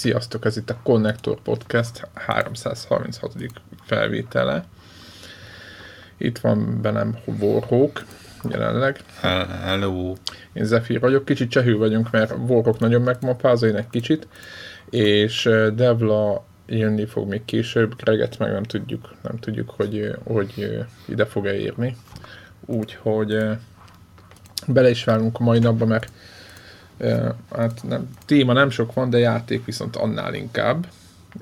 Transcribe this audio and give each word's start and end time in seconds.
Sziasztok, 0.00 0.44
ez 0.44 0.56
itt 0.56 0.70
a 0.70 0.76
Connector 0.82 1.42
Podcast 1.42 2.08
336. 2.14 3.34
felvétele. 3.82 4.64
Itt 6.16 6.38
van 6.38 6.80
bennem 6.82 7.18
Warhawk 7.24 8.04
jelenleg. 8.48 9.00
Hello. 9.62 10.14
Én 10.52 10.64
Zephyr 10.64 11.00
vagyok, 11.00 11.24
kicsit 11.24 11.50
csehű 11.50 11.76
vagyunk, 11.76 12.10
mert 12.10 12.34
Warhawk 12.46 12.78
nagyon 12.78 13.02
megmapáz, 13.02 13.62
én 13.62 13.74
egy 13.76 13.90
kicsit, 13.90 14.28
és 14.90 15.50
Devla 15.74 16.44
jönni 16.66 17.06
fog 17.06 17.28
még 17.28 17.44
később, 17.44 18.02
Greget 18.02 18.38
meg 18.38 18.52
nem 18.52 18.62
tudjuk, 18.62 19.14
nem 19.22 19.38
tudjuk, 19.38 19.70
hogy, 19.70 20.16
hogy 20.24 20.84
ide 21.04 21.24
fog-e 21.24 21.54
érni. 21.54 21.96
Úgyhogy 22.66 23.38
bele 24.66 24.90
is 24.90 25.04
válunk 25.04 25.38
a 25.40 25.42
mai 25.42 25.58
napba, 25.58 25.86
mert 25.86 26.12
hát 27.56 27.82
nem, 27.82 28.10
téma 28.24 28.52
nem 28.52 28.70
sok 28.70 28.94
van, 28.94 29.10
de 29.10 29.18
játék 29.18 29.64
viszont 29.64 29.96
annál 29.96 30.34
inkább, 30.34 30.86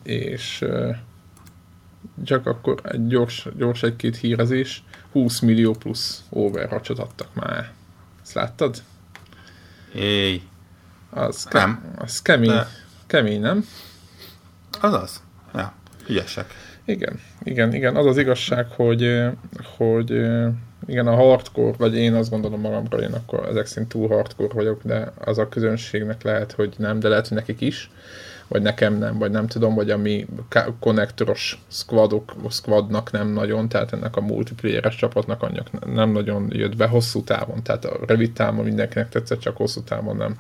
és 0.03 0.65
csak 2.25 2.47
akkor 2.47 2.81
egy 2.83 3.07
gyors, 3.07 3.49
gyors 3.57 3.83
egy-két 3.83 4.17
hírezés, 4.17 4.83
20 5.13 5.41
millió 5.41 5.73
plusz 5.73 6.25
overwatch 6.29 7.01
adtak 7.01 7.35
már. 7.35 7.73
Ezt 8.23 8.35
láttad? 8.35 8.83
Éj. 9.95 10.43
Az, 11.11 11.45
ke- 11.45 11.63
nem. 11.63 11.93
az 11.97 12.23
kemény, 12.23 12.49
de... 12.49 12.67
kemény, 13.07 13.41
nem? 13.41 13.65
Az 14.81 14.93
az. 14.93 15.23
Ja, 15.55 15.73
ügyesek. 16.09 16.55
Igen, 16.85 17.21
igen, 17.43 17.75
igen. 17.75 17.97
Az 17.97 18.07
az 18.07 18.19
igazság, 18.19 18.67
hogy, 18.71 19.25
hogy 19.77 20.11
igen, 20.89 21.07
a 21.07 21.15
hardcore, 21.15 21.77
vagy 21.79 21.97
én 21.97 22.15
azt 22.15 22.31
gondolom 22.31 22.61
magamra, 22.61 22.99
én 22.99 23.13
akkor 23.13 23.49
ezek 23.49 23.67
szerint 23.67 23.89
túl 23.89 24.09
hardcore 24.09 24.55
vagyok, 24.55 24.81
de 24.83 25.13
az 25.25 25.39
a 25.39 25.49
közönségnek 25.49 26.23
lehet, 26.23 26.53
hogy 26.53 26.75
nem, 26.79 27.01
de 27.01 27.09
lehet, 27.09 27.29
hogy 27.29 27.37
nekik 27.37 27.61
is, 27.61 27.91
vagy 28.49 28.63
nekem 28.63 28.99
nem, 28.99 29.19
vagy 29.19 29.31
nem 29.31 29.47
tudom, 29.47 29.75
vagy 29.75 29.91
ami 29.91 30.27
konnektoros 30.81 31.65
squadok, 31.69 32.35
squadnak 32.51 33.11
nem 33.11 33.29
nagyon, 33.29 33.69
tehát 33.69 33.93
ennek 33.93 34.17
a 34.17 34.21
multiplayeres 34.21 34.97
csapatnak 34.97 35.43
annak 35.43 35.95
nem 35.95 36.11
nagyon 36.11 36.49
jött 36.53 36.77
be 36.77 36.87
hosszú 36.87 37.23
távon, 37.23 37.63
tehát 37.63 37.85
a 37.85 37.99
rövid 38.07 38.33
távon 38.33 38.65
mindenkinek 38.65 39.09
tetszett, 39.09 39.41
csak 39.41 39.57
hosszú 39.57 39.83
távon 39.83 40.17
nem 40.17 40.37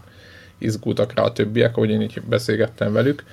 izgultak 0.59 1.15
rá 1.15 1.23
a 1.23 1.33
többiek, 1.33 1.77
ahogy 1.77 1.91
én 1.91 2.01
így 2.01 2.23
beszélgettem 2.29 2.93
velük. 2.93 3.25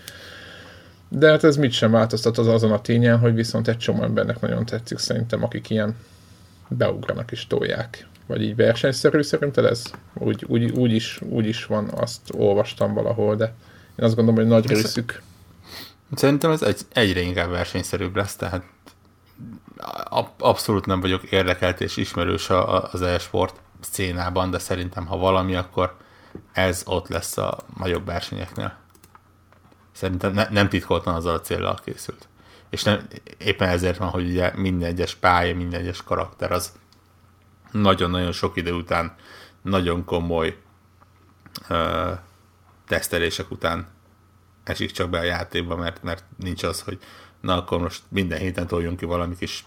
De 1.10 1.30
hát 1.30 1.44
ez 1.44 1.58
mit 1.58 1.72
sem 1.72 1.92
változtat 1.92 2.38
az 2.38 2.48
azon 2.48 2.72
a 2.72 2.82
tényen, 2.82 3.20
hogy 3.20 3.34
viszont 3.34 3.68
egy 3.68 3.78
csomó 3.78 4.04
embernek 4.04 4.40
nagyon 4.40 4.66
tetszik 4.66 4.98
szerintem, 4.98 5.44
akik 5.44 5.70
ilyen 5.70 5.96
beugranak 6.68 7.32
és 7.32 7.48
tolják. 7.48 8.08
Vagy 8.26 8.42
így 8.42 8.56
versenyszerű 8.56 9.22
szerinted 9.22 9.66
ez? 9.66 9.92
Úgy, 10.14 10.46
úgy, 10.48 10.72
úgy, 10.72 10.94
is, 10.94 11.22
úgy 11.22 11.46
is 11.46 11.66
van, 11.66 11.90
azt 11.90 12.22
olvastam 12.34 12.94
valahol, 12.94 13.36
de 13.36 13.54
én 13.96 14.06
azt 14.06 14.16
gondolom, 14.16 14.40
hogy 14.40 14.50
nagy 14.50 14.68
részük. 14.68 15.22
Szerintem 16.14 16.52
ez 16.52 16.62
egy, 16.62 16.82
egyre 16.94 17.22
inkább 17.22 17.50
versenyszerűbb 17.50 18.16
lesz, 18.16 18.36
tehát 18.36 18.64
abszolút 20.38 20.86
nem 20.86 21.00
vagyok 21.00 21.24
érdekelt 21.24 21.82
és 21.82 21.98
ismerős 21.98 22.50
az 22.92 23.02
e-sport 23.02 23.56
szénában, 23.80 24.52
de 24.52 24.60
szerintem 24.60 25.06
ha 25.06 25.18
valami, 25.18 25.56
akkor 25.56 25.96
ez 26.52 26.82
ott 26.86 27.08
lesz 27.08 27.38
a 27.38 27.58
nagyobb 27.78 28.06
versenyeknél. 28.06 28.78
Szerintem 29.92 30.34
ne, 30.34 30.48
nem 30.50 30.70
titkoltan 30.70 31.16
azzal 31.16 31.34
a 31.34 31.42
célral 31.42 31.80
készült 31.86 32.28
és 32.76 32.84
nem, 32.84 33.08
éppen 33.38 33.70
ezért 33.70 33.98
van, 33.98 34.10
hogy 34.10 34.30
ugye 34.30 34.52
minden 34.56 34.90
egyes 34.90 35.16
pálya, 35.16 35.56
minden 35.56 35.80
egyes 35.80 36.04
karakter 36.04 36.52
az 36.52 36.72
nagyon-nagyon 37.72 38.32
sok 38.32 38.58
idő 38.58 38.72
után 38.72 39.16
nagyon 39.62 40.06
komoly 40.06 40.58
ö, 41.68 42.12
tesztelések 42.88 43.52
után 43.52 43.88
esik 44.64 44.92
csak 44.92 45.10
be 45.10 45.20
a 45.20 45.24
játékba, 45.24 45.76
mert, 45.76 46.04
mert 46.04 46.24
nincs 46.38 46.64
az, 46.64 46.82
hogy 46.82 47.00
na 47.42 47.58
akkor 47.58 47.80
most 47.80 48.04
minden 48.10 48.40
héten 48.40 48.68
toljunk 48.68 48.98
ki 48.98 49.06
valami 49.06 49.36
kis 49.36 49.66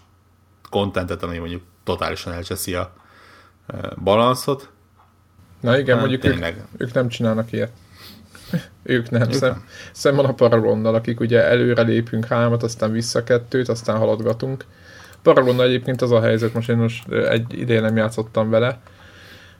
kontentet, 0.69 1.23
ami 1.23 1.37
mondjuk 1.37 1.63
totálisan 1.83 2.33
elcseszi 2.33 2.73
a 2.73 2.93
balanszot. 4.03 4.69
Na 5.59 5.77
igen, 5.77 5.99
mondjuk 5.99 6.23
ők, 6.23 6.55
ők 6.77 6.93
nem 6.93 7.07
csinálnak 7.07 7.51
ilyet. 7.51 7.71
Ők 8.83 9.09
nem. 9.09 9.31
Szem, 9.31 9.63
szemben 9.91 10.25
a 10.25 10.33
Paragonnal, 10.33 10.95
akik 10.95 11.19
ugye 11.19 11.43
előre 11.43 11.81
lépünk 11.81 12.25
hármat, 12.25 12.63
aztán 12.63 12.91
vissza 12.91 13.23
kettőt, 13.23 13.69
aztán 13.69 13.97
haladgatunk. 13.97 14.65
Paragonnal 15.21 15.65
egyébként 15.65 16.01
az 16.01 16.11
a 16.11 16.21
helyzet, 16.21 16.53
most 16.53 16.69
én 16.69 16.77
most 16.77 17.11
egy 17.11 17.59
ideje 17.59 17.79
nem 17.79 17.95
játszottam 17.95 18.49
vele, 18.49 18.79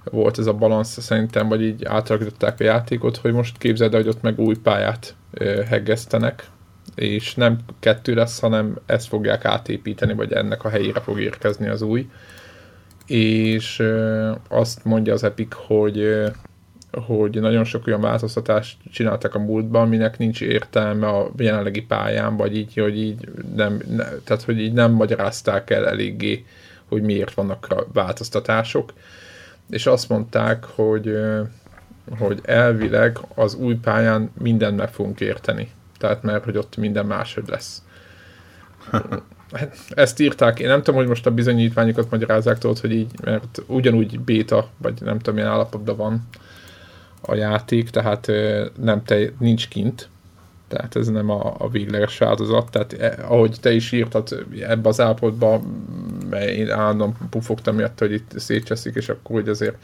volt 0.04 0.38
ez 0.38 0.46
a 0.46 0.54
balansz 0.54 1.02
szerintem, 1.02 1.48
vagy 1.48 1.62
így 1.62 1.86
átalakították 1.86 2.60
a 2.60 2.64
játékot, 2.64 3.18
hogy 3.18 3.34
most 3.34 3.58
képzeld 3.58 3.94
hogy 3.94 4.08
ott 4.08 4.22
meg 4.22 4.40
új 4.40 4.56
pályát 4.56 5.16
heggesztenek, 5.68 6.48
és 6.96 7.36
nem 7.36 7.58
kettő 7.80 8.14
lesz, 8.14 8.40
hanem 8.40 8.78
ezt 8.86 9.08
fogják 9.08 9.46
átépíteni, 9.46 10.14
vagy 10.14 10.34
ennek 10.34 10.64
a 10.64 10.70
helyére 10.70 11.00
fog 11.00 11.20
érkezni 11.20 11.68
az 11.68 11.82
új. 11.82 12.10
És 13.06 13.84
azt 14.50 14.86
mondja 14.86 15.14
az 15.14 15.24
Epic, 15.24 15.56
hogy 15.56 16.24
hogy 16.92 17.40
nagyon 17.40 17.64
sok 17.64 17.88
olyan 17.88 18.02
változtatást 18.02 18.78
csináltak 18.92 19.36
a 19.36 19.40
múltban, 19.40 19.82
aminek 19.82 20.18
nincs 20.18 20.42
értelme 20.42 21.08
a 21.08 21.32
jelenlegi 21.38 21.82
pályán, 21.82 22.38
vagy 22.38 22.58
így, 22.58 22.74
hogy 22.74 22.98
így 22.98 23.30
nem, 23.56 23.82
ne, 23.88 24.04
tehát 24.04 24.44
hogy 24.44 24.60
így 24.60 24.74
nem 24.74 24.92
magyarázták 24.92 25.70
el 25.70 25.88
eléggé, 25.88 26.46
hogy 26.88 27.02
miért 27.02 27.34
vannak 27.34 27.86
változtatások. 27.94 28.94
És 29.70 29.86
azt 29.86 30.10
mondták, 30.10 30.64
hogy, 30.64 31.18
hogy 32.18 32.40
elvileg 32.44 33.18
az 33.36 33.56
új 33.56 33.76
pályán 33.76 34.32
mindent 34.42 34.78
meg 34.78 34.90
fogunk 34.90 35.20
érteni. 35.20 35.70
Tehát 35.98 36.24
mert, 36.24 36.44
hogy 36.44 36.58
ott 36.58 36.78
minden 36.78 37.06
máshogy 37.06 37.48
lesz. 37.48 37.84
Ezt 39.90 40.20
írták, 40.20 40.60
én 40.60 40.68
nem 40.68 40.82
tudom, 40.82 41.00
hogy 41.00 41.08
most 41.08 41.26
a 41.26 41.32
bizonyítványokat 41.32 42.12
magyarázzák, 42.12 42.58
tudod, 42.58 42.80
hogy 42.80 42.92
így, 42.92 43.12
mert 43.24 43.62
ugyanúgy 43.68 44.20
béta, 44.20 44.70
vagy 44.78 45.02
nem 45.02 45.18
tudom, 45.18 45.36
milyen 45.36 45.50
állapotban 45.50 45.96
van, 45.96 46.28
a 47.22 47.36
játék, 47.36 47.90
tehát 47.90 48.32
nem 48.78 49.04
te, 49.04 49.32
nincs 49.40 49.68
kint, 49.68 50.10
tehát 50.70 50.96
ez 50.96 51.08
nem 51.08 51.30
a, 51.30 51.56
a 51.58 51.70
végleges 51.70 52.18
változat, 52.18 52.72
tehát 52.72 52.94
e, 52.94 53.26
ahogy 53.28 53.58
te 53.62 53.72
is 53.72 53.92
írtad 53.92 54.46
ebbe 54.60 54.90
az 54.90 55.00
állapotba, 55.00 55.62
mert 56.30 56.50
én 56.50 56.72
állandóan 56.72 57.18
pufogtam 57.30 57.76
miatt, 57.76 58.00
hogy 58.00 58.12
itt 58.12 58.32
szétcseszik, 58.36 58.96
és 58.96 59.10
akkor 59.10 59.36
hogy 59.36 59.50
azért 59.50 59.76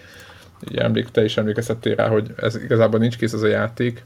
így 0.70 0.78
emlék, 0.78 1.10
te 1.10 1.24
is 1.24 1.38
emlékeztettél 1.38 1.96
rá, 1.96 2.08
hogy 2.08 2.34
ez 2.38 2.56
igazából 2.56 3.00
nincs 3.00 3.18
kész 3.18 3.34
az 3.34 3.44
a 3.44 3.48
játék. 3.48 4.06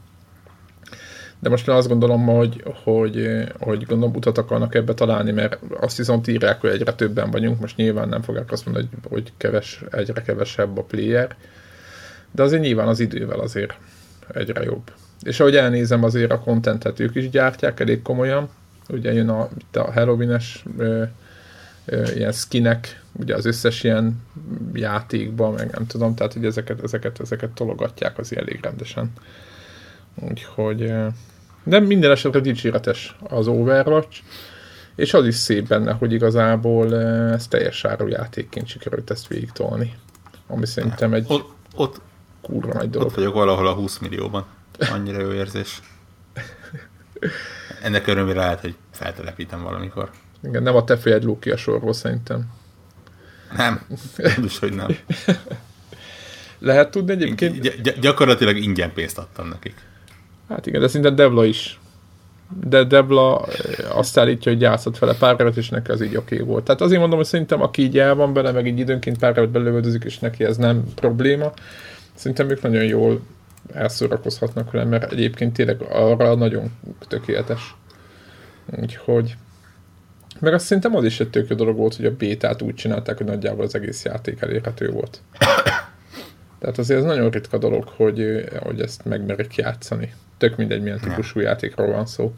De 1.38 1.48
most 1.48 1.68
én 1.68 1.74
azt 1.74 1.88
gondolom, 1.88 2.26
hogy, 2.26 2.62
hogy, 2.84 3.44
hogy 3.58 3.84
gondolom 3.86 4.14
utat 4.14 4.38
akarnak 4.38 4.74
ebbe 4.74 4.94
találni, 4.94 5.30
mert 5.30 5.58
azt 5.80 5.96
viszont 5.96 6.26
írják, 6.26 6.60
hogy 6.60 6.70
egyre 6.70 6.92
többen 6.92 7.30
vagyunk, 7.30 7.60
most 7.60 7.76
nyilván 7.76 8.08
nem 8.08 8.22
fogják 8.22 8.52
azt 8.52 8.64
mondani, 8.64 8.88
hogy, 8.90 9.10
hogy 9.10 9.32
keves, 9.36 9.84
egyre 9.90 10.22
kevesebb 10.22 10.78
a 10.78 10.82
player, 10.82 11.36
de 12.32 12.42
azért 12.42 12.62
nyilván 12.62 12.88
az 12.88 13.00
idővel 13.00 13.40
azért 13.40 13.74
egyre 14.32 14.62
jobb. 14.62 14.92
És 15.22 15.40
ahogy 15.40 15.56
elnézem, 15.56 16.04
azért 16.04 16.30
a 16.30 16.40
kontentet 16.40 17.00
ők 17.00 17.14
is 17.14 17.30
gyártják 17.30 17.80
elég 17.80 18.02
komolyan. 18.02 18.48
Ugye 18.88 19.12
jön 19.12 19.28
a, 19.28 19.48
itt 19.58 19.76
a 19.76 19.92
Halloween-es 19.92 20.64
ö, 20.76 21.02
ö, 21.84 22.12
ilyen 22.14 22.32
skinek, 22.32 23.02
ugye 23.12 23.34
az 23.34 23.44
összes 23.44 23.84
ilyen 23.84 24.22
játékban, 24.72 25.52
meg 25.54 25.70
nem 25.70 25.86
tudom, 25.86 26.14
tehát 26.14 26.32
hogy 26.32 26.44
ezeket, 26.44 26.82
ezeket, 26.82 27.20
ezeket 27.20 27.50
tologatják 27.50 28.18
az 28.18 28.36
elég 28.36 28.58
rendesen. 28.62 29.12
Úgyhogy 30.14 30.92
de 31.64 31.80
minden 31.80 32.10
esetre 32.10 32.40
dicséretes 32.40 33.16
az 33.28 33.46
Overwatch, 33.46 34.22
és 34.94 35.14
az 35.14 35.26
is 35.26 35.34
szép 35.34 35.68
benne, 35.68 35.92
hogy 35.92 36.12
igazából 36.12 36.96
ez 37.32 37.48
teljes 37.48 37.84
áru 37.84 38.08
játékként 38.08 38.66
sikerült 38.66 39.10
ezt 39.10 39.26
végig 39.26 39.50
tolni. 39.50 39.94
Ami 40.46 40.66
szerintem 40.66 41.14
egy... 41.14 41.24
Ott, 41.28 41.52
ott, 41.74 42.00
kurva 42.50 42.72
nagy 42.72 42.90
dolog. 42.90 43.08
Ott 43.08 43.14
vagyok 43.14 43.34
valahol 43.34 43.66
a 43.66 43.72
20 43.72 43.98
millióban. 43.98 44.44
Annyira 44.92 45.20
jó 45.20 45.32
érzés. 45.32 45.80
Ennek 47.82 48.06
örömére 48.06 48.38
lehet, 48.38 48.60
hogy 48.60 48.74
feltelepítem 48.90 49.62
valamikor. 49.62 50.10
Igen, 50.42 50.62
nem 50.62 50.76
a 50.76 50.84
te 50.84 50.96
fejed 50.96 51.24
lók 51.24 51.40
ki 51.40 51.50
a 51.50 51.56
sorból 51.56 51.92
szerintem. 51.92 52.50
Nem, 53.56 53.80
biztos, 54.16 54.58
hogy 54.58 54.72
nem. 54.72 54.96
Lehet 56.58 56.90
tudni 56.90 57.12
egyébként? 57.12 57.60
Gy- 57.60 57.98
gyakorlatilag 58.00 58.56
ingyen 58.56 58.92
pénzt 58.92 59.18
adtam 59.18 59.48
nekik. 59.48 59.74
Hát 60.48 60.66
igen, 60.66 60.80
de 60.80 60.88
szinte 60.88 61.10
Devla 61.10 61.44
is. 61.44 61.80
De 62.64 62.84
Devla 62.84 63.46
eh, 63.46 63.96
azt 63.96 64.18
állítja, 64.18 64.52
hogy 64.52 64.60
játszott 64.60 64.98
vele 64.98 65.14
pár 65.14 65.40
évet, 65.40 65.56
és 65.56 65.68
neki 65.68 65.90
az 65.90 66.02
így 66.02 66.16
oké 66.16 66.34
okay 66.34 66.46
volt. 66.46 66.64
Tehát 66.64 66.80
azért 66.80 67.00
mondom, 67.00 67.18
hogy 67.18 67.26
szerintem 67.26 67.62
aki 67.62 67.82
így 67.82 67.98
el 67.98 68.14
van 68.14 68.32
bele, 68.32 68.52
meg 68.52 68.66
így 68.66 68.78
időnként 68.78 69.18
pár 69.18 69.36
évet 69.36 69.50
belövöldözik, 69.50 70.04
és 70.04 70.18
neki 70.18 70.44
ez 70.44 70.56
nem 70.56 70.84
probléma, 70.94 71.52
Szerintem 72.20 72.50
ők 72.50 72.62
nagyon 72.62 72.84
jól 72.84 73.20
elszórakozhatnak 73.72 74.70
vele, 74.70 74.84
mert 74.84 75.12
egyébként 75.12 75.52
tényleg 75.52 75.82
arra 75.82 76.34
nagyon 76.34 76.70
tökéletes. 77.08 77.74
Úgyhogy 78.80 79.36
meg 80.40 80.54
azt 80.54 80.64
szerintem 80.64 80.96
az 80.96 81.04
is 81.04 81.20
egy 81.20 81.30
tök 81.30 81.48
jó 81.48 81.56
dolog 81.56 81.76
volt, 81.76 81.96
hogy 81.96 82.04
a 82.04 82.16
bétát 82.16 82.62
úgy 82.62 82.74
csinálták, 82.74 83.16
hogy 83.16 83.26
nagyjából 83.26 83.64
az 83.64 83.74
egész 83.74 84.04
játék 84.04 84.40
elérhető 84.40 84.90
volt. 84.90 85.20
Tehát 86.58 86.78
azért 86.78 87.00
ez 87.00 87.06
nagyon 87.06 87.30
ritka 87.30 87.58
dolog, 87.58 87.88
hogy, 87.88 88.48
hogy 88.62 88.80
ezt 88.80 89.04
megmerik 89.04 89.54
játszani. 89.54 90.14
Tök 90.38 90.56
mindegy, 90.56 90.82
milyen 90.82 91.00
típusú 91.00 91.40
játékról 91.40 91.90
van 91.90 92.06
szó. 92.06 92.34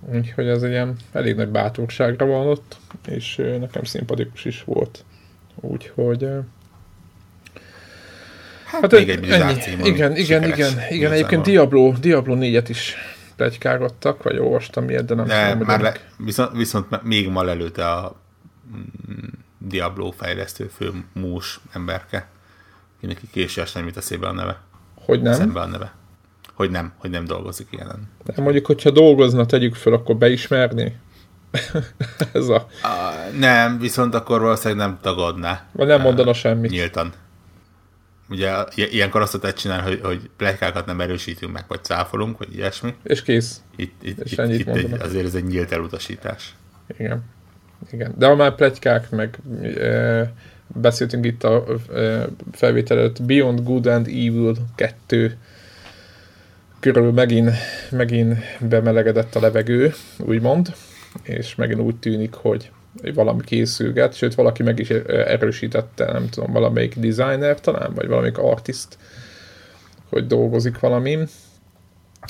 Úgyhogy 0.00 0.46
ez 0.46 0.62
egy 0.62 0.70
ilyen 0.70 0.96
elég 1.12 1.36
nagy 1.36 1.48
bátorságra 1.48 2.26
van 2.26 2.46
ott, 2.46 2.76
és 3.08 3.36
nekem 3.60 3.84
szimpatikus 3.84 4.44
is 4.44 4.64
volt. 4.64 5.04
Úgyhogy... 5.60 6.28
Hát, 8.80 8.92
hát 8.92 8.92
még 8.92 9.08
egy 9.08 9.30
ennyi. 9.30 9.54
Cím, 9.54 9.84
igen, 9.84 10.16
igen, 10.16 10.44
igen, 10.44 10.72
igen. 10.90 11.12
Egyébként 11.12 11.42
Diablo, 11.42 11.92
Diablo 12.00 12.36
4-et 12.38 12.64
is 12.68 12.94
plegykálgattak, 13.36 14.22
vagy 14.22 14.38
olvastam 14.38 14.88
ilyet, 14.88 15.04
de 15.04 15.14
nem 15.14 15.26
de 15.26 15.52
tudom, 15.52 15.66
már 15.66 15.80
le, 15.80 15.94
viszont, 16.16 16.56
viszont 16.56 17.02
még 17.02 17.28
ma 17.28 17.42
lelőtte 17.42 17.90
a 17.90 18.16
mm, 18.76 19.28
Diablo 19.58 20.10
fejlesztő 20.10 20.70
fő 20.76 20.90
mús 21.12 21.60
emberke, 21.72 22.28
kinek 23.00 23.20
később 23.32 23.66
nem 23.74 23.86
jut 23.86 23.96
eszébe 23.96 24.26
a 24.26 24.32
neve. 24.32 24.60
Hogy 24.94 25.22
nem? 25.22 25.32
Szembe 25.32 25.60
a 25.60 25.66
neve. 25.66 25.92
Hogy 26.54 26.70
nem, 26.70 26.92
hogy 26.98 27.10
nem 27.10 27.24
dolgozik 27.24 27.68
ilyen. 27.70 28.10
De 28.24 28.42
mondjuk, 28.42 28.66
hogyha 28.66 28.90
dolgozna, 28.90 29.46
tegyük 29.46 29.74
föl, 29.74 29.92
akkor 29.92 30.16
beismerni? 30.16 30.96
Ez 32.32 32.48
a... 32.48 32.56
a... 32.82 32.88
Nem, 33.38 33.78
viszont 33.78 34.14
akkor 34.14 34.40
valószínűleg 34.40 34.86
nem 34.86 34.98
tagadná. 35.02 35.66
Vagy 35.72 35.86
nem 35.86 36.00
mondana 36.00 36.32
semmit. 36.32 36.70
Nyíltan. 36.70 37.12
Ugye 38.28 38.52
ilyenkor 38.74 39.20
azt 39.20 39.42
lehet 39.42 39.58
csinálni, 39.58 39.88
hogy, 39.88 40.00
hogy 40.02 40.30
plekákat 40.36 40.86
nem 40.86 41.00
erősítünk 41.00 41.52
meg, 41.52 41.64
vagy 41.68 41.84
cáfolunk, 41.84 42.38
vagy 42.38 42.54
ilyesmi. 42.54 42.94
És 43.02 43.22
kész. 43.22 43.62
Itt, 43.76 44.02
itt, 44.02 44.18
és 44.18 44.32
itt, 44.32 44.48
itt 44.48 44.68
egy, 44.68 44.92
azért 45.00 45.26
ez 45.26 45.34
egy 45.34 45.44
nyílt 45.44 45.72
elutasítás. 45.72 46.54
Igen. 46.98 47.24
Igen. 47.92 48.14
De 48.18 48.26
ha 48.26 48.34
már 48.34 48.54
plegykák, 48.54 49.10
meg 49.10 49.38
e, 49.78 50.32
beszéltünk 50.66 51.24
itt 51.24 51.44
a 51.44 51.64
e, 51.94 52.26
felvétel 52.52 52.98
előtt, 52.98 53.22
Beyond 53.22 53.62
Good 53.62 53.86
and 53.86 54.06
Evil 54.06 54.56
2 54.74 55.38
körül 56.80 57.12
megint, 57.12 57.50
megint 57.90 58.38
bemelegedett 58.60 59.34
a 59.34 59.40
levegő, 59.40 59.94
úgymond, 60.18 60.74
és 61.22 61.54
megint 61.54 61.80
úgy 61.80 61.96
tűnik, 61.96 62.34
hogy 62.34 62.70
valami 63.14 63.42
készülget, 63.44 64.14
sőt 64.14 64.34
valaki 64.34 64.62
meg 64.62 64.78
is 64.78 64.90
erősítette, 65.08 66.12
nem 66.12 66.28
tudom, 66.28 66.52
valamelyik 66.52 66.98
designer 66.98 67.60
talán, 67.60 67.92
vagy 67.94 68.06
valamelyik 68.06 68.38
artist, 68.38 68.98
hogy 70.08 70.26
dolgozik 70.26 70.78
valamin. 70.78 71.28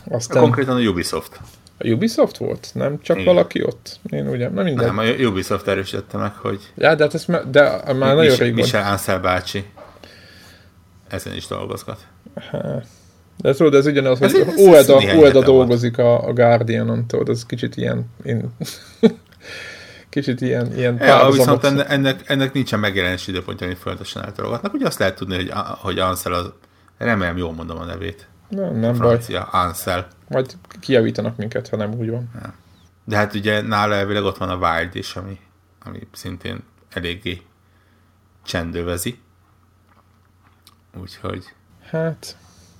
Aztán... 0.05 0.43
Konkrétan 0.43 0.77
a 0.77 0.81
Ubisoft. 0.81 1.41
A 1.79 1.89
Ubisoft 1.89 2.37
volt? 2.37 2.71
Nem 2.73 3.01
csak 3.01 3.19
Igen. 3.19 3.35
valaki 3.35 3.63
ott? 3.63 4.01
Én 4.11 4.29
ugye, 4.29 4.49
nem 4.49 4.65
minden. 4.65 4.95
Nem, 4.95 4.99
a 4.99 5.05
Ubisoft 5.05 5.69
erősítette 5.69 6.19
meg, 6.19 6.33
hogy... 6.33 6.73
Ja, 6.75 6.95
de 6.95 7.03
hát 7.03 7.15
ez 7.15 7.25
de 7.51 7.63
már 7.87 8.15
nagyon 8.15 8.17
Mich- 8.17 8.39
régóta. 8.39 8.63
Michel 8.63 8.93
Ansel 8.93 9.21
bácsi 9.21 9.65
ezen 11.09 11.35
is 11.35 11.47
dolgozgat. 11.47 12.07
Hát. 12.51 12.87
De 13.37 13.53
tudod, 13.55 13.75
ez 13.75 13.87
ugyanaz, 13.87 14.19
hogy 14.19 14.45
Ueda, 14.57 14.97
Ueda 14.97 15.43
dolgozik 15.43 15.99
a, 15.99 16.27
a 16.27 16.33
Guardianon, 16.33 17.07
tudod, 17.07 17.29
ez 17.29 17.47
kicsit 17.47 17.77
ilyen... 17.77 18.07
Én... 18.25 18.51
kicsit 20.15 20.41
ilyen, 20.41 20.77
ilyen 20.77 20.99
ja, 20.99 21.31
viszont 21.31 21.65
ennek, 21.65 21.91
ennek, 21.91 22.31
ennek 22.31 22.53
nincsen 22.53 22.81
megjelenési 22.81 23.31
időpontja, 23.31 23.67
amit 23.67 23.79
folyamatosan 23.79 24.25
eltologatnak. 24.25 24.73
Ugye 24.73 24.87
azt 24.87 24.99
lehet 24.99 25.17
tudni, 25.17 25.35
hogy, 25.35 25.51
hogy 25.81 25.99
Ansel 25.99 26.33
az, 26.33 26.53
remélem 26.99 27.37
jól 27.37 27.53
mondom 27.53 27.79
a 27.79 27.85
nevét. 27.85 28.29
Nem, 28.49 28.77
nem 28.77 28.95
francia, 28.95 29.49
baj. 29.53 29.63
Ansel. 29.63 30.09
Majd 30.29 30.57
kijavítanak 30.81 31.37
minket, 31.37 31.69
ha 31.69 31.77
nem 31.77 31.95
úgy 31.95 32.11
van. 32.11 32.31
Ja. 32.35 32.55
De 33.05 33.17
hát 33.17 33.35
ugye 33.35 33.61
nála 33.61 33.95
elvileg 33.95 34.23
ott 34.23 34.37
van 34.37 34.49
a 34.49 34.57
Wild 34.57 34.97
is, 34.97 35.17
ami, 35.17 35.39
ami 35.85 35.99
szintén 36.13 36.63
eléggé 36.91 37.43
csendővezi. 38.45 39.19
Úgyhogy... 41.01 41.45
Hát, 41.91 42.37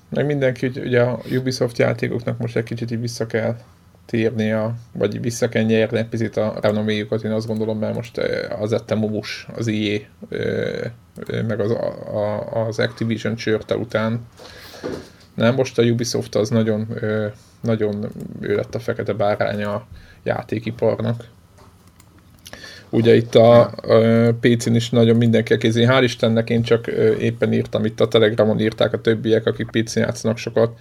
meg 0.09 0.27
mindenki, 0.27 0.67
ugye 0.67 1.03
a 1.03 1.21
Ubisoft 1.31 1.79
játékoknak 1.79 2.39
most 2.39 2.57
egy 2.57 2.65
kicsit 2.65 2.91
így 2.91 3.01
vissza 3.01 3.27
kell 3.27 3.57
térnie, 4.07 4.75
vagy 4.93 5.21
vissza 5.21 5.49
kell 5.49 5.63
nyerni 5.63 5.99
egy 5.99 6.09
picit 6.09 6.37
a 6.37 6.59
renoméjukat, 6.61 7.25
én 7.25 7.31
azt 7.31 7.47
gondolom, 7.47 7.79
mert 7.79 7.95
most 7.95 8.19
eh, 8.19 8.63
az 8.63 8.73
Ettemomus, 8.73 9.47
az 9.57 9.67
IE, 9.67 10.01
eh, 10.29 10.81
eh, 11.27 11.43
meg 11.43 11.61
az, 11.61 11.71
a, 11.71 12.67
az 12.67 12.79
Activision 12.79 13.35
csörte 13.35 13.77
után. 13.77 14.27
Nem, 15.35 15.55
most 15.55 15.79
a 15.79 15.83
Ubisoft 15.83 16.35
az 16.35 16.49
nagyon, 16.49 16.89
nagyon 17.61 18.07
ő 18.41 18.55
lett 18.55 18.75
a 18.75 18.79
fekete 18.79 19.13
báránya 19.13 19.75
a 19.75 19.87
játékiparnak. 20.23 21.25
Ugye 22.91 23.15
itt 23.15 23.35
a, 23.35 23.61
a 23.61 23.71
PC-n 24.41 24.75
is 24.75 24.91
nagyon 24.91 25.17
mindenki 25.17 25.57
kézi. 25.57 25.85
Hál' 25.89 26.01
Istennek 26.03 26.51
én 26.51 26.63
csak 26.63 26.87
éppen 27.19 27.53
írtam, 27.53 27.85
itt 27.85 28.01
a 28.01 28.09
Telegramon 28.09 28.61
írták 28.61 28.93
a 28.93 29.01
többiek, 29.01 29.47
akik 29.47 29.71
PC-n 29.71 29.99
játszanak 29.99 30.37
sokat, 30.37 30.79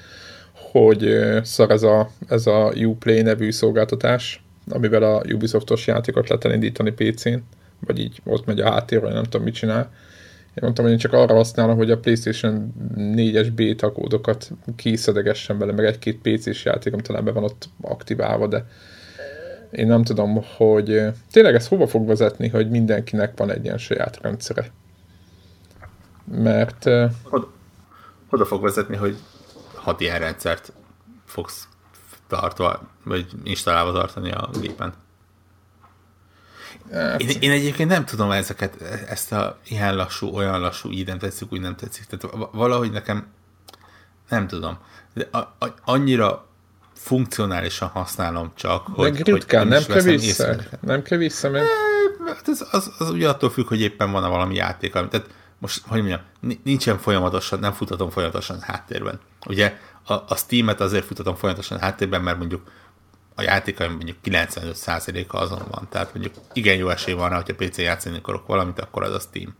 hogy 0.53 1.19
szar 1.43 1.71
ez 1.71 1.83
a, 1.83 2.09
ez 2.27 2.47
a 2.47 2.73
Uplay 2.75 3.21
nevű 3.21 3.51
szolgáltatás, 3.51 4.43
amivel 4.69 5.03
a 5.03 5.21
Ubisoftos 5.33 5.87
játékot 5.87 6.29
lehet 6.29 6.45
elindítani 6.45 6.91
PC-n, 6.91 7.37
vagy 7.85 7.99
így 7.99 8.21
ott 8.23 8.45
megy 8.45 8.59
a 8.59 8.71
háttérről, 8.71 9.11
nem 9.11 9.23
tudom 9.23 9.43
mit 9.43 9.53
csinál. 9.53 9.91
Én 10.47 10.63
mondtam, 10.63 10.83
hogy 10.83 10.93
én 10.93 10.99
csak 10.99 11.13
arra 11.13 11.35
használom, 11.35 11.77
hogy 11.77 11.91
a 11.91 11.97
PlayStation 11.97 12.73
4-es 12.97 13.51
beta 13.55 13.91
kódokat 13.91 14.51
kiszedegessen 14.75 15.57
vele, 15.57 15.71
meg 15.71 15.85
egy-két 15.85 16.19
PC-s 16.21 16.65
játékom 16.65 16.99
talán 16.99 17.23
be 17.23 17.31
van 17.31 17.43
ott 17.43 17.69
aktiválva, 17.81 18.47
de 18.47 18.65
én 19.71 19.87
nem 19.87 20.03
tudom, 20.03 20.43
hogy 20.57 21.01
tényleg 21.31 21.55
ez 21.55 21.67
hova 21.67 21.87
fog 21.87 22.07
vezetni, 22.07 22.47
hogy 22.47 22.69
mindenkinek 22.69 23.37
van 23.37 23.51
egy 23.51 23.63
ilyen 23.63 23.77
saját 23.77 24.19
rendszere. 24.21 24.65
Mert... 26.25 26.85
Oda, 27.29 27.51
oda 28.29 28.45
fog 28.45 28.61
vezetni, 28.61 28.95
hogy 28.95 29.15
hat 29.83 30.01
ilyen 30.01 30.19
rendszert 30.19 30.73
fogsz 31.25 31.67
tartva, 32.27 32.81
vagy 33.03 33.25
installálva 33.43 33.91
tartani 33.91 34.31
a 34.31 34.49
gépen. 34.59 34.93
Hát... 36.91 37.21
Én, 37.21 37.37
én 37.39 37.51
egyébként 37.51 37.89
nem 37.89 38.05
tudom 38.05 38.31
ezeket, 38.31 38.81
ezt 39.07 39.31
a 39.31 39.59
ilyen 39.63 39.95
lassú, 39.95 40.27
olyan 40.27 40.59
lassú, 40.59 40.91
így 40.91 41.07
nem 41.07 41.17
tetszik, 41.17 41.51
úgy 41.51 41.61
nem 41.61 41.75
tetszik. 41.75 42.05
Tehát 42.05 42.47
valahogy 42.51 42.91
nekem 42.91 43.27
nem 44.29 44.47
tudom. 44.47 44.77
De 45.13 45.27
a, 45.31 45.37
a, 45.37 45.73
annyira 45.85 46.47
funkcionálisan 46.93 47.87
használom 47.87 48.51
csak, 48.55 48.87
hogy, 48.87 49.21
hogy 49.21 49.45
nem, 49.49 49.83
kell 49.83 50.01
vissza. 50.01 50.55
Nem 50.79 51.01
kell 51.01 51.17
vissza, 51.17 51.49
mert... 51.49 51.67
Hát 52.25 52.47
az, 52.47 52.67
az, 52.71 52.91
az, 52.97 53.09
ugye 53.09 53.29
attól 53.29 53.49
függ, 53.49 53.67
hogy 53.67 53.81
éppen 53.81 54.11
van-e 54.11 54.27
valami 54.27 54.55
játék. 54.55 54.91
Tehát 54.91 55.29
most, 55.63 55.81
hogy 55.87 55.99
mondjam, 55.99 56.21
nincsen 56.63 56.97
folyamatosan, 56.97 57.59
nem 57.59 57.71
futhatom 57.71 58.09
folyamatosan 58.09 58.61
háttérben. 58.61 59.19
Ugye 59.47 59.77
a, 60.03 60.13
a 60.13 60.35
Steam-et 60.35 60.79
azért 60.79 61.05
futhatom 61.05 61.35
folyamatosan 61.35 61.79
háttérben, 61.79 62.21
mert 62.21 62.37
mondjuk 62.37 62.71
a 63.35 63.41
játékaim 63.41 63.91
mondjuk 63.91 64.17
95%-a 64.23 65.37
azon 65.37 65.61
van. 65.69 65.87
Tehát 65.89 66.13
mondjuk 66.13 66.35
igen 66.53 66.75
jó 66.75 66.89
esély 66.89 67.13
van 67.13 67.29
rá, 67.29 67.35
hogyha 67.35 67.55
PC 67.55 67.77
játszani 67.77 68.17
akarok 68.17 68.47
valamit, 68.47 68.79
akkor 68.79 69.03
az 69.03 69.13
a 69.13 69.19
Steam. 69.19 69.55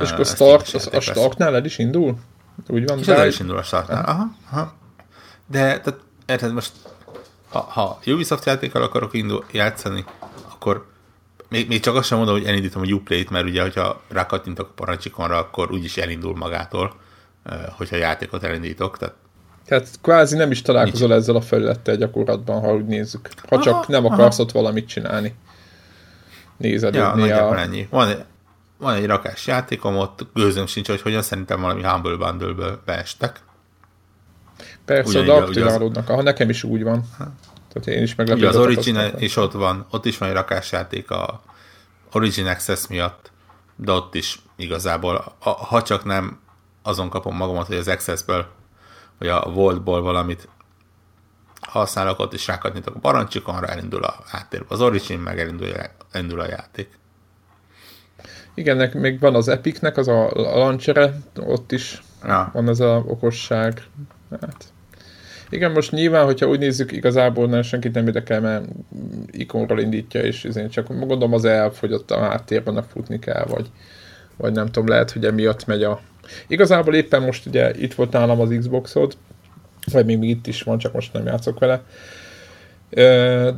És 0.00 0.10
akkor 0.10 0.26
start, 0.26 0.74
a, 0.74 0.96
a 0.96 1.00
startnál 1.00 1.54
el 1.54 1.64
is 1.64 1.78
indul? 1.78 2.18
Úgy 2.66 2.86
van? 2.86 2.98
És 2.98 3.06
el 3.06 3.26
is 3.26 3.40
indul 3.40 3.56
a 3.56 3.62
startnál. 3.62 4.04
Aha, 4.04 4.30
aha. 4.50 4.74
De 5.46 5.80
tehát 5.80 6.00
érted, 6.26 6.52
most 6.52 6.72
ha, 7.48 7.60
ha 7.60 7.98
Ubisoft 8.06 8.44
játékkal 8.44 8.82
akarok 8.82 9.14
indul, 9.14 9.44
játszani, 9.52 10.04
akkor 10.48 10.86
még, 11.48 11.68
még 11.68 11.80
csak 11.80 11.94
azt 11.94 12.06
sem 12.06 12.18
mondom, 12.18 12.36
hogy 12.36 12.46
elindítom 12.46 12.82
a 12.82 12.86
Uplay-t, 12.86 13.30
mert 13.30 13.44
ugye, 13.46 13.62
hogyha 13.62 14.00
rákattintok 14.08 14.68
a 14.68 14.72
parancsikonra, 14.74 15.36
akkor 15.36 15.72
úgyis 15.72 15.96
elindul 15.96 16.36
magától, 16.36 16.94
hogyha 17.76 17.96
játékot 17.96 18.42
elindítok. 18.42 18.98
Tehát 18.98 19.14
tehát 19.68 19.88
kvázi 20.02 20.36
nem 20.36 20.50
is 20.50 20.62
találkozol 20.62 21.08
Nincs. 21.08 21.20
ezzel 21.20 21.36
a 21.36 21.40
felülettel 21.40 21.96
gyakorlatban, 21.96 22.60
ha 22.60 22.74
úgy 22.74 22.86
nézzük. 22.86 23.28
Ha 23.48 23.54
aha, 23.54 23.62
csak 23.62 23.86
nem 23.86 24.04
akarsz 24.04 24.34
aha. 24.34 24.42
ott 24.42 24.52
valamit 24.52 24.88
csinálni. 24.88 25.34
Nézed, 26.56 26.94
ja, 26.94 27.12
a... 27.12 27.58
ennyi. 27.58 27.86
Van, 27.90 28.08
egy, 28.08 28.24
van 28.78 28.94
egy 28.94 29.06
rakás 29.06 29.46
játékom, 29.46 29.96
ott 29.96 30.26
gőzöm 30.34 30.66
sincs, 30.66 30.88
hogy 30.88 31.00
hogyan 31.00 31.22
szerintem 31.22 31.60
valami 31.60 31.82
Humble 31.82 32.16
Bundle-ből 32.16 32.80
beestek. 32.84 33.40
Persze, 34.84 35.22
de 35.22 35.32
aktiválódnak. 35.32 36.08
Aha, 36.08 36.22
nekem 36.22 36.48
is 36.48 36.64
úgy 36.64 36.82
van. 36.82 37.04
Tehát 37.72 37.88
én 37.88 38.02
is 38.02 38.14
Ugye 38.16 38.48
az 38.48 38.56
Origin 38.56 38.98
is 39.18 39.36
ott 39.36 39.52
van, 39.52 39.86
ott 39.90 40.04
is 40.04 40.18
van 40.18 40.28
egy 40.28 40.34
rakásjáték 40.34 41.10
a 41.10 41.42
Origin 42.12 42.46
Access 42.46 42.86
miatt, 42.86 43.30
de 43.76 43.92
ott 43.92 44.14
is 44.14 44.42
igazából, 44.56 45.36
ha 45.40 45.82
csak 45.82 46.04
nem 46.04 46.40
azon 46.82 47.08
kapom 47.08 47.36
magamat, 47.36 47.66
hogy 47.66 47.76
az 47.76 47.88
Access-ből, 47.88 48.46
vagy 49.18 49.28
a 49.28 49.40
Voltból 49.40 50.02
valamit 50.02 50.48
használok, 51.60 52.18
ott 52.18 52.32
is 52.32 52.46
rákatnyitok 52.46 52.94
a 52.94 52.98
parancsikonra, 52.98 53.66
elindul 53.66 54.04
a 54.04 54.22
háttérbe 54.26 54.66
az 54.68 54.80
Origin, 54.80 55.18
meg 55.18 55.40
elindul, 55.40 55.68
elindul 56.10 56.40
a 56.40 56.48
játék. 56.48 56.98
Igen, 58.54 58.90
még 58.98 59.20
van 59.20 59.34
az 59.34 59.48
Epicnek, 59.48 59.96
az 59.96 60.08
a 60.08 60.30
launcher 60.34 61.14
ott 61.40 61.72
is 61.72 62.02
ja. 62.24 62.50
van 62.52 62.68
ez 62.68 62.80
a 62.80 63.02
okosság. 63.06 63.82
Hát, 64.40 64.72
igen, 65.50 65.70
most 65.70 65.92
nyilván, 65.92 66.24
hogyha 66.24 66.48
úgy 66.48 66.58
nézzük, 66.58 66.92
igazából 66.92 67.46
nem 67.46 67.62
senkit 67.62 67.94
nem 67.94 68.06
érdekel, 68.06 68.40
mert 68.40 68.64
ikonról 69.30 69.80
indítja, 69.80 70.20
és 70.20 70.44
én 70.44 70.68
csak 70.68 70.88
gondolom 70.88 71.32
az 71.32 71.44
elf, 71.44 71.80
hogy 71.80 71.92
ott 71.92 72.10
a 72.10 72.18
háttérben 72.18 72.84
futni 72.92 73.18
kell, 73.18 73.44
vagy, 73.44 73.70
vagy 74.36 74.52
nem 74.52 74.66
tudom, 74.66 74.88
lehet, 74.88 75.10
hogy 75.10 75.24
emiatt 75.24 75.66
megy 75.66 75.82
a... 75.82 76.00
Igazából 76.46 76.94
éppen 76.94 77.22
most 77.22 77.46
ugye 77.46 77.70
itt 77.78 77.94
volt 77.94 78.12
nálam 78.12 78.40
az 78.40 78.54
Xboxod, 78.58 79.16
vagy 79.92 80.06
még 80.06 80.22
itt 80.22 80.46
is 80.46 80.62
van, 80.62 80.78
csak 80.78 80.92
most 80.92 81.12
nem 81.12 81.26
játszok 81.26 81.58
vele, 81.58 81.82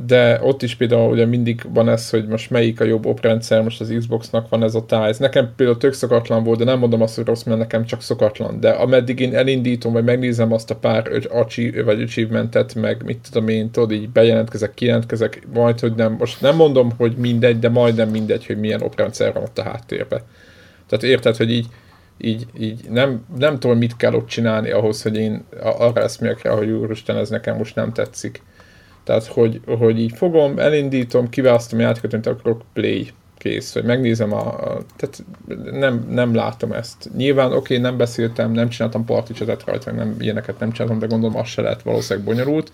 de 0.05 0.39
ott 0.41 0.61
is 0.61 0.75
például 0.75 1.11
ugye 1.11 1.25
mindig 1.25 1.61
van 1.73 1.89
ez, 1.89 2.09
hogy 2.09 2.27
most 2.27 2.49
melyik 2.49 2.81
a 2.81 2.83
jobb 2.83 3.05
oprendszer, 3.05 3.63
most 3.63 3.81
az 3.81 3.93
Xboxnak 3.97 4.49
van 4.49 4.63
ez 4.63 4.75
a 4.75 4.85
táj. 4.85 5.13
Nekem 5.17 5.53
például 5.55 5.77
tök 5.77 5.93
szokatlan 5.93 6.43
volt, 6.43 6.57
de 6.57 6.63
nem 6.63 6.79
mondom 6.79 7.01
azt, 7.01 7.15
hogy 7.15 7.25
rossz, 7.25 7.43
mert 7.43 7.59
nekem 7.59 7.85
csak 7.85 8.01
szokatlan. 8.01 8.59
De 8.59 8.69
ameddig 8.69 9.19
én 9.19 9.35
elindítom, 9.35 9.93
vagy 9.93 10.03
megnézem 10.03 10.51
azt 10.51 10.71
a 10.71 10.75
pár 10.75 11.09
achi, 11.29 11.81
vagy 11.81 12.01
achievementet, 12.01 12.75
meg 12.75 13.03
mit 13.05 13.19
tudom 13.31 13.47
én, 13.47 13.71
tudod, 13.71 13.91
így 13.91 14.09
bejelentkezek, 14.09 14.73
kijelentkezek, 14.73 15.47
majd, 15.53 15.79
hogy 15.79 15.93
nem, 15.95 16.15
most 16.19 16.41
nem 16.41 16.55
mondom, 16.55 16.91
hogy 16.97 17.15
mindegy, 17.17 17.59
de 17.59 17.69
majdnem 17.69 18.09
mindegy, 18.09 18.45
hogy 18.45 18.59
milyen 18.59 18.81
oprendszer 18.81 19.33
van 19.33 19.43
ott 19.43 19.57
a 19.57 19.63
háttérbe. 19.63 20.23
Tehát 20.87 21.03
érted, 21.03 21.35
hogy 21.35 21.51
így, 21.51 21.67
így, 22.17 22.45
így 22.59 22.79
nem, 22.89 23.25
nem 23.37 23.59
tudom, 23.59 23.77
mit 23.77 23.97
kell 23.97 24.13
ott 24.13 24.27
csinálni 24.27 24.71
ahhoz, 24.71 25.01
hogy 25.01 25.17
én 25.17 25.43
arra 25.61 26.01
eszmélyek 26.01 26.41
rá, 26.41 26.51
hogy 26.51 26.69
úristen, 26.69 27.17
ez 27.17 27.29
nekem 27.29 27.57
most 27.57 27.75
nem 27.75 27.93
tetszik 27.93 28.41
tehát, 29.03 29.25
hogy, 29.25 29.61
hogy 29.65 29.99
így 29.99 30.13
fogom, 30.15 30.59
elindítom, 30.59 31.29
kiválasztom 31.29 31.79
a 31.79 31.81
játékot, 31.81 32.11
mint 32.11 32.27
akarok 32.27 32.61
play, 32.73 33.11
kész, 33.41 33.73
hogy 33.73 33.83
megnézem 33.83 34.33
a, 34.33 34.47
a 34.47 34.81
tehát 34.95 35.23
nem, 35.71 36.07
nem 36.09 36.35
látom 36.35 36.71
ezt. 36.71 37.09
Nyilván 37.15 37.45
oké, 37.45 37.57
okay, 37.57 37.77
nem 37.77 37.97
beszéltem, 37.97 38.51
nem 38.51 38.69
csináltam 38.69 39.05
party 39.05 39.31
chatet 39.31 39.63
rajta, 39.65 39.91
nem, 39.91 40.15
ilyeneket 40.19 40.59
nem 40.59 40.71
csináltam, 40.71 40.99
de 40.99 41.05
gondolom 41.05 41.37
az 41.37 41.47
se 41.47 41.61
lehet 41.61 41.81
valószínűleg 41.81 42.27
bonyolult. 42.27 42.71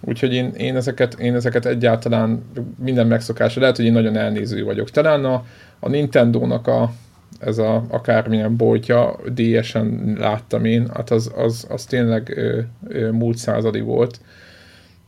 Úgyhogy 0.00 0.32
én, 0.32 0.52
én, 0.56 0.76
ezeket, 0.76 1.14
én 1.14 1.34
ezeket 1.34 1.66
egyáltalán 1.66 2.44
minden 2.78 3.06
megszokásra, 3.06 3.60
lehet, 3.60 3.76
hogy 3.76 3.84
én 3.84 3.92
nagyon 3.92 4.16
elnéző 4.16 4.64
vagyok. 4.64 4.90
Talán 4.90 5.24
a, 5.24 5.44
a 5.80 5.88
Nintendo-nak 5.88 6.66
a, 6.66 6.92
ez 7.38 7.58
a 7.58 7.84
akármilyen 7.88 8.56
boltja, 8.56 9.16
DS-en 9.34 10.16
láttam 10.18 10.64
én, 10.64 10.90
hát 10.94 11.10
az, 11.10 11.32
az, 11.36 11.66
az 11.68 11.84
tényleg 11.84 12.32
ö, 12.36 12.60
ö, 12.88 13.10
múlt 13.10 13.36
századi 13.36 13.80
volt 13.80 14.20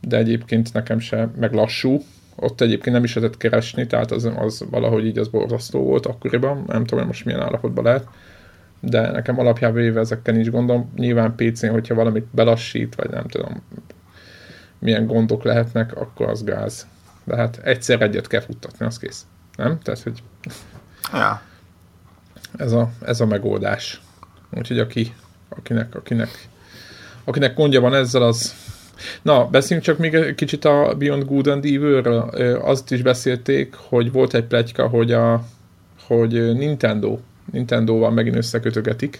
de 0.07 0.17
egyébként 0.17 0.73
nekem 0.73 0.99
se, 0.99 1.29
meg 1.39 1.53
lassú. 1.53 2.01
Ott 2.35 2.61
egyébként 2.61 2.95
nem 2.95 3.03
is 3.03 3.15
lehetett 3.15 3.37
keresni, 3.37 3.87
tehát 3.87 4.11
az, 4.11 4.31
az 4.37 4.65
valahogy 4.69 5.05
így 5.05 5.17
az 5.17 5.27
borzasztó 5.27 5.83
volt 5.83 6.05
akkoriban, 6.05 6.63
nem 6.67 6.83
tudom, 6.83 6.99
hogy 6.99 7.07
most 7.07 7.25
milyen 7.25 7.41
állapotban 7.41 7.83
lehet, 7.83 8.07
de 8.79 9.11
nekem 9.11 9.39
alapjában 9.39 9.81
véve 9.81 9.99
ezekkel 9.99 10.33
nincs 10.33 10.49
gondom. 10.49 10.91
Nyilván 10.95 11.35
PC-n, 11.35 11.67
hogyha 11.67 11.95
valamit 11.95 12.25
belassít, 12.31 12.95
vagy 12.95 13.09
nem 13.09 13.27
tudom, 13.27 13.61
milyen 14.79 15.05
gondok 15.05 15.43
lehetnek, 15.43 15.95
akkor 15.95 16.29
az 16.29 16.43
gáz. 16.43 16.87
De 17.23 17.35
hát 17.35 17.59
egyszer 17.63 18.01
egyet 18.01 18.27
kell 18.27 18.41
futtatni, 18.41 18.85
az 18.85 18.97
kész. 18.97 19.25
Nem? 19.55 19.79
Tehát, 19.79 20.03
hogy 20.03 20.23
ja. 21.13 21.41
ez, 22.57 22.71
a, 22.71 22.89
ez 23.05 23.21
a 23.21 23.25
megoldás. 23.25 24.01
Úgyhogy 24.51 24.79
aki, 24.79 25.13
akinek, 25.49 25.95
akinek, 25.95 26.47
akinek 27.23 27.55
gondja 27.55 27.81
van 27.81 27.93
ezzel, 27.93 28.21
az, 28.21 28.55
Na, 29.21 29.47
beszéljünk 29.47 29.87
csak 29.87 29.97
még 29.97 30.13
egy 30.13 30.35
kicsit 30.35 30.65
a 30.65 30.95
Beyond 30.97 31.25
Good 31.25 31.47
and 31.47 31.65
Evil-ről. 31.65 32.19
Azt 32.61 32.91
is 32.91 33.01
beszélték, 33.01 33.75
hogy 33.75 34.11
volt 34.11 34.33
egy 34.33 34.43
pletyka, 34.43 34.87
hogy, 34.87 35.11
a, 35.11 35.45
hogy 36.07 36.55
Nintendo, 36.55 37.19
Nintendo-val 37.51 38.11
megint 38.11 38.35
összekötögetik, 38.35 39.19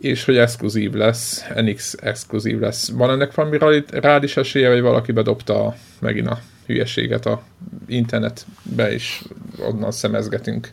és 0.00 0.24
hogy 0.24 0.36
exkluzív 0.36 0.92
lesz, 0.92 1.44
NX 1.54 1.94
exkluzív 2.00 2.58
lesz. 2.58 2.90
Van 2.90 3.10
ennek 3.10 3.34
valami 3.34 3.84
rád 3.90 4.22
is 4.22 4.36
esélye, 4.36 4.68
vagy 4.68 4.80
valaki 4.80 5.12
bedobta 5.12 5.74
megint 5.98 6.26
a 6.26 6.38
hülyeséget 6.66 7.26
a 7.26 7.42
internetbe, 7.86 8.92
és 8.92 9.22
onnan 9.58 9.90
szemezgetünk. 9.90 10.68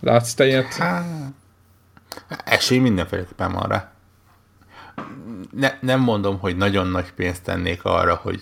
Látsz 0.00 0.34
te 0.34 0.46
ilyet? 0.46 0.82
Esély 2.44 2.78
mindenféleképpen 2.78 3.52
van 3.52 3.68
rá 3.68 3.95
ne, 5.50 5.78
nem 5.80 6.00
mondom, 6.00 6.38
hogy 6.38 6.56
nagyon 6.56 6.86
nagy 6.86 7.12
pénzt 7.12 7.42
tennék 7.42 7.84
arra, 7.84 8.14
hogy 8.14 8.40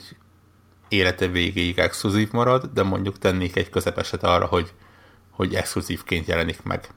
élete 0.89 1.27
végéig 1.27 1.79
exkluzív 1.79 2.33
marad, 2.33 2.71
de 2.75 2.83
mondjuk 2.83 3.19
tennék 3.19 3.57
egy 3.57 3.71
közepeset 3.71 4.23
arra, 4.23 4.47
hogy, 4.47 4.73
hogy 5.31 5.55
exkluzívként 5.55 6.27
jelenik 6.27 6.63
meg. 6.63 6.89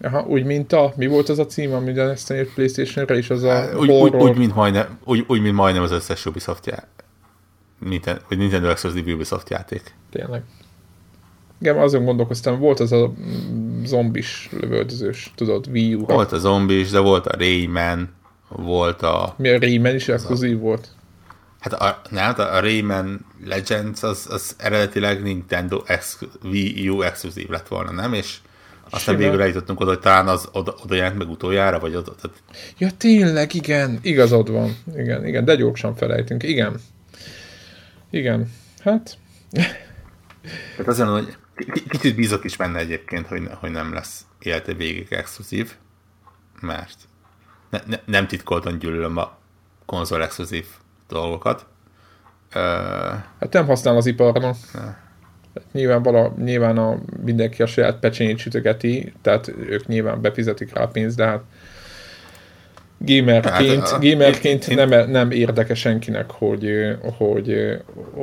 Aha, 0.00 0.22
úgy, 0.22 0.44
mint 0.44 0.72
a, 0.72 0.92
mi 0.96 1.06
volt 1.06 1.28
az 1.28 1.38
a 1.38 1.46
cím, 1.46 1.72
amit 1.72 1.98
ezt 1.98 2.30
a 2.30 2.34
Playstation-re 2.54 3.16
is, 3.16 3.30
az 3.30 3.42
a 3.42 3.68
úgy, 3.76 3.90
úgy, 3.90 4.14
úgy, 4.14 4.36
mint 4.36 4.54
majdnem, 4.54 4.98
úgy, 5.04 5.24
úgy, 5.26 5.40
mint 5.40 5.54
majdnem 5.54 5.82
az 5.82 5.90
összes 5.90 6.26
Ubisoft 6.26 6.66
já... 6.66 6.88
Nintendo, 7.78 8.20
vagy 8.28 8.38
Nintendo 8.38 8.68
Exclusive 8.68 9.12
Ubisoft 9.12 9.50
játék. 9.50 9.94
Tényleg. 10.10 10.42
Igen, 11.60 11.78
azon 11.78 12.04
gondolkoztam, 12.04 12.58
volt 12.58 12.80
az 12.80 12.92
a 12.92 13.12
zombis 13.84 14.48
lövöldözős, 14.60 15.32
tudod, 15.34 15.66
Wii 15.66 15.94
U. 15.94 16.04
Volt 16.04 16.32
a 16.32 16.38
zombis, 16.38 16.90
de 16.90 16.98
volt 16.98 17.26
a 17.26 17.36
Rayman, 17.36 18.08
volt 18.48 19.02
a... 19.02 19.34
Mi 19.38 19.48
a 19.48 19.58
Rayman 19.58 19.94
is 19.94 20.08
exkluzív 20.08 20.58
volt? 20.58 20.88
Hát 21.60 21.72
a, 21.72 22.00
nem, 22.10 22.24
hát 22.24 22.38
a 22.38 22.60
Rayman 22.60 23.26
Legends 23.44 24.02
az, 24.02 24.26
az 24.30 24.54
eredetileg 24.58 25.22
Nintendo 25.22 25.82
ex, 25.86 26.18
Wii 26.42 26.88
U 26.88 27.02
exkluzív 27.02 27.48
lett 27.48 27.68
volna, 27.68 27.90
nem? 27.90 28.12
És 28.12 28.36
aztán 28.90 29.16
végül 29.16 29.40
eljutottunk 29.40 29.80
oda, 29.80 29.90
hogy 29.90 30.00
talán 30.00 30.28
az 30.28 30.48
oda, 30.52 30.74
oda 30.82 30.94
jelent 30.94 31.18
meg 31.18 31.28
utoljára, 31.28 31.78
vagy 31.78 31.94
oda. 31.94 32.14
Tehát... 32.14 32.42
Ja, 32.78 32.90
tényleg, 32.96 33.54
igen, 33.54 33.98
igazad 34.02 34.50
van. 34.50 34.76
Igen, 34.96 35.26
igen, 35.26 35.44
de 35.44 35.54
gyorsan 35.54 35.94
felejtünk. 35.94 36.42
Igen. 36.42 36.80
Igen. 38.10 38.52
Hát... 38.78 39.18
Tehát 40.76 40.86
azért 40.86 41.08
hogy 41.08 41.36
kicsit 41.88 42.14
bízok 42.14 42.44
is 42.44 42.56
benne 42.56 42.78
egyébként, 42.78 43.26
hogy, 43.26 43.42
hogy 43.60 43.70
nem 43.70 43.92
lesz 43.92 44.24
élete 44.38 44.72
végig 44.72 45.06
exkluzív, 45.10 45.72
mert 46.60 46.96
ne, 47.74 47.82
ne, 47.86 48.00
nem 48.04 48.26
titkoltan 48.26 48.78
gyűlölöm 48.78 49.16
a 49.16 49.36
konzol 49.86 50.22
exkluzív 50.22 50.66
dolgokat. 51.08 51.66
Uh, 52.54 52.62
hát 53.40 53.52
nem 53.52 53.66
használ 53.66 53.96
az 53.96 54.06
iparnak. 54.06 54.56
Nyilván, 55.72 56.02
vala, 56.02 56.34
nyilván 56.36 56.78
a, 56.78 56.98
mindenki 57.24 57.62
a 57.62 57.66
saját 57.66 57.98
pecsényt 57.98 58.38
sütögeti, 58.38 59.12
tehát 59.22 59.48
ők 59.48 59.86
nyilván 59.86 60.20
befizetik 60.20 60.74
rá 60.74 60.82
a 60.82 60.88
pénzt, 60.88 61.16
de 61.16 61.26
hát 61.26 61.42
gamerként, 63.06 63.88
hát, 63.88 64.02
gamerként 64.02 64.68
én, 64.68 64.88
nem, 64.88 65.10
nem 65.10 65.30
érdeke 65.30 65.74
senkinek, 65.74 66.30
hogy, 66.30 66.96
hogy, 67.16 67.78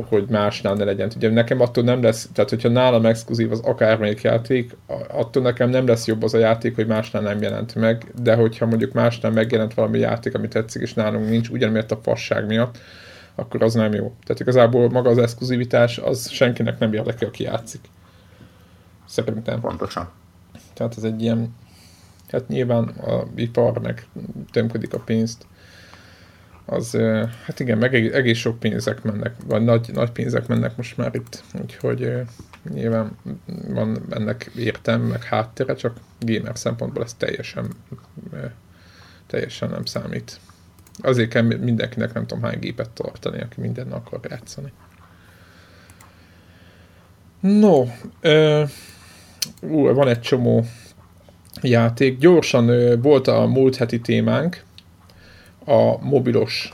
hogy 0.10 0.26
másnál 0.30 0.74
ne 0.74 0.84
legyen. 0.84 1.12
Ugye 1.16 1.30
nekem 1.30 1.62
attól 1.62 1.84
nem 1.84 2.02
lesz, 2.02 2.30
tehát 2.34 2.50
hogyha 2.50 2.70
nálam 2.70 3.06
exkluzív 3.06 3.52
az 3.52 3.60
akármelyik 3.60 4.22
játék, 4.22 4.78
attól 5.08 5.44
nekem 5.44 5.70
nem 5.70 5.88
lesz 5.88 6.08
jobb 6.08 6.24
az 6.24 6.34
a 6.34 6.38
játék, 6.38 6.76
hogy 6.76 6.88
másnál 6.88 7.22
nem 7.22 7.42
jelent 7.42 7.76
meg, 7.76 8.04
de 8.22 8.36
hogyha 8.36 8.66
mondjuk 8.66 8.94
másnál 8.94 9.32
megjelent 9.32 9.74
valami 9.74 10.00
játék, 10.00 10.36
ami 10.36 10.48
tetszik, 10.48 10.82
és 10.82 10.94
nálunk 10.94 11.30
nincs, 11.30 11.50
ugyanmiatt 11.50 11.92
a 11.92 12.00
fasság 12.02 12.46
miatt, 12.46 12.78
akkor 13.36 13.64
az 13.64 13.74
nem 13.74 13.94
jó. 13.94 14.14
Tehát 14.24 14.40
igazából 14.40 14.90
maga 14.90 15.10
az 15.10 15.18
exkluzivitás, 15.18 15.98
az 15.98 16.30
senkinek 16.30 16.80
nem 16.80 16.94
érdekel, 16.94 17.28
aki 17.28 17.44
játszik. 17.44 17.82
Szerintem. 19.08 19.60
Pontosan. 19.60 20.10
Tehát 20.74 20.94
ez 20.98 21.04
egy 21.04 21.22
ilyen 21.22 21.56
hát 22.32 22.48
nyilván 22.48 22.84
a 22.84 23.24
ipar 23.36 23.82
meg 23.82 24.06
tömködik 24.52 24.94
a 24.94 25.00
pénzt, 25.00 25.46
az, 26.66 26.98
hát 27.46 27.60
igen, 27.60 27.78
meg 27.78 27.96
egész 27.96 28.38
sok 28.38 28.60
pénzek 28.60 29.04
mennek, 29.04 29.36
vagy 29.46 29.64
nagy, 29.64 29.90
nagy 29.94 30.12
pénzek 30.12 30.48
mennek 30.48 30.76
most 30.78 30.98
már 30.98 31.16
itt, 31.16 31.44
úgyhogy 31.62 32.14
nyilván 32.70 33.18
van 33.68 34.06
ennek 34.10 34.52
értem, 34.56 35.02
meg 35.02 35.24
háttere, 35.24 35.76
csak 35.76 35.98
gamer 36.20 36.58
szempontból 36.58 37.04
ez 37.04 37.14
teljesen, 37.14 37.68
teljesen 39.28 39.70
nem 39.70 39.86
számít. 39.86 40.40
Azért 41.02 41.30
kell 41.30 41.42
mindenkinek 41.42 42.14
nem 42.14 42.26
tudom 42.26 42.44
hány 42.44 42.60
gépet 42.60 42.90
tartani, 42.90 43.42
aki 43.42 43.62
mindennel 43.62 43.98
akar 44.06 44.20
játszani. 44.30 44.72
No, 47.40 47.86
ö, 48.22 48.64
ú, 49.62 49.94
van 49.94 50.08
egy 50.08 50.22
csomó 50.22 50.66
játék. 51.62 52.18
Gyorsan 52.18 53.00
volt 53.01 53.27
a 53.27 53.46
múlt 53.46 53.75
heti 53.75 54.00
témánk, 54.00 54.63
a 55.65 55.98
mobilos 56.06 56.74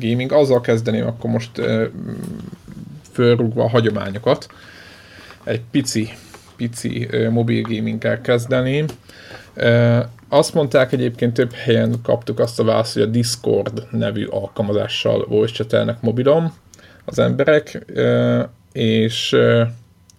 gaming. 0.00 0.32
Azzal 0.32 0.60
kezdeném 0.60 1.06
akkor 1.06 1.30
most 1.30 1.50
fölrúgva 3.12 3.62
a 3.64 3.68
hagyományokat. 3.68 4.46
Egy 5.44 5.60
pici, 5.70 6.08
pici 6.56 7.08
mobil 7.30 7.62
gaminggel 7.62 8.20
kezdeném. 8.20 8.86
Azt 10.28 10.54
mondták 10.54 10.92
egyébként 10.92 11.34
több 11.34 11.52
helyen 11.52 11.94
kaptuk 12.02 12.38
azt 12.38 12.60
a 12.60 12.64
választ, 12.64 12.92
hogy 12.92 13.02
a 13.02 13.06
Discord 13.06 13.86
nevű 13.90 14.24
alkalmazással 14.24 15.26
voice 15.28 15.96
mobilom 16.00 16.54
az 17.04 17.18
emberek, 17.18 17.86
és, 18.72 19.36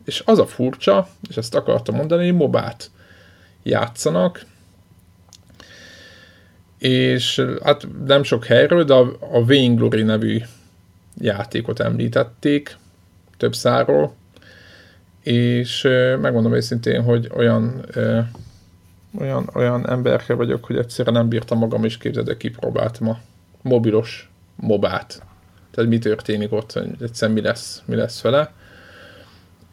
és 0.05 0.21
az 0.25 0.39
a 0.39 0.45
furcsa, 0.45 1.07
és 1.29 1.37
ezt 1.37 1.55
akartam 1.55 1.95
mondani, 1.95 2.25
hogy 2.25 2.35
mobát 2.35 2.91
játszanak, 3.67 4.45
és 6.77 7.45
hát 7.63 7.87
nem 8.05 8.23
sok 8.23 8.45
helyről, 8.45 8.83
de 8.83 8.93
a, 8.93 9.17
a 9.19 9.45
Vainglory 9.45 10.03
nevű 10.03 10.41
játékot 11.17 11.79
említették 11.79 12.77
több 13.37 13.55
száról, 13.55 14.15
és 15.23 15.81
megmondom 16.21 16.53
őszintén, 16.53 17.03
hogy 17.03 17.29
olyan 17.35 17.85
olyan, 19.19 19.49
olyan 19.53 19.89
emberke 19.89 20.33
vagyok, 20.33 20.65
hogy 20.65 20.77
egyszerűen 20.77 21.15
nem 21.15 21.29
bírtam 21.29 21.57
magam, 21.57 21.83
és 21.83 21.97
képzeld, 21.97 22.37
kipróbáltam 22.37 23.09
a 23.09 23.19
mobilos 23.61 24.31
mobát. 24.55 25.23
Tehát 25.71 25.89
mi 25.89 25.97
történik 25.97 26.51
ott, 26.51 26.71
hogy 26.71 26.89
egyszerűen 27.01 27.37
mi 27.37 27.43
lesz, 27.43 27.81
mi 27.85 27.95
lesz 27.95 28.21
vele. 28.21 28.53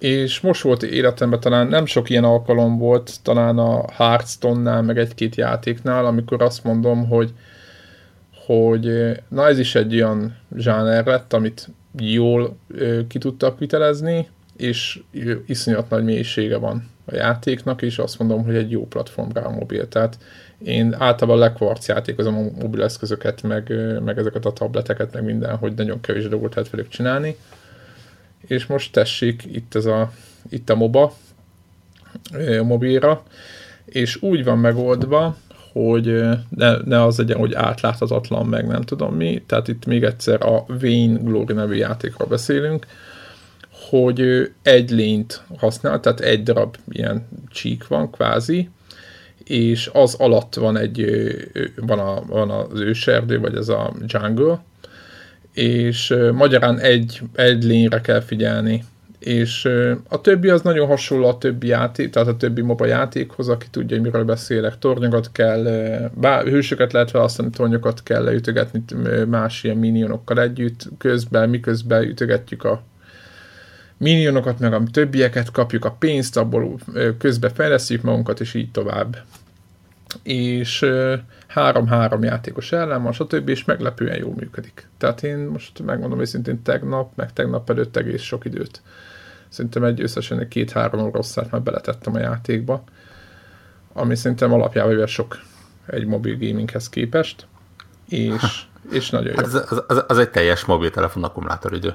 És 0.05 0.41
most 0.41 0.63
volt 0.63 0.83
életemben 0.83 1.41
talán 1.41 1.67
nem 1.67 1.87
sok 1.87 2.11
ilyen 2.11 2.25
alkalom 2.25 2.79
volt, 2.79 3.23
talán 3.23 3.59
a 3.59 3.85
Hearthstone-nál, 3.93 4.83
meg 4.83 4.99
egy-két 4.99 5.35
játéknál, 5.35 6.07
amikor 6.07 6.43
azt 6.43 6.65
mondom, 6.65 7.09
hogy 7.09 7.33
hogy 8.47 9.13
na 9.29 9.49
ez 9.49 9.59
is 9.59 9.75
egy 9.75 9.95
olyan 9.95 10.37
zsáner 10.57 11.07
lett, 11.07 11.33
amit 11.33 11.69
jól 11.99 12.57
ki 13.09 13.19
tudtak 13.19 13.59
vitelezni, 13.59 14.29
és 14.57 15.01
iszonyat 15.47 15.91
nagy 15.91 16.05
mélysége 16.05 16.57
van 16.57 16.91
a 17.05 17.15
játéknak, 17.15 17.83
és 17.83 17.99
azt 17.99 18.19
mondom, 18.19 18.45
hogy 18.45 18.57
egy 18.57 18.71
jó 18.71 18.87
platform 18.87 19.29
rá 19.33 19.43
a 19.43 19.51
mobil. 19.51 19.89
Tehát 19.89 20.19
én 20.59 20.95
általában 20.99 21.41
lekvarc 21.41 21.89
játékozom 21.89 22.37
a 22.37 22.61
mobil 22.61 22.83
eszközöket, 22.83 23.43
meg, 23.43 23.73
meg 24.05 24.19
ezeket 24.19 24.45
a 24.45 24.53
tableteket, 24.53 25.13
meg 25.13 25.25
minden, 25.25 25.57
hogy 25.57 25.75
nagyon 25.75 26.01
kevés 26.01 26.29
dolgot 26.29 26.55
lehet 26.55 26.71
velük 26.71 26.89
csinálni. 26.89 27.37
És 28.47 28.67
most 28.67 28.93
tessék, 28.93 29.45
itt, 29.53 29.75
ez 29.75 29.85
a, 29.85 30.13
itt 30.49 30.71
a 30.71 30.75
MOBA, 30.75 31.13
a 32.59 32.63
mobilra, 32.63 33.23
és 33.85 34.23
úgy 34.23 34.45
van 34.45 34.59
megoldva, 34.59 35.37
hogy 35.73 36.23
ne, 36.49 36.77
ne 36.85 37.03
az 37.03 37.19
legyen, 37.19 37.39
hogy 37.39 37.55
átláthatatlan, 37.55 38.47
meg 38.47 38.67
nem 38.67 38.83
tudom 38.83 39.15
mi, 39.15 39.43
tehát 39.47 39.69
itt 39.69 39.87
még 39.87 40.05
egyszer 40.05 40.43
a 40.43 40.65
Wayne 40.83 41.19
Glory 41.23 41.53
nevű 41.53 41.75
játékról 41.75 42.29
beszélünk, 42.29 42.87
hogy 43.91 44.51
egy 44.63 44.91
lényt 44.91 45.43
használ, 45.59 46.01
tehát 46.01 46.21
egy 46.21 46.43
darab 46.43 46.77
ilyen 46.89 47.29
csík 47.49 47.87
van 47.87 48.11
kvázi, 48.11 48.69
és 49.45 49.91
az 49.93 50.15
alatt 50.15 50.55
van 50.55 50.77
egy, 50.77 51.07
van, 51.77 51.99
a, 51.99 52.25
van 52.27 52.51
az 52.51 52.81
őserdő, 52.81 53.41
vagy 53.41 53.57
ez 53.57 53.69
a 53.69 53.95
jungle, 54.07 54.65
és 55.55 56.15
magyarán 56.33 56.79
egy, 56.79 57.21
egy 57.35 57.65
lényre 57.65 58.01
kell 58.01 58.21
figyelni, 58.21 58.85
és 59.25 59.69
a 60.09 60.21
többi 60.21 60.49
az 60.49 60.63
nagyon 60.63 60.87
hasonló 60.87 61.27
a 61.29 61.39
többi 61.39 61.67
játék, 61.67 62.11
tehát 62.11 62.29
a 62.29 62.37
többi 62.37 62.61
MOBA 62.61 62.87
játékhoz, 62.87 63.49
aki 63.49 63.67
tudja, 63.71 63.97
hogy 63.97 64.07
miről 64.07 64.25
beszélek. 64.25 64.79
Tornyokat 64.79 65.33
kell, 65.33 65.63
bár, 66.15 66.45
hősöket 66.47 66.93
lehet 66.93 67.11
választani, 67.11 67.51
tornyokat 67.51 68.03
kell 68.03 68.25
leütögetni 68.25 68.85
más 69.29 69.65
ilyen 69.65 69.77
minionokkal 69.77 70.41
együtt, 70.41 70.89
közben, 70.99 71.49
miközben 71.49 72.03
ütögetjük 72.03 72.65
a 72.65 72.83
minionokat, 73.99 74.59
meg 74.59 74.73
a 74.73 74.83
többieket, 74.93 75.51
kapjuk 75.51 75.85
a 75.85 75.97
pénzt, 75.99 76.37
abból 76.37 76.79
közbe 77.19 77.49
fejlesztjük 77.49 78.03
magunkat, 78.03 78.41
és 78.41 78.55
így 78.55 78.71
tovább. 78.71 79.17
És 80.23 80.87
három-három 81.55 82.23
játékos 82.23 82.73
ellen 82.73 83.03
van, 83.03 83.13
stb. 83.13 83.49
és 83.49 83.65
meglepően 83.65 84.19
jól 84.19 84.35
működik. 84.35 84.89
Tehát 84.99 85.23
én 85.23 85.37
most 85.37 85.85
megmondom 85.85 86.21
őszintén 86.21 86.63
tegnap, 86.63 87.17
meg 87.17 87.33
tegnap 87.33 87.71
előtt 87.71 87.97
egész 87.97 88.23
sok 88.23 88.45
időt. 88.45 88.83
Szerintem 89.49 89.85
egy 89.85 90.01
összesen 90.01 90.39
egy 90.39 90.49
két-három 90.49 91.13
rosszát 91.13 91.51
már 91.51 91.63
beletettem 91.63 92.15
a 92.15 92.19
játékba, 92.19 92.85
ami 93.93 94.15
szerintem 94.17 94.53
alapjában 94.53 95.07
sok 95.07 95.39
egy 95.87 96.07
mobil 96.07 96.37
gaminghez 96.39 96.89
képest, 96.89 97.47
és, 98.09 98.63
és 98.91 99.11
nagyon 99.11 99.29
jó. 99.29 99.35
Hát 99.37 99.45
az, 99.45 99.55
az, 99.55 99.85
az, 99.87 100.05
az 100.09 100.19
egy 100.19 100.31
teljes 100.31 100.65
mobiltelefon 100.65 101.25
akkumulátoridő. 101.25 101.95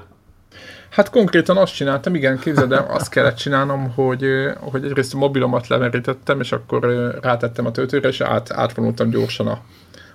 Hát 0.90 1.10
konkrétan 1.10 1.56
azt 1.56 1.74
csináltam, 1.74 2.14
igen, 2.14 2.38
képzeld 2.38 2.72
el, 2.72 2.86
azt 2.88 3.10
kellett 3.10 3.36
csinálnom, 3.36 3.92
hogy, 3.94 4.24
hogy 4.58 4.84
egyrészt 4.84 5.14
a 5.14 5.18
mobilomat 5.18 5.66
lemerítettem, 5.66 6.40
és 6.40 6.52
akkor 6.52 7.14
rátettem 7.22 7.66
a 7.66 7.70
töltőre, 7.70 8.08
és 8.08 8.20
át, 8.20 8.52
átvonultam 8.52 9.10
gyorsan 9.10 9.46
a, 9.46 9.60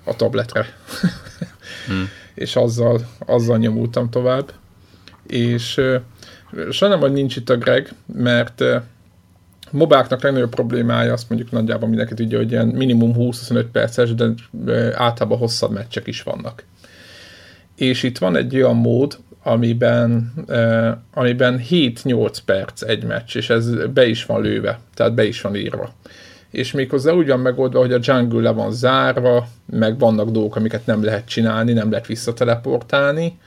a 0.04 0.16
tabletre. 0.16 0.66
hmm. 1.88 2.10
és 2.34 2.56
azzal, 2.56 3.00
azzal 3.26 3.58
nyomultam 3.58 4.10
tovább. 4.10 4.52
És 5.28 5.82
sajnálom, 6.72 7.04
hogy 7.04 7.14
nincs 7.14 7.36
itt 7.36 7.50
a 7.50 7.58
Greg, 7.58 7.94
mert 8.14 8.64
mobáknak 9.72 10.22
legnagyobb 10.22 10.54
problémája, 10.54 11.14
azt 11.14 11.30
mondjuk 11.30 11.52
nagyjából 11.52 11.88
mindenki 11.90 12.14
tudja, 12.14 12.38
hogy 12.38 12.52
ilyen 12.52 12.68
minimum 12.68 13.14
20-25 13.18 13.66
perces, 13.72 14.14
de 14.14 15.02
általában 15.02 15.38
hosszabb 15.38 15.72
meccsek 15.72 16.08
is 16.08 16.24
vannak. 16.24 16.64
És 17.76 18.04
itt 18.04 18.18
van 18.18 18.36
egy 18.36 18.56
olyan 18.56 18.76
mód, 18.76 19.18
amiben, 19.48 20.34
uh, 20.48 20.92
amiben 21.14 21.62
7-8 21.70 22.38
perc 22.46 22.82
egy 22.82 23.04
meccs, 23.04 23.36
és 23.36 23.50
ez 23.50 23.88
be 23.94 24.08
is 24.08 24.26
van 24.26 24.42
lőve, 24.42 24.80
tehát 24.94 25.14
be 25.14 25.26
is 25.26 25.42
van 25.42 25.56
írva. 25.56 25.94
És 26.52 26.72
méghozzá 26.72 27.12
úgy 27.12 27.28
van 27.28 27.40
megoldva, 27.40 27.80
hogy 27.80 27.94
a 27.94 28.00
jungle 28.02 28.42
le 28.42 28.50
van 28.50 28.72
zárva, 28.72 29.48
meg 29.66 30.00
vannak 30.00 30.30
dolgok, 30.30 30.56
amiket 30.56 30.86
nem 30.86 31.04
lehet 31.04 31.28
csinálni, 31.28 31.74
nem 31.74 31.90
lehet 31.90 32.08
visszateleportálni, 32.08 33.38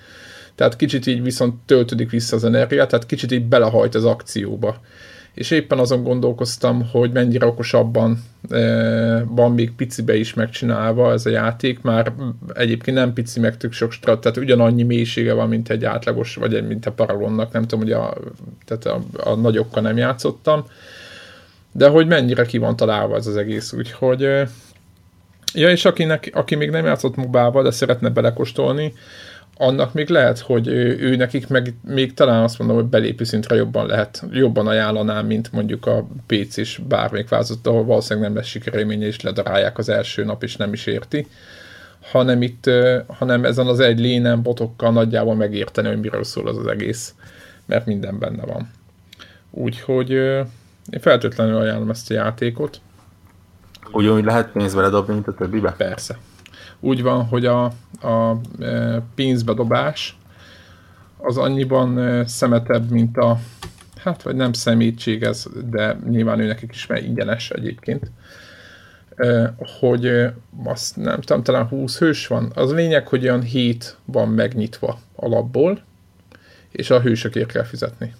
tehát 0.54 0.76
kicsit 0.76 1.06
így 1.06 1.22
viszont 1.22 1.54
töltődik 1.66 2.10
vissza 2.10 2.36
az 2.36 2.44
energia, 2.44 2.86
tehát 2.86 3.06
kicsit 3.06 3.32
így 3.32 3.44
belehajt 3.44 3.94
az 3.94 4.04
akcióba 4.04 4.80
és 5.34 5.50
éppen 5.50 5.78
azon 5.78 6.02
gondolkoztam, 6.02 6.88
hogy 6.90 7.12
mennyire 7.12 7.46
okosabban 7.46 8.24
e, 8.50 9.24
van 9.24 9.52
még 9.52 9.72
picibe 9.72 10.16
is 10.16 10.34
megcsinálva 10.34 11.12
ez 11.12 11.26
a 11.26 11.30
játék, 11.30 11.80
már 11.82 12.12
egyébként 12.54 12.96
nem 12.96 13.12
pici, 13.12 13.40
meg 13.40 13.56
tök 13.56 13.72
sok 13.72 13.92
strat, 13.92 14.20
tehát 14.20 14.36
ugyanannyi 14.36 14.82
mélysége 14.82 15.32
van, 15.32 15.48
mint 15.48 15.70
egy 15.70 15.84
átlagos, 15.84 16.34
vagy 16.34 16.54
egy, 16.54 16.66
mint 16.66 16.86
a 16.86 16.92
Paragonnak, 16.92 17.52
nem 17.52 17.62
tudom, 17.62 17.84
hogy 17.84 17.92
a, 17.92 18.14
tehát 18.64 18.86
a, 18.86 19.30
a 19.30 19.34
nagyokkal 19.34 19.82
nem 19.82 19.96
játszottam, 19.96 20.64
de 21.72 21.88
hogy 21.88 22.06
mennyire 22.06 22.44
ki 22.44 22.58
van 22.58 22.76
találva 22.76 23.16
ez 23.16 23.26
az 23.26 23.36
egész, 23.36 23.72
úgyhogy 23.72 24.22
e, 24.22 24.48
ja, 25.54 25.70
és 25.70 25.84
akinek, 25.84 26.30
aki 26.34 26.54
még 26.54 26.70
nem 26.70 26.84
játszott 26.84 27.16
mobával, 27.16 27.62
de 27.62 27.70
szeretne 27.70 28.08
belekostolni, 28.08 28.92
annak 29.58 29.92
még 29.92 30.08
lehet, 30.08 30.38
hogy 30.38 30.66
ő, 30.66 30.98
ő 30.98 31.16
nekik 31.16 31.48
meg 31.48 31.74
még 31.86 32.14
talán 32.14 32.42
azt 32.42 32.58
mondom, 32.58 32.76
hogy 32.76 32.86
belépő 32.86 33.24
szintre 33.24 33.56
jobban 33.56 33.86
lehet, 33.86 34.24
jobban 34.30 34.66
ajánlanám, 34.66 35.26
mint 35.26 35.52
mondjuk 35.52 35.86
a 35.86 36.06
PC-s 36.26 36.80
bármelyik 36.88 37.28
változat, 37.28 37.66
ahol 37.66 37.84
valószínűleg 37.84 38.28
nem 38.28 38.38
lesz 38.38 38.46
sikerélménye, 38.46 39.06
és 39.06 39.20
ledarálják 39.20 39.78
az 39.78 39.88
első 39.88 40.24
nap, 40.24 40.42
és 40.42 40.56
nem 40.56 40.72
is 40.72 40.86
érti 40.86 41.26
hanem 42.10 42.42
itt, 42.42 42.70
hanem 43.06 43.44
ezen 43.44 43.66
az 43.66 43.80
egy 43.80 43.98
lénen 43.98 44.42
botokkal 44.42 44.92
nagyjából 44.92 45.34
megérteni, 45.34 45.88
hogy 45.88 46.00
miről 46.00 46.24
szól 46.24 46.48
az 46.48 46.56
az 46.56 46.66
egész, 46.66 47.14
mert 47.66 47.86
minden 47.86 48.18
benne 48.18 48.44
van. 48.44 48.70
Úgyhogy 49.50 50.10
én 50.10 51.00
feltétlenül 51.00 51.56
ajánlom 51.56 51.90
ezt 51.90 52.10
a 52.10 52.14
játékot. 52.14 52.80
Ugyanúgy 53.92 54.24
lehet 54.24 54.50
pénzbe 54.50 54.80
ledobni, 54.80 55.14
mint 55.14 55.28
a 55.28 55.34
többibe? 55.34 55.74
Persze 55.76 56.18
úgy 56.80 57.02
van, 57.02 57.24
hogy 57.24 57.46
a, 57.46 57.64
a 58.00 58.40
e, 58.60 59.02
pénzbedobás 59.14 60.18
az 61.16 61.36
annyiban 61.36 61.98
e, 61.98 62.26
szemetebb, 62.26 62.90
mint 62.90 63.16
a, 63.16 63.38
hát 63.96 64.22
vagy 64.22 64.36
nem 64.36 64.52
szemétség 64.52 65.22
ez, 65.22 65.46
de 65.70 65.98
nyilván 66.08 66.40
ő 66.40 66.46
nekik 66.46 66.70
is 66.72 66.86
mert 66.86 67.04
ingyenes 67.04 67.50
egyébként, 67.50 68.10
e, 69.16 69.54
hogy 69.80 70.26
azt 70.64 70.96
nem 70.96 71.20
tudom, 71.20 71.42
talán 71.42 71.66
20 71.66 71.98
hős 71.98 72.26
van. 72.26 72.52
Az 72.54 72.72
lényeg, 72.72 73.08
hogy 73.08 73.22
olyan 73.22 73.42
7 73.42 73.96
van 74.04 74.28
megnyitva 74.28 74.98
alapból, 75.14 75.82
és 76.70 76.90
a 76.90 77.00
hősökért 77.00 77.52
kell 77.52 77.64
fizetni. 77.64 78.14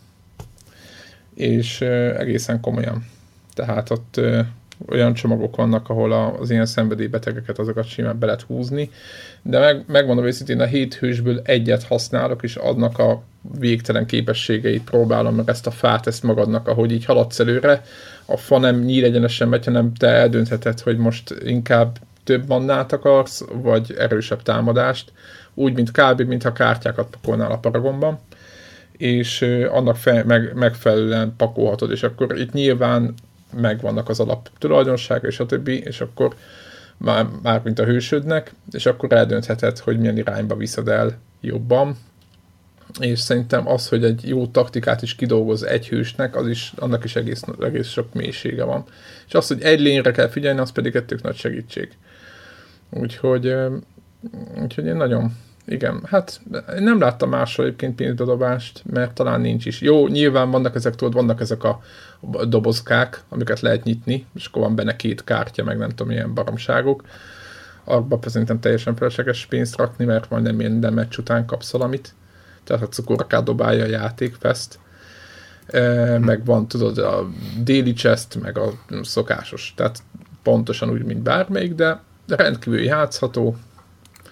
És 1.34 1.80
egészen 1.80 2.60
komolyan. 2.60 3.06
Tehát 3.54 3.90
ott 3.90 4.20
olyan 4.88 5.14
csomagok 5.14 5.56
vannak, 5.56 5.88
ahol 5.88 6.12
az 6.12 6.50
ilyen 6.50 6.66
szenvedélybetegeket 6.66 7.58
azokat 7.58 7.88
simán 7.88 8.18
be 8.18 8.26
lehet 8.26 8.42
húzni, 8.42 8.90
de 9.42 9.58
meg, 9.58 9.84
megmondom 9.86 10.24
őszintén, 10.24 10.60
a 10.60 10.64
hét 10.64 10.94
hősből 10.94 11.40
egyet 11.44 11.82
használok, 11.82 12.42
és 12.42 12.56
adnak 12.56 12.98
a 12.98 13.22
végtelen 13.58 14.06
képességeit 14.06 14.84
próbálom 14.84 15.34
meg 15.34 15.48
ezt 15.48 15.66
a 15.66 15.70
fát, 15.70 16.06
ezt 16.06 16.22
magadnak, 16.22 16.68
ahogy 16.68 16.92
így 16.92 17.04
haladsz 17.04 17.40
előre, 17.40 17.82
a 18.26 18.36
fa 18.36 18.58
nem 18.58 18.78
nyír 18.80 19.04
egyenesen 19.04 19.48
megy, 19.48 19.64
hanem 19.64 19.94
te 19.94 20.06
eldöntheted, 20.06 20.80
hogy 20.80 20.96
most 20.96 21.34
inkább 21.44 21.98
több 22.24 22.48
mannát 22.48 22.92
akarsz, 22.92 23.44
vagy 23.52 23.94
erősebb 23.98 24.42
támadást, 24.42 25.12
úgy, 25.54 25.74
mint 25.74 25.90
kb. 25.90 26.20
mintha 26.20 26.52
kártyákat 26.52 27.08
pakolnál 27.10 27.52
a 27.52 27.58
Paragonban, 27.58 28.18
és 28.92 29.42
annak 29.70 29.96
fe, 29.96 30.24
meg, 30.24 30.54
megfelelően 30.54 31.34
pakolhatod, 31.36 31.90
és 31.90 32.02
akkor 32.02 32.38
itt 32.38 32.52
nyilván 32.52 33.14
megvannak 33.56 34.08
az 34.08 34.20
alap 34.20 34.48
tulajdonsága, 34.58 35.26
és 35.26 35.40
a 35.40 35.46
többi, 35.46 35.78
és 35.78 36.00
akkor 36.00 36.34
már, 36.96 37.26
már 37.42 37.60
mint 37.64 37.78
a 37.78 37.84
hősödnek, 37.84 38.54
és 38.70 38.86
akkor 38.86 39.12
eldöntheted, 39.12 39.78
hogy 39.78 39.98
milyen 39.98 40.16
irányba 40.16 40.56
viszed 40.56 40.88
el 40.88 41.18
jobban, 41.40 41.96
és 43.00 43.20
szerintem 43.20 43.68
az, 43.68 43.88
hogy 43.88 44.04
egy 44.04 44.28
jó 44.28 44.46
taktikát 44.46 45.02
is 45.02 45.14
kidolgoz 45.14 45.62
egy 45.62 45.88
hősnek, 45.88 46.36
az 46.36 46.48
is, 46.48 46.72
annak 46.76 47.04
is 47.04 47.16
egész, 47.16 47.42
egész 47.60 47.88
sok 47.88 48.14
mélysége 48.14 48.64
van. 48.64 48.84
És 49.26 49.34
az, 49.34 49.46
hogy 49.48 49.62
egy 49.62 49.80
lényre 49.80 50.10
kell 50.10 50.28
figyelni, 50.28 50.60
az 50.60 50.72
pedig 50.72 50.96
egy 50.96 51.04
tök 51.04 51.22
nagy 51.22 51.36
segítség. 51.36 51.96
Úgyhogy, 52.90 53.54
úgyhogy 54.62 54.84
én 54.84 54.96
nagyon, 54.96 55.36
igen. 55.68 56.02
Hát 56.06 56.40
nem 56.78 57.00
láttam 57.00 57.28
máshol 57.28 57.66
egyébként 57.66 57.94
pénzbedobást, 57.94 58.82
mert 58.90 59.12
talán 59.12 59.40
nincs 59.40 59.66
is. 59.66 59.80
Jó, 59.80 60.06
nyilván 60.06 60.50
vannak 60.50 60.74
ezek, 60.74 60.94
tudod, 60.94 61.14
vannak 61.14 61.40
ezek 61.40 61.64
a 61.64 61.80
dobozkák, 62.48 63.22
amiket 63.28 63.60
lehet 63.60 63.84
nyitni, 63.84 64.26
és 64.34 64.46
akkor 64.46 64.62
van 64.62 64.74
benne 64.74 64.96
két 64.96 65.24
kártya, 65.24 65.64
meg 65.64 65.78
nem 65.78 65.88
tudom, 65.88 66.08
milyen 66.08 66.34
baromságok. 66.34 67.02
Arba 67.84 68.18
szerintem 68.26 68.60
teljesen 68.60 68.96
felesleges 68.96 69.46
pénzt 69.46 69.76
rakni, 69.76 70.04
mert 70.04 70.30
majd 70.30 70.42
nem 70.42 70.54
minden 70.54 70.92
meccs 70.92 71.16
után 71.16 71.46
kapsz 71.46 71.70
valamit. 71.70 72.14
Tehát 72.64 72.82
a 72.82 72.88
cukorkát 72.88 73.44
dobálja 73.44 73.84
a 73.84 73.88
játékfest. 73.88 74.78
E, 75.66 76.18
meg 76.18 76.44
van, 76.44 76.68
tudod, 76.68 76.98
a 76.98 77.28
daily 77.62 77.92
chest, 77.92 78.40
meg 78.40 78.58
a 78.58 78.72
szokásos. 79.02 79.72
Tehát 79.76 80.02
pontosan 80.42 80.90
úgy, 80.90 81.04
mint 81.04 81.22
bármelyik, 81.22 81.74
de 81.74 82.00
rendkívül 82.26 82.80
játszható, 82.80 83.56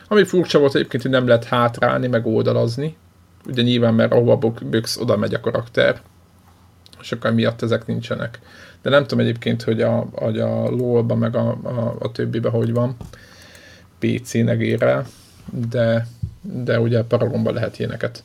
ami 0.09 0.25
furcsa 0.25 0.59
volt 0.59 0.75
egyébként, 0.75 1.03
hogy 1.03 1.13
nem 1.13 1.27
lehet 1.27 1.45
hátrálni, 1.45 2.07
meg 2.07 2.27
oldalazni. 2.27 2.97
Ugye 3.47 3.63
nyilván, 3.63 3.95
mert 3.95 4.13
ahova 4.13 4.53
böksz, 4.65 4.97
oda 4.97 5.17
megy 5.17 5.35
a 5.35 5.41
karakter. 5.41 6.01
És 7.01 7.13
akkor 7.13 7.33
miatt 7.33 7.63
ezek 7.63 7.87
nincsenek. 7.87 8.39
De 8.83 8.91
nem 8.91 9.03
tudom 9.03 9.25
egyébként, 9.25 9.63
hogy 9.63 9.83
a, 9.83 10.09
hogy 10.13 10.41
a 10.41 10.71
LOL-ba, 10.71 11.15
meg 11.15 11.37
a, 11.37 11.49
a, 11.63 11.97
a 11.99 12.13
többibe 12.13 12.49
hogy 12.49 12.73
van. 12.73 12.97
PC-n 13.99 14.49
egére, 14.49 15.05
de, 15.53 16.07
de 16.41 16.81
ugye 16.81 17.03
Paragonban 17.03 17.55
lehet 17.55 17.79
ilyeneket. 17.79 18.25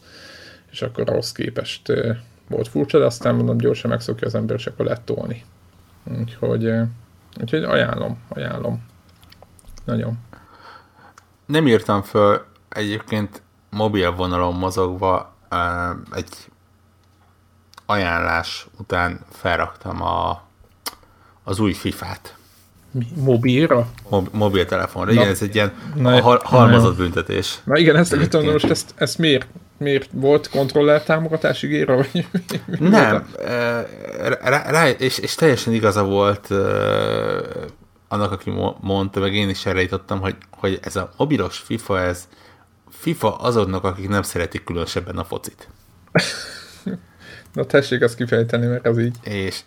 És 0.72 0.82
akkor 0.82 1.10
ahhoz 1.10 1.32
képest 1.32 1.94
volt 2.48 2.68
furcsa, 2.68 3.00
de 3.00 3.06
aztán 3.06 3.36
mondom, 3.36 3.58
gyorsan 3.58 3.90
megszokja 3.90 4.28
az 4.28 4.36
ember, 4.36 4.56
és 4.56 4.68
akkor 4.68 4.86
lehet 4.86 5.02
tolni. 5.02 5.44
Úgyhogy, 6.20 6.72
úgyhogy 7.42 7.64
ajánlom, 7.64 8.18
ajánlom. 8.28 8.84
Nagyon 9.86 10.18
nem 11.52 11.68
írtam 11.68 12.02
föl 12.02 12.46
egyébként 12.70 13.42
mobil 13.70 14.12
vonalon 14.12 14.54
mozogva 14.54 15.36
egy 16.14 16.34
ajánlás 17.86 18.68
után 18.80 19.20
felraktam 19.32 20.02
a, 20.02 20.44
az 21.44 21.60
új 21.60 21.74
FIFA-t. 21.74 22.36
Mi? 22.92 23.08
Mobilra? 23.16 23.88
Mob, 24.10 24.28
mobiltelefonra. 24.32 25.12
Igen, 25.12 25.28
ez 25.28 25.42
egy 25.42 25.56
ilyen 25.56 25.74
na, 25.96 26.22
hal, 26.22 26.42
halmazott 26.44 26.98
na, 26.98 27.04
büntetés. 27.04 27.60
Na 27.64 27.78
igen, 27.78 27.96
ezt 27.96 28.14
akartam, 28.14 28.46
most 28.46 28.70
ezt, 28.70 28.94
ezt 28.96 29.18
miért, 29.18 29.48
miért 29.78 30.10
volt 30.14 30.50
kontroller 30.50 31.04
támogatás 31.04 31.64
ígéra? 31.64 31.96
Vagy 31.96 32.26
Nem, 32.80 33.28
rá, 34.42 34.70
rá, 34.70 34.90
és, 34.90 35.18
és 35.18 35.36
teljesen 35.36 35.74
igaza 35.74 36.04
volt 36.04 36.48
annak, 38.12 38.32
aki 38.32 38.52
mondta, 38.80 39.20
meg 39.20 39.34
én 39.34 39.50
is 39.50 39.66
erre 39.66 39.82
jutottam, 39.82 40.20
hogy, 40.20 40.36
hogy 40.50 40.80
ez 40.82 40.96
a 40.96 41.12
mobilos 41.18 41.58
FIFA, 41.58 42.00
ez 42.00 42.28
FIFA 42.90 43.36
azoknak, 43.36 43.84
akik 43.84 44.08
nem 44.08 44.22
szeretik 44.22 44.64
különösebben 44.64 45.18
a 45.18 45.24
focit. 45.24 45.70
Na 47.54 47.66
tessék 47.66 48.02
azt 48.02 48.16
kifejteni, 48.16 48.66
mert 48.66 48.88
az 48.88 49.00
így. 49.00 49.18
És 49.24 49.60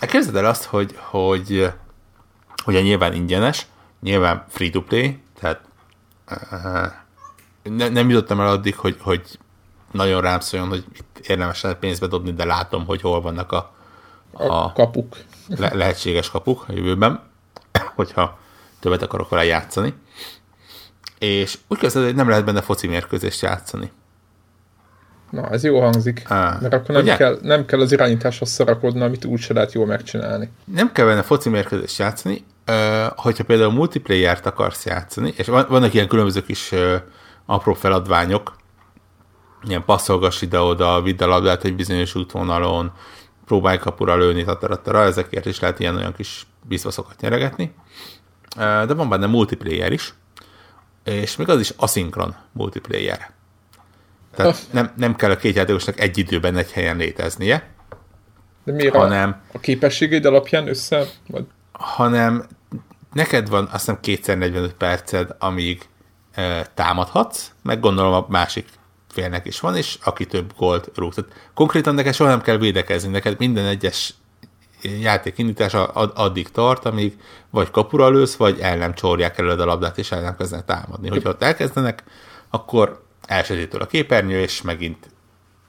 képzeld 0.00 0.36
el 0.36 0.44
azt, 0.44 0.64
hogy, 0.64 0.96
hogy 0.96 1.72
ugye 2.66 2.80
nyilván 2.80 3.14
ingyenes, 3.14 3.66
nyilván 4.00 4.44
free-to-play, 4.48 5.18
tehát 5.40 5.60
uh, 6.30 6.92
ne, 7.62 7.88
nem 7.88 8.08
jutottam 8.08 8.40
el 8.40 8.48
addig, 8.48 8.76
hogy, 8.76 8.96
hogy 9.00 9.38
nagyon 9.92 10.20
rám 10.20 10.40
szóljon, 10.40 10.68
hogy 10.68 10.84
itt 10.92 11.26
érdemes 11.26 11.62
lehet 11.62 11.78
pénzbe 11.78 12.06
dobni, 12.06 12.32
de 12.32 12.44
látom, 12.44 12.86
hogy 12.86 13.00
hol 13.00 13.20
vannak 13.20 13.52
a, 13.52 13.74
a, 14.32 14.44
a 14.44 14.72
kapuk. 14.72 15.16
Le, 15.48 15.74
lehetséges 15.74 16.30
kapuk 16.30 16.64
a 16.68 16.72
jövőben 16.72 17.27
hogyha 17.98 18.38
többet 18.80 19.02
akarok 19.02 19.28
vele 19.28 19.44
játszani. 19.44 19.94
És 21.18 21.58
úgy 21.68 21.78
kezdett, 21.78 22.04
hogy 22.04 22.14
nem 22.14 22.28
lehet 22.28 22.44
benne 22.44 22.60
foci 22.60 22.86
mérkőzést 22.86 23.42
játszani. 23.42 23.90
Na, 25.30 25.48
ez 25.48 25.64
jó 25.64 25.80
hangzik. 25.80 26.22
Á, 26.24 26.58
mert 26.60 26.74
akkor 26.74 27.02
nem 27.02 27.16
kell, 27.16 27.38
nem 27.42 27.64
kell 27.64 27.80
az 27.80 27.92
irányításhoz 27.92 28.50
szarakodni, 28.50 29.00
amit 29.00 29.24
úgy 29.24 29.40
se 29.40 29.52
lehet 29.54 29.72
jól 29.72 29.86
megcsinálni. 29.86 30.50
Nem 30.64 30.92
kell 30.92 31.06
benne 31.06 31.22
foci 31.22 31.48
mérkőzést 31.48 31.98
játszani, 31.98 32.44
hogyha 33.16 33.44
például 33.44 33.72
multiplayer-t 33.72 34.46
akarsz 34.46 34.86
játszani, 34.86 35.32
és 35.36 35.46
vannak 35.46 35.94
ilyen 35.94 36.08
különböző 36.08 36.42
kis 36.42 36.72
apró 37.46 37.74
feladványok, 37.74 38.56
ilyen 39.68 39.84
passzolgass 39.84 40.42
ide-oda, 40.42 41.02
vidd 41.02 41.22
a 41.22 41.26
labdát 41.26 41.64
egy 41.64 41.76
bizonyos 41.76 42.14
útvonalon, 42.14 42.92
próbálj 43.46 43.78
kapura 43.78 44.16
lőni, 44.16 44.44
tataratara, 44.44 45.02
ezekért 45.02 45.46
is 45.46 45.60
lehet 45.60 45.80
ilyen-olyan 45.80 46.14
kis 46.14 46.46
bizbaszokat 46.68 47.20
nyeregetni. 47.20 47.74
De 48.56 48.94
van 48.94 49.08
benne 49.08 49.26
multiplayer 49.26 49.92
is, 49.92 50.14
és 51.04 51.36
még 51.36 51.48
az 51.48 51.60
is 51.60 51.72
aszinkron 51.76 52.36
multiplayer. 52.52 53.30
Tehát 54.34 54.66
nem, 54.70 54.92
nem 54.96 55.16
kell 55.16 55.30
a 55.30 55.36
két 55.36 55.54
játékosnak 55.54 56.00
egy 56.00 56.18
időben 56.18 56.56
egy 56.56 56.72
helyen 56.72 56.96
léteznie. 56.96 57.68
De 58.64 58.72
miért 58.72 58.94
hanem, 58.94 59.40
a, 59.52 59.56
a 59.56 59.60
képességeid 59.60 60.24
alapján 60.24 60.68
össze? 60.68 61.04
Vagy? 61.26 61.46
Hanem 61.72 62.46
neked 63.12 63.48
van 63.48 63.64
azt 63.64 63.72
hiszem 63.72 64.00
kétszer 64.00 64.38
45 64.38 64.74
perced, 64.74 65.34
amíg 65.38 65.88
e, 66.32 66.66
támadhatsz, 66.74 67.50
meg 67.62 67.80
gondolom 67.80 68.12
a 68.12 68.26
másik 68.28 68.66
félnek 69.08 69.46
is 69.46 69.60
van, 69.60 69.76
és 69.76 69.98
aki 70.04 70.26
több 70.26 70.52
gólt 70.56 70.90
rúg. 70.94 71.14
Tehát 71.14 71.50
konkrétan 71.54 71.94
neked 71.94 72.14
soha 72.14 72.30
nem 72.30 72.40
kell 72.40 72.56
védekezni, 72.56 73.10
neked 73.10 73.38
minden 73.38 73.66
egyes 73.66 74.14
játék 74.82 75.38
indítása 75.38 75.86
addig 75.86 76.48
tart, 76.48 76.84
amíg 76.84 77.18
vagy 77.50 77.70
kapura 77.70 78.08
lősz, 78.08 78.36
vagy 78.36 78.58
el 78.60 78.76
nem 78.76 78.94
csorják 78.94 79.38
előd 79.38 79.60
a 79.60 79.64
labdát, 79.64 79.98
és 79.98 80.12
el 80.12 80.20
nem 80.20 80.36
kezdenek 80.36 80.64
támadni. 80.64 81.08
Hogyha 81.08 81.28
ott 81.28 81.42
elkezdenek, 81.42 82.04
akkor 82.50 83.02
elsötétől 83.26 83.80
a 83.80 83.86
képernyő, 83.86 84.40
és 84.40 84.62
megint 84.62 85.10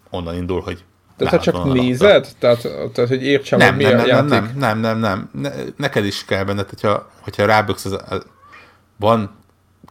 onnan 0.10 0.36
indul, 0.36 0.62
hogy 0.62 0.84
tehát 1.18 1.42
csak 1.42 1.64
nézed? 1.74 2.28
Tehát, 2.40 2.62
tehát, 2.94 3.10
hogy 3.10 3.24
értsem, 3.24 3.60
nem, 3.60 3.76
hogy 3.76 3.78
mi 3.78 3.84
nem, 3.84 3.94
a 3.94 3.98
nem, 3.98 4.08
játék? 4.08 4.30
Nem, 4.30 4.54
nem, 4.56 4.80
nem, 4.80 5.00
nem. 5.00 5.30
Ne, 5.34 5.52
neked 5.76 6.06
is 6.06 6.26
kell 6.26 6.44
benne, 6.44 6.66
hogyha, 6.70 7.10
hogyha 7.22 7.46
ráböksz, 7.46 7.86
az, 7.86 8.02
az, 8.10 8.26
van 8.98 9.36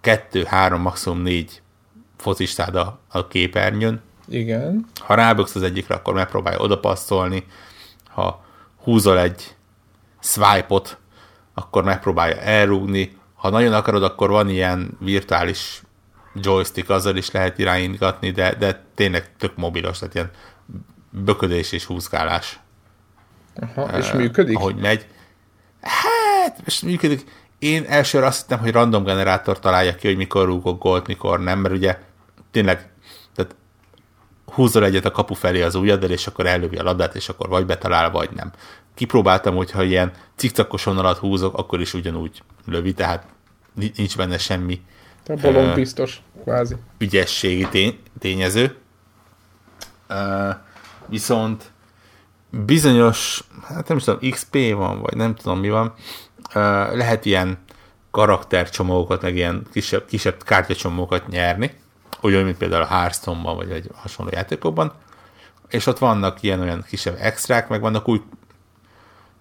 kettő, 0.01 0.45
három, 0.45 0.81
maximum 0.81 1.23
négy 1.23 1.63
focistád 2.17 2.75
a, 2.75 2.99
a 3.09 3.27
képernyőn. 3.27 4.01
Igen. 4.29 4.87
Ha 5.01 5.15
ráböksz 5.15 5.55
az 5.55 5.63
egyikre, 5.63 5.95
akkor 5.95 6.15
megpróbálja 6.15 6.59
odapasszolni. 6.59 7.47
Ha 8.09 8.45
húzol 8.83 9.19
egy 9.19 9.57
swipe-ot, 10.21 10.99
akkor 11.55 11.85
megpróbálja 11.85 12.37
elrúgni. 12.37 13.17
Ha 13.35 13.51
nagyon 13.51 13.73
akarod, 13.73 14.03
akkor 14.03 14.31
van 14.31 14.49
ilyen 14.49 14.97
virtuális 15.01 15.83
joystick, 16.35 16.91
azzal 16.91 17.17
is 17.17 17.31
lehet 17.31 17.59
irányítgatni, 17.59 18.31
de, 18.31 18.55
de 18.55 18.85
tényleg 18.95 19.37
tök 19.37 19.57
mobilos, 19.57 19.99
tehát 19.99 20.15
ilyen 20.15 20.31
böködés 21.11 21.73
és 21.73 21.85
húzgálás. 21.85 22.59
Aha, 23.75 23.99
és 23.99 24.13
működik? 24.13 24.57
Ahogy 24.57 24.77
megy. 24.77 25.07
Hát, 25.81 26.61
és 26.65 26.81
működik. 26.81 27.25
Én 27.59 27.85
elsőre 27.89 28.27
azt 28.27 28.41
hittem, 28.41 28.59
hogy 28.59 28.73
random 28.73 29.05
generátor 29.05 29.59
találja 29.59 29.95
ki, 29.95 30.07
hogy 30.07 30.17
mikor 30.17 30.45
rúgok 30.45 30.83
gólt, 30.83 31.07
mikor 31.07 31.41
nem, 31.41 31.59
mert 31.59 31.75
ugye 31.75 31.99
tényleg 32.51 32.91
húzol 34.53 34.85
egyet 34.85 35.05
a 35.05 35.11
kapu 35.11 35.35
felé 35.35 35.63
az 35.63 35.75
ujjaddal, 35.75 36.11
és 36.11 36.27
akkor 36.27 36.47
elővi 36.47 36.77
a 36.77 36.83
labdát, 36.83 37.15
és 37.15 37.29
akkor 37.29 37.49
vagy 37.49 37.67
betalál, 37.67 38.11
vagy 38.11 38.31
nem. 38.35 38.53
Kipróbáltam, 38.95 39.57
hogyha 39.57 39.83
ilyen 39.83 40.13
cikcakos 40.37 40.85
vonalat 40.85 41.19
húzok, 41.19 41.59
akkor 41.59 41.81
is 41.81 41.95
ugyanúgy 41.95 42.43
lövi, 42.67 42.93
tehát 42.93 43.27
nincs 43.97 44.17
benne 44.17 44.39
semmi 44.39 44.81
a 45.29 45.35
balon 45.35 45.75
biztos, 45.75 46.23
kvázi. 46.43 46.77
Ügyességi 46.99 47.69
tény, 47.69 47.99
tényező. 48.19 48.77
Uh, 50.09 50.55
viszont 51.07 51.71
bizonyos, 52.51 53.45
hát 53.63 53.89
nem 53.89 53.97
is 53.97 54.05
tudom, 54.05 54.31
XP 54.31 54.73
van, 54.75 55.01
vagy 55.01 55.17
nem 55.17 55.35
tudom 55.35 55.59
mi 55.59 55.71
van, 55.71 55.95
uh, 56.37 56.53
lehet 56.97 57.25
ilyen 57.25 57.59
karaktercsomókat, 58.11 59.23
meg 59.23 59.37
ilyen 59.37 59.67
kisebb, 59.73 60.07
kisebb 60.07 60.43
kártyacsomókat 60.43 61.29
nyerni, 61.29 61.77
olyan, 62.21 62.45
mint 62.45 62.57
például 62.57 62.83
a 62.83 62.87
Hearthstone-ban, 62.87 63.57
vagy 63.57 63.71
egy 63.71 63.91
hasonló 63.95 64.31
játékokban, 64.35 64.93
és 65.69 65.87
ott 65.87 65.99
vannak 65.99 66.43
ilyen 66.43 66.61
olyan 66.61 66.85
kisebb 66.89 67.17
extrák, 67.21 67.69
meg 67.69 67.81
vannak 67.81 68.09
új, 68.09 68.21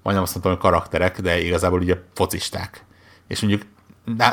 majdnem 0.04 0.26
azt 0.26 0.34
mondtam, 0.34 0.54
hogy 0.54 0.62
karakterek, 0.62 1.22
de 1.22 1.40
igazából 1.42 1.80
ugye 1.80 1.96
focisták. 2.14 2.86
És 3.28 3.40
mondjuk 3.40 3.62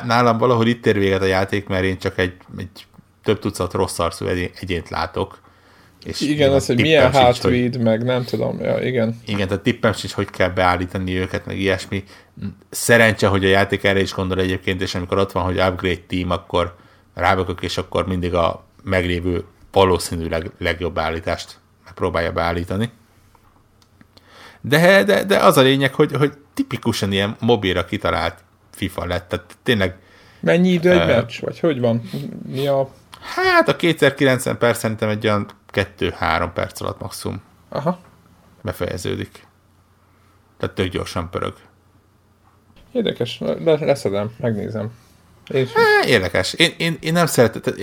nálam 0.05 0.39
valahogy 0.39 0.69
itt 0.69 0.87
ér 0.87 0.99
véget 0.99 1.23
a 1.23 1.27
játék, 1.27 1.67
mert 1.67 1.85
én 1.85 1.99
csak 1.99 2.19
egy, 2.19 2.37
egy 2.59 2.87
több 3.23 3.39
tucat 3.39 3.73
rossz 3.73 3.99
arcú 3.99 4.27
egyént 4.27 4.89
látok. 4.89 5.43
És 6.05 6.21
igen, 6.21 6.53
az, 6.53 6.67
hogy 6.67 6.81
milyen 6.81 7.13
hátvéd, 7.13 7.83
meg 7.83 8.05
nem 8.05 8.25
tudom, 8.25 8.61
ja, 8.61 8.79
igen. 8.79 9.21
Igen, 9.27 9.49
tehát 9.49 9.63
tippem 9.63 9.93
sincs, 9.93 10.13
hogy 10.13 10.31
kell 10.31 10.49
beállítani 10.49 11.17
őket, 11.17 11.47
meg 11.47 11.59
ilyesmi. 11.59 12.05
Szerencse, 12.71 13.27
hogy 13.27 13.45
a 13.45 13.49
játék 13.49 13.85
erre 13.85 14.01
is 14.01 14.13
gondol 14.13 14.41
egyébként, 14.41 14.81
és 14.81 14.95
amikor 14.95 15.19
ott 15.19 15.33
van, 15.33 15.45
hogy 15.45 15.61
upgrade 15.61 16.01
team, 16.07 16.31
akkor 16.31 16.77
rábökök, 17.15 17.63
és 17.63 17.79
akkor 17.79 18.07
mindig 18.07 18.35
a 18.35 18.65
meglévő 18.83 19.45
valószínűleg 19.73 20.51
legjobb 20.59 20.99
állítást 20.99 21.59
megpróbálja 21.85 22.33
beállítani. 22.33 22.91
De, 24.61 25.05
de, 25.05 25.25
de 25.25 25.39
az 25.39 25.57
a 25.57 25.63
lényeg, 25.63 25.95
hogy, 25.95 26.13
hogy 26.13 26.33
tipikusan 26.55 27.13
ilyen 27.13 27.37
mobilra 27.41 27.85
kitalált 27.85 28.45
FIFA 28.71 29.07
lett, 29.07 29.29
tehát 29.29 29.57
tényleg... 29.63 29.97
Mennyi 30.41 30.69
idő 30.69 30.91
egy 30.91 30.99
uh, 30.99 31.07
meccs, 31.07 31.41
vagy 31.41 31.61
hogy 31.61 31.81
van? 31.81 32.03
Mi 32.47 32.67
a... 32.67 32.91
Hát 33.21 33.69
a 33.69 33.77
290 33.77 34.59
perc 34.59 34.79
szerintem 34.79 35.09
egy 35.09 35.27
olyan 35.27 35.47
2-3 35.73 36.51
perc 36.55 36.81
alatt 36.81 37.01
maximum 37.01 37.43
Aha. 37.69 37.99
befejeződik. 38.63 39.47
Tehát 40.59 40.75
tök 40.75 40.89
gyorsan 40.89 41.31
pörög. 41.31 41.55
Érdekes, 42.93 43.39
le, 43.39 43.75
leszedem, 43.75 44.31
megnézem. 44.41 44.93
És 45.49 45.71
É, 46.05 46.09
érdekes. 46.11 46.53
Én, 46.53 46.71
én, 46.77 46.97
én 47.01 47.13
nem 47.13 47.27
szeretem, 47.27 47.75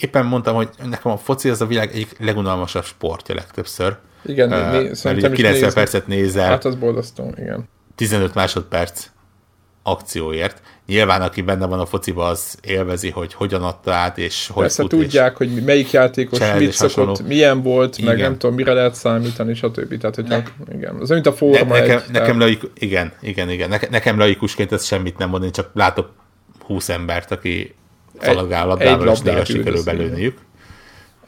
éppen 0.00 0.26
mondtam, 0.26 0.54
hogy 0.54 0.68
nekem 0.84 1.12
a 1.12 1.16
foci 1.16 1.48
az 1.48 1.60
a 1.60 1.66
világ 1.66 1.90
egyik 1.92 2.16
legunalmasabb 2.18 2.84
sportja 2.84 3.34
legtöbbször. 3.34 3.96
igen, 4.24 4.52
Uh, 4.52 4.70
né, 4.82 4.92
szerintem 4.94 5.32
is 5.32 5.36
90 5.38 5.52
nézem. 5.52 5.72
percet 5.72 6.06
nézel, 6.06 6.48
Hát 6.48 6.64
az 6.64 6.74
boldasztó, 6.74 7.32
igen. 7.36 7.68
15 7.94 8.34
másodperc 8.34 9.06
akcióért. 9.82 10.62
Nyilván, 10.86 11.22
aki 11.22 11.42
benne 11.42 11.66
van 11.66 11.80
a 11.80 11.86
fociba, 11.86 12.26
az 12.26 12.58
élvezi, 12.62 13.10
hogy 13.10 13.34
hogyan 13.34 13.62
adta 13.62 13.92
át, 13.92 14.18
és 14.18 14.46
hogy 14.52 14.62
Persze 14.62 14.80
fut, 14.82 14.90
tudják, 14.90 15.36
hogy 15.36 15.64
melyik 15.64 15.90
játékos 15.90 16.38
Challenge 16.38 16.60
mit 16.60 16.68
és 16.68 16.74
szokott, 16.74 16.94
hasonló. 17.06 17.28
milyen 17.28 17.62
volt, 17.62 18.02
meg 18.02 18.14
Igen. 18.16 18.28
nem 18.30 18.38
tudom, 18.38 18.54
mire 18.54 18.72
lehet 18.72 18.94
számítani, 18.94 19.54
stb. 19.54 19.98
Tehát, 19.98 20.14
hogy 20.14 20.34
igen. 20.74 20.94
Az 21.00 21.08
mint 21.08 21.26
a 21.26 21.30
Ne, 21.30 21.36
forma 21.36 21.74
nekem, 21.74 21.98
egy, 22.06 22.12
nekem 22.12 22.38
laik, 22.38 22.62
igen, 22.74 23.12
igen, 23.20 23.50
igen. 23.50 23.68
Neke, 23.68 23.88
nekem 23.90 24.18
laikusként 24.18 24.72
ez 24.72 24.84
semmit 24.84 25.18
nem 25.18 25.28
mond, 25.28 25.44
én 25.44 25.52
csak 25.52 25.70
látok 25.74 26.10
20 26.68 26.88
embert, 26.88 27.30
aki 27.30 27.74
szalagál 28.20 28.62
egy 28.62 28.68
labdával, 28.68 29.08
és 29.12 29.20
néha 29.20 29.44
sikerül 29.44 29.84
belőniük. 29.84 30.38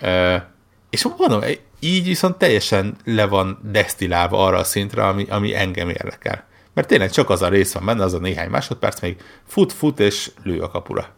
Uh, 0.03 0.43
és 0.91 1.07
mondom, 1.17 1.41
így 1.81 2.05
viszont 2.07 2.37
teljesen 2.37 2.97
le 3.05 3.27
van 3.27 3.59
desztilálva 3.73 4.47
arra 4.47 4.59
a 4.59 4.65
szintre, 4.65 5.07
ami, 5.07 5.27
ami 5.29 5.55
engem 5.55 5.89
érdekel. 5.89 6.45
Mert 6.75 6.89
tényleg 6.89 7.11
csak 7.11 7.31
az 7.31 7.43
a 7.43 7.49
rész 7.49 7.73
van 7.73 7.85
benne, 7.85 8.03
az 8.03 8.15
a 8.15 8.19
néhány 8.19 8.49
másodperc, 8.49 9.01
még 9.01 9.17
fut, 9.47 9.73
fut, 9.73 10.01
és 10.01 10.31
lő 10.43 10.61
a 10.61 10.69
kapura. 10.69 11.09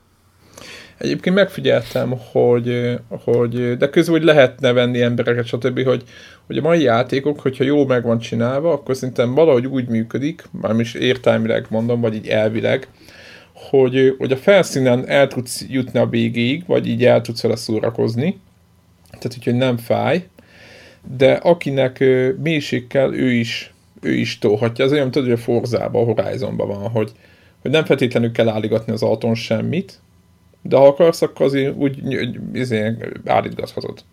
Egyébként 0.99 1.37
megfigyeltem, 1.37 2.15
hogy, 2.33 2.99
hogy 3.09 3.77
de 3.77 3.89
közül, 3.91 4.15
hogy 4.15 4.25
lehetne 4.25 4.73
venni 4.73 5.01
embereket, 5.01 5.47
stb., 5.47 5.85
hogy, 5.85 6.03
hogy 6.47 6.57
a 6.57 6.61
mai 6.61 6.83
játékok, 6.83 7.41
hogyha 7.41 7.65
jól 7.65 7.87
meg 7.87 8.03
van 8.03 8.19
csinálva, 8.19 8.73
akkor 8.73 8.97
szerintem 8.97 9.35
valahogy 9.35 9.67
úgy 9.67 9.89
működik, 9.89 10.45
már 10.51 10.81
is 10.81 10.95
értelmileg 10.95 11.67
mondom, 11.69 12.01
vagy 12.01 12.15
így 12.15 12.29
elvileg, 12.29 12.89
hogy, 13.70 14.14
hogy 14.18 14.33
a 14.33 14.37
felszínen 14.37 15.09
el 15.09 15.29
tudsz 15.29 15.64
jutni 15.68 15.98
a 15.98 16.07
végéig, 16.07 16.66
vagy 16.66 16.88
így 16.88 17.05
el 17.05 17.20
tudsz 17.20 17.42
vele 17.42 17.57
szórakozni, 17.57 18.40
tehát 19.07 19.37
úgyhogy 19.37 19.55
nem 19.55 19.77
fáj, 19.77 20.29
de 21.16 21.33
akinek 21.33 22.05
mélység 22.42 22.94
ő 22.94 23.33
is, 23.33 23.72
ő 24.01 24.14
is 24.14 24.38
tolhatja. 24.38 24.85
Ez 24.85 24.92
olyan, 24.92 25.11
tudod, 25.11 25.29
hogy 25.29 25.38
a 25.38 25.42
Forzában, 25.42 26.09
a 26.09 26.12
Horizonban 26.12 26.68
van, 26.68 26.90
hogy, 26.90 27.12
hogy 27.62 27.70
nem 27.70 27.85
feltétlenül 27.85 28.33
kell 28.33 28.48
állítgatni 28.48 28.92
az 28.92 29.03
autón 29.03 29.35
semmit, 29.35 30.01
de 30.62 30.77
ha 30.77 30.87
akarsz, 30.87 31.22
akkor 31.22 31.46
azért 31.46 31.77
úgy 31.77 32.03
izé, 32.53 32.96
állítgathatod. 33.25 34.05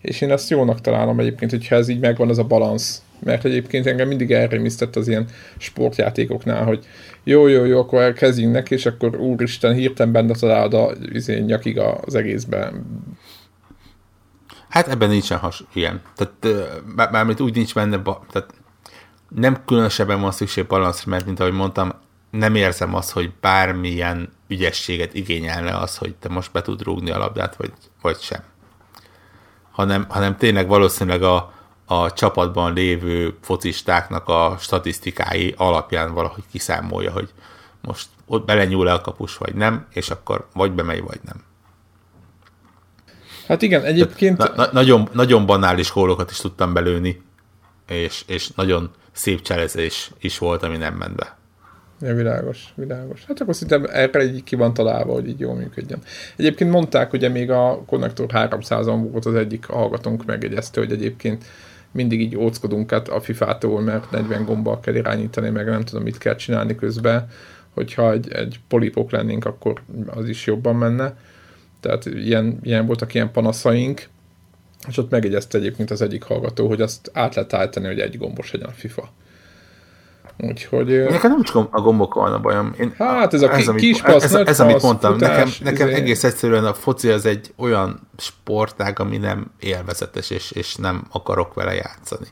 És 0.00 0.20
én 0.20 0.30
ezt 0.30 0.50
jónak 0.50 0.80
találom 0.80 1.20
egyébként, 1.20 1.50
hogyha 1.50 1.76
ez 1.76 1.88
így 1.88 2.00
megvan, 2.00 2.30
ez 2.30 2.38
a 2.38 2.44
balansz. 2.44 3.02
Mert 3.18 3.44
egyébként 3.44 3.86
engem 3.86 4.08
mindig 4.08 4.32
elrémisztett 4.32 4.96
az 4.96 5.08
ilyen 5.08 5.26
sportjátékoknál, 5.58 6.64
hogy 6.64 6.84
jó, 7.24 7.46
jó, 7.46 7.64
jó, 7.64 7.78
akkor 7.78 8.00
elkezdjünk 8.02 8.52
neki, 8.52 8.74
és 8.74 8.86
akkor 8.86 9.16
úristen, 9.16 9.74
hirtelen 9.74 10.12
benne 10.12 10.34
találod 10.34 10.74
a 10.74 10.92
izé, 11.12 11.38
nyakig 11.38 11.78
az 11.78 12.14
egészben. 12.14 12.86
Hát 14.68 14.88
ebben 14.88 15.08
nincsen 15.08 15.38
has, 15.38 15.64
ilyen. 15.72 16.02
Tehát 16.16 16.66
mármint 17.10 17.40
úgy 17.40 17.54
nincs 17.54 17.74
benne, 17.74 18.02
tehát 18.02 18.54
nem 19.28 19.64
különösebben 19.64 20.20
van 20.20 20.32
szükség 20.32 20.66
balanszra, 20.66 21.10
mert 21.10 21.26
mint 21.26 21.40
ahogy 21.40 21.52
mondtam, 21.52 21.92
nem 22.30 22.54
érzem 22.54 22.94
azt, 22.94 23.10
hogy 23.10 23.32
bármilyen 23.40 24.32
ügyességet 24.48 25.14
igényelne 25.14 25.76
az, 25.76 25.96
hogy 25.96 26.14
te 26.14 26.28
most 26.28 26.52
be 26.52 26.62
tud 26.62 26.82
rúgni 26.82 27.10
a 27.10 27.18
labdát, 27.18 27.56
vagy, 27.56 27.72
vagy 28.02 28.18
sem. 28.20 28.40
Hanem, 29.70 30.06
hanem 30.08 30.36
tényleg 30.36 30.68
valószínűleg 30.68 31.22
a, 31.22 31.53
a 31.86 32.12
csapatban 32.12 32.72
lévő 32.72 33.36
focistáknak 33.40 34.28
a 34.28 34.56
statisztikái 34.58 35.54
alapján 35.56 36.14
valahogy 36.14 36.44
kiszámolja, 36.50 37.10
hogy 37.10 37.32
most 37.80 38.08
ott 38.26 38.46
belenyúl 38.46 38.88
el 38.88 38.96
a 38.96 39.00
kapus, 39.00 39.36
vagy 39.36 39.54
nem, 39.54 39.86
és 39.92 40.10
akkor 40.10 40.46
vagy 40.52 40.72
bemegy, 40.72 41.02
vagy 41.02 41.20
nem. 41.24 41.42
Hát 43.46 43.62
igen, 43.62 43.82
egyébként... 43.82 44.38
Na, 44.38 44.52
na, 44.56 44.68
nagyon, 44.72 45.08
nagyon 45.12 45.46
banális 45.46 45.92
gólokat 45.92 46.30
is 46.30 46.36
tudtam 46.36 46.72
belőni, 46.72 47.22
és, 47.86 48.24
és 48.26 48.50
nagyon 48.50 48.90
szép 49.12 49.42
cselezés 49.42 50.10
is 50.20 50.38
volt, 50.38 50.62
ami 50.62 50.76
nem 50.76 50.94
ment 50.94 51.16
be. 51.16 51.36
Ja, 52.00 52.14
világos, 52.14 52.72
világos. 52.74 53.24
Hát 53.24 53.40
akkor 53.40 53.54
szerintem 53.54 53.90
erre 53.92 54.24
így 54.24 54.44
ki 54.44 54.56
van 54.56 54.74
találva, 54.74 55.12
hogy 55.12 55.28
így 55.28 55.40
jól 55.40 55.54
működjön. 55.54 56.02
Egyébként 56.36 56.70
mondták, 56.70 57.12
ugye 57.12 57.28
még 57.28 57.50
a 57.50 57.82
Connector 57.86 58.26
300-on 58.32 59.08
volt 59.10 59.24
az 59.24 59.34
egyik 59.34 59.66
hallgatónk 59.66 60.24
megjegyezte, 60.24 60.80
hogy 60.80 60.92
egyébként 60.92 61.44
mindig 61.94 62.20
így 62.20 62.36
óckodunk 62.36 62.92
át 62.92 63.08
a 63.08 63.20
FIFA-tól, 63.20 63.80
mert 63.80 64.10
40 64.10 64.44
gombbal 64.44 64.80
kell 64.80 64.94
irányítani, 64.94 65.50
meg 65.50 65.66
nem 65.66 65.84
tudom, 65.84 66.02
mit 66.02 66.18
kell 66.18 66.36
csinálni 66.36 66.74
közben. 66.74 67.28
Hogyha 67.70 68.12
egy, 68.12 68.32
egy 68.32 68.60
polipok 68.68 69.10
lennénk, 69.10 69.44
akkor 69.44 69.82
az 70.06 70.28
is 70.28 70.46
jobban 70.46 70.76
menne. 70.76 71.16
Tehát 71.80 72.04
ilyen, 72.04 72.58
ilyen 72.62 72.86
voltak 72.86 73.14
ilyen 73.14 73.32
panaszaink, 73.32 74.08
és 74.88 74.96
ott 74.96 75.10
megjegyezte 75.10 75.58
egyébként 75.58 75.90
az 75.90 76.02
egyik 76.02 76.22
hallgató, 76.22 76.68
hogy 76.68 76.80
azt 76.80 77.10
át 77.12 77.34
lehet 77.34 77.52
állítani, 77.52 77.86
hogy 77.86 78.00
egy 78.00 78.18
gombos 78.18 78.52
legyen 78.52 78.68
a 78.68 78.72
FIFA. 78.72 79.12
Úgyhogy... 80.38 81.04
Nekem 81.08 81.30
nem 81.30 81.42
csak 81.42 81.68
a 81.70 81.80
gombokkal 81.80 82.22
van 82.22 82.32
a 82.32 82.40
bajom. 82.40 82.74
Én, 82.78 82.94
Hát 82.98 83.34
ez 83.34 83.42
a 83.42 83.52
amit, 83.52 83.74
kis 83.74 84.02
passz, 84.02 84.24
ez, 84.24 84.32
nagy 84.32 84.48
ez, 84.48 84.60
amit 84.60 84.82
mondtam. 84.82 85.12
futás, 85.12 85.58
nekem, 85.58 85.72
nekem 85.72 85.88
izé. 85.88 85.96
egész 85.96 86.24
egyszerűen 86.24 86.64
a 86.64 86.74
foci 86.74 87.08
az 87.08 87.26
egy 87.26 87.52
olyan 87.56 88.08
sportág, 88.16 88.98
ami 88.98 89.16
nem 89.16 89.50
élvezetes, 89.60 90.30
és, 90.30 90.50
és 90.50 90.74
nem 90.74 91.04
akarok 91.10 91.54
vele 91.54 91.74
játszani. 91.74 92.26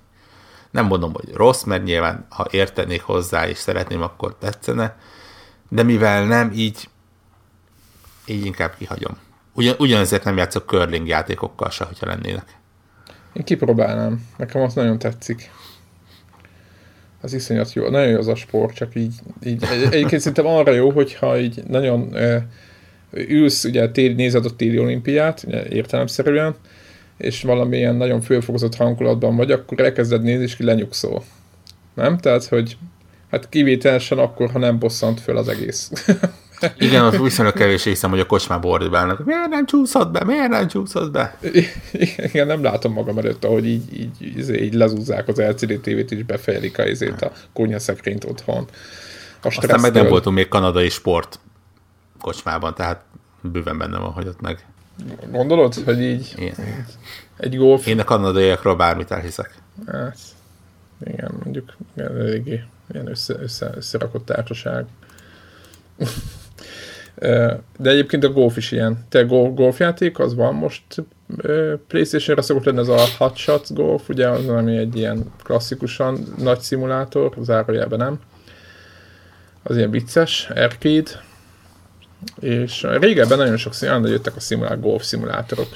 Nem 0.71 0.87
mondom, 0.87 1.13
hogy 1.13 1.35
rossz, 1.35 1.63
mert 1.63 1.85
nyilván, 1.85 2.27
ha 2.29 2.47
értenék 2.51 3.03
hozzá, 3.03 3.49
és 3.49 3.59
szeretném, 3.59 4.03
akkor 4.03 4.37
tetszene, 4.39 4.97
de 5.69 5.83
mivel 5.83 6.27
nem, 6.27 6.51
így, 6.55 6.89
így 8.27 8.45
inkább 8.45 8.75
kihagyom. 8.79 9.17
Ugyan, 9.55 9.75
ugyanezért 9.79 10.25
nem 10.25 10.37
játszok 10.37 10.69
curling 10.69 11.07
játékokkal 11.07 11.71
se, 11.71 11.85
hogyha 11.85 12.07
lennének. 12.07 12.57
Én 13.33 13.45
kipróbálnám. 13.45 14.27
Nekem 14.37 14.63
az 14.63 14.75
nagyon 14.75 14.99
tetszik. 14.99 15.51
Az 17.23 17.35
iszonyat 17.35 17.73
jó. 17.73 17.89
Nagyon 17.89 18.09
jó 18.09 18.19
az 18.19 18.29
a 18.29 18.35
sport, 18.35 18.75
csak 18.75 18.95
így, 18.95 19.15
így 19.47 19.63
egy- 19.73 19.93
egyébként 19.93 20.21
szerintem 20.21 20.47
arra 20.47 20.73
jó, 20.73 20.91
hogyha 20.91 21.39
így 21.39 21.63
nagyon 21.69 22.09
ö, 22.15 22.37
ülsz, 23.11 23.65
ugye 23.65 23.91
téli, 23.91 24.13
nézed 24.15 24.45
a 24.45 24.57
téli 24.57 24.79
olimpiát, 24.79 25.45
ugye, 25.47 25.65
értelemszerűen, 25.69 26.55
és 27.19 27.43
valamilyen 27.43 27.95
nagyon 27.97 28.21
fölfogozott 28.21 28.75
hangulatban 28.77 29.37
vagy, 29.37 29.51
akkor 29.51 29.81
elkezded 29.81 30.23
nézni, 30.23 30.43
és 30.43 30.57
ki 30.57 30.65
lenyugszol. 30.65 31.25
Nem? 31.95 32.19
Tehát, 32.19 32.45
hogy 32.45 32.77
hát 33.31 33.49
kivételesen 33.49 34.19
akkor, 34.19 34.51
ha 34.51 34.59
nem 34.59 34.79
bosszant 34.79 35.21
föl 35.21 35.37
az 35.37 35.49
egész. 35.49 35.93
Igen, 36.79 37.05
az 37.05 37.19
viszonylag 37.19 37.55
kevés 37.55 37.85
hiszem, 37.85 38.11
hogy 38.11 38.21
a 38.21 38.27
kocsmába 38.27 38.69
ordibálnak. 38.69 39.25
Miért 39.25 39.49
nem 39.49 39.67
csúszott 39.67 40.11
be? 40.11 40.25
Miért 40.25 40.49
nem 40.49 40.69
csúszott 40.69 41.11
be? 41.11 41.39
Igen, 42.17 42.47
nem 42.47 42.63
látom 42.63 42.93
magam 42.93 43.19
előtt, 43.19 43.45
ahogy 43.45 43.67
így, 43.67 44.01
így, 44.01 44.17
így, 44.21 44.63
így 44.63 44.75
lezúzzák 44.75 45.29
az 45.29 45.39
LCD 45.39 45.81
TV-t, 45.81 46.11
és 46.11 46.23
befejelik 46.23 46.79
a, 46.79 46.87
izét, 46.87 47.23
a 47.23 47.33
konyhaszekrényt 47.53 48.25
otthon. 48.25 48.67
A 49.43 49.47
Aztán 49.47 49.81
meg 49.81 49.93
nem 49.93 50.09
voltunk 50.09 50.37
még 50.37 50.49
kanadai 50.49 50.89
sport 50.89 51.39
kocsmában, 52.21 52.75
tehát 52.75 53.03
bőven 53.41 53.79
benne 53.79 53.99
van, 53.99 54.13
hogy 54.13 54.27
ott 54.27 54.41
meg. 54.41 54.67
Gondolod, 55.31 55.75
hogy 55.75 56.01
így 56.01 56.35
Én, 56.39 56.55
egy 57.37 57.57
golf... 57.57 57.87
én 57.87 58.01
a 58.01 58.05
kanadaiakról 58.05 58.77
bármit 58.77 59.11
elhiszek. 59.11 59.55
Hát, 59.87 60.19
igen, 61.05 61.35
mondjuk 61.43 61.77
igen, 61.97 62.17
eléggé 62.17 62.65
ilyen 62.93 63.09
össze, 63.09 63.35
össze, 63.39 63.71
összerakott 63.77 64.27
társaság. 64.27 64.87
De 67.79 67.91
egyébként 67.91 68.25
a 68.25 68.33
golf 68.33 68.57
is 68.57 68.73
ilyen. 68.73 69.05
Te 69.09 69.23
gol- 69.23 69.55
golfjáték, 69.55 70.19
az 70.19 70.35
van 70.35 70.55
most 70.55 70.83
Playstation-re 71.89 72.43
szokott 72.43 72.65
lenni 72.65 72.79
az 72.79 72.89
a 72.89 73.05
Hot 73.19 73.37
Shots 73.37 73.69
Golf, 73.73 74.09
ugye, 74.09 74.29
az, 74.29 74.49
ami 74.49 74.77
egy 74.77 74.97
ilyen 74.97 75.33
klasszikusan 75.43 76.35
nagy 76.39 76.61
szimulátor, 76.61 77.35
zárójelben 77.41 77.99
nem. 77.99 78.21
Az 79.63 79.77
ilyen 79.77 79.91
vicces, 79.91 80.49
arcade. 80.55 81.11
És 82.41 82.87
régebben 83.01 83.39
nagyon 83.39 83.57
sok 83.57 83.75
szín, 83.75 84.05
jöttek 84.05 84.37
a 84.37 84.41
szimulá- 84.41 84.81
golf 84.81 85.03
szimulátorok. 85.05 85.69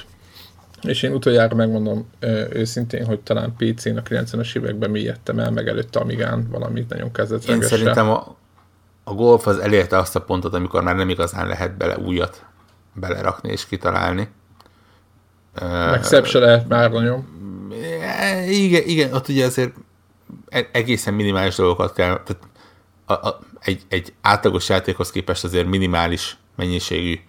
És 0.81 1.03
én 1.03 1.13
utoljára 1.13 1.55
megmondom 1.55 2.09
őszintén, 2.49 3.05
hogy 3.05 3.19
talán 3.19 3.53
PC-n 3.57 3.97
a 3.97 4.01
90-es 4.01 4.55
években 4.57 4.89
mélyedtem 4.89 5.39
el, 5.39 5.51
meg 5.51 5.67
előtte 5.67 5.99
Amigán 5.99 6.47
valamit 6.51 6.89
nagyon 6.89 7.05
Én 7.05 7.11
kezdetlegesre. 7.11 7.77
szerintem 7.77 8.09
a, 8.09 8.35
a 9.07 9.13
golf 9.13 9.47
az 9.47 9.57
elérte 9.57 9.97
azt 9.97 10.15
a 10.15 10.21
pontot, 10.21 10.53
amikor 10.53 10.83
már 10.83 10.95
nem 10.95 11.09
igazán 11.09 11.47
lehet 11.47 11.77
bele 11.77 11.97
újat 11.97 12.45
belerakni 12.93 13.51
és 13.51 13.65
kitalálni. 13.67 14.29
Meg 15.89 16.03
szebb 16.03 16.25
se 16.25 16.39
lehet 16.39 16.67
már 16.67 16.91
nagyon. 16.91 17.27
E, 18.01 18.49
Igen, 18.49 18.83
igen, 18.85 19.13
ott 19.13 19.27
ugye 19.27 19.45
azért 19.45 19.73
e- 20.49 20.69
egészen 20.71 21.13
minimális 21.13 21.55
dolgokat 21.55 21.93
kell, 21.93 22.21
tehát 22.23 22.37
a, 23.05 23.13
a, 23.27 23.39
egy, 23.59 23.81
egy 23.87 24.13
átlagos 24.21 24.69
játékhoz 24.69 25.11
képest 25.11 25.43
azért 25.43 25.67
minimális 25.67 26.37
mennyiségű 26.55 27.19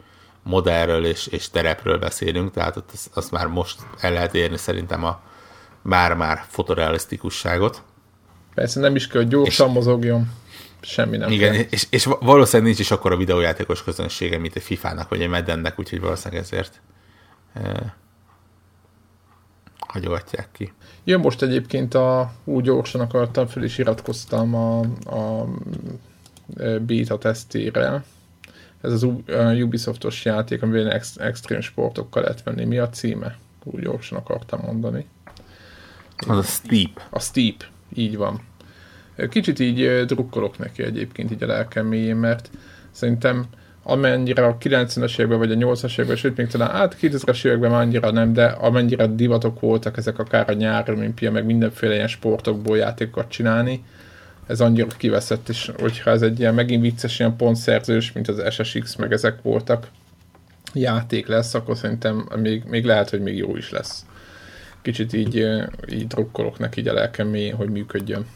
modellről 0.42 1.04
és, 1.04 1.26
és 1.26 1.50
terepről 1.50 1.98
beszélünk, 1.98 2.52
tehát 2.52 2.82
azt, 2.92 3.10
azt 3.14 3.30
már 3.30 3.46
most 3.46 3.78
el 4.00 4.12
lehet 4.12 4.34
érni 4.34 4.56
szerintem 4.56 5.04
a 5.04 5.20
már-már 5.82 6.44
fotorealisztikusságot. 6.48 7.82
Persze 8.54 8.80
nem 8.80 8.96
is 8.96 9.06
kell, 9.06 9.20
hogy 9.20 9.30
gyorsan 9.30 9.68
és, 9.68 9.74
mozogjon, 9.74 10.30
semmi 10.80 11.16
nem 11.16 11.30
Igen, 11.30 11.52
kell. 11.52 11.62
És, 11.70 11.86
és 11.90 12.04
valószínűleg 12.04 12.66
nincs 12.66 12.80
is 12.80 12.90
akkor 12.90 13.12
a 13.12 13.16
videójátékos 13.16 13.82
közönsége, 13.82 14.38
mint 14.38 14.56
a 14.56 14.60
FIFA-nak 14.60 15.08
vagy 15.08 15.20
egy 15.20 15.28
Maddennek, 15.28 15.78
úgyhogy 15.78 16.00
valószínűleg 16.00 16.42
ezért 16.42 16.80
e, 17.54 17.96
hagyogatják 19.78 20.48
ki. 20.52 20.72
Jön 21.04 21.20
most 21.20 21.42
egyébként 21.42 21.94
a, 21.94 22.32
úgy 22.44 22.64
gyorsan 22.64 23.00
akartam, 23.00 23.46
föl 23.46 23.62
is 23.62 23.78
iratkoztam 23.78 24.54
a, 24.54 24.80
a 25.04 25.48
beta 26.80 27.18
tesztére. 27.18 28.04
Ez 28.80 28.92
az 28.92 29.02
Ubisoftos 29.62 30.24
játék, 30.24 30.62
amiben 30.62 30.90
ex, 30.90 31.16
extrém 31.16 31.60
sportokkal 31.60 32.22
lehet 32.22 32.42
venni. 32.42 32.64
Mi 32.64 32.78
a 32.78 32.88
címe? 32.88 33.38
Úgy 33.64 33.82
gyorsan 33.82 34.18
akartam 34.18 34.60
mondani. 34.60 35.06
Az 36.16 36.36
a 36.36 36.42
Steep. 36.42 37.00
A 37.10 37.18
Steep, 37.18 37.64
így 37.94 38.16
van. 38.16 38.40
Kicsit 39.28 39.58
így 39.58 40.04
drukkolok 40.06 40.58
neki 40.58 40.82
egyébként 40.82 41.30
így 41.30 41.42
a 41.42 41.46
lelkem 41.46 41.86
mélyén, 41.86 42.16
mert 42.16 42.50
szerintem 42.90 43.46
amennyire 43.82 44.46
a 44.46 44.58
90-es 44.58 45.18
években, 45.18 45.38
vagy 45.38 45.52
a 45.52 45.54
80-as 45.54 45.92
években, 45.92 46.16
sőt 46.16 46.36
még 46.36 46.46
talán 46.46 46.70
át 46.70 46.96
2000-es 47.00 47.44
években 47.44 47.70
már 47.70 47.80
annyira 47.80 48.10
nem, 48.10 48.32
de 48.32 48.44
amennyire 48.44 49.06
divatok 49.06 49.60
voltak 49.60 49.96
ezek 49.96 50.18
akár 50.18 50.50
a 50.50 50.52
nyári 50.52 50.92
olimpia, 50.92 51.30
meg 51.30 51.44
mindenféle 51.44 51.94
ilyen 51.94 52.08
sportokból 52.08 52.76
játékokat 52.76 53.30
csinálni, 53.30 53.84
ez 54.46 54.60
annyira 54.60 54.86
kiveszett, 54.86 55.48
és 55.48 55.70
hogyha 55.78 56.10
ez 56.10 56.22
egy 56.22 56.38
ilyen 56.38 56.54
megint 56.54 56.82
vicces, 56.82 57.18
ilyen 57.18 57.36
pontszerzős, 57.36 58.12
mint 58.12 58.28
az 58.28 58.42
SSX, 58.54 58.96
meg 58.96 59.12
ezek 59.12 59.42
voltak, 59.42 59.88
játék 60.74 61.26
lesz, 61.26 61.54
akkor 61.54 61.76
szerintem 61.76 62.28
még, 62.36 62.64
még 62.64 62.84
lehet, 62.84 63.10
hogy 63.10 63.20
még 63.20 63.36
jó 63.36 63.56
is 63.56 63.70
lesz. 63.70 64.06
Kicsit 64.82 65.12
így, 65.12 65.34
így 65.90 66.06
drukkolok 66.06 66.58
neki 66.58 66.80
így 66.80 66.88
a 66.88 66.92
lelkem 66.92 67.36
hogy 67.56 67.70
működjön. 67.70 68.26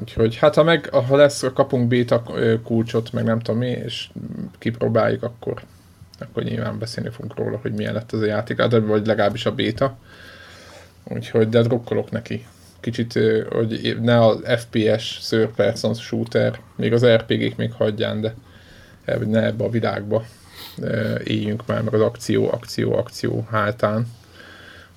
Úgyhogy 0.00 0.36
hát 0.36 0.54
ha 0.54 0.62
meg, 0.62 0.88
ha 0.88 1.16
lesz, 1.16 1.44
kapunk 1.54 1.88
beta 1.88 2.22
kulcsot, 2.64 3.12
meg 3.12 3.24
nem 3.24 3.40
tudom 3.40 3.60
mi, 3.60 3.68
és 3.68 4.08
kipróbáljuk, 4.58 5.22
akkor, 5.22 5.62
akkor 6.18 6.42
nyilván 6.42 6.78
beszélni 6.78 7.10
fogunk 7.10 7.36
róla, 7.36 7.58
hogy 7.62 7.72
milyen 7.72 7.94
lett 7.94 8.12
az 8.12 8.20
a 8.20 8.26
játék, 8.26 8.62
de 8.62 8.80
vagy 8.80 9.06
legalábbis 9.06 9.46
a 9.46 9.54
beta. 9.54 9.98
Úgyhogy, 11.04 11.48
de 11.48 11.62
drukkolok 11.62 12.10
neki. 12.10 12.46
Kicsit, 12.80 13.12
hogy 13.50 13.98
ne 14.00 14.26
az 14.26 14.40
FPS, 14.56 15.18
third 15.18 15.50
person 15.54 15.94
shooter, 15.94 16.60
még 16.76 16.92
az 16.92 17.06
RPG-k 17.06 17.56
még 17.56 17.72
hagyján, 17.72 18.20
de 18.20 18.34
ne 19.26 19.44
ebbe 19.44 19.64
a 19.64 19.70
világba 19.70 20.24
éljünk 21.24 21.66
már, 21.66 21.82
meg 21.82 21.94
az 21.94 22.00
akció, 22.00 22.50
akció, 22.52 22.94
akció 22.96 23.46
hátán. 23.50 24.06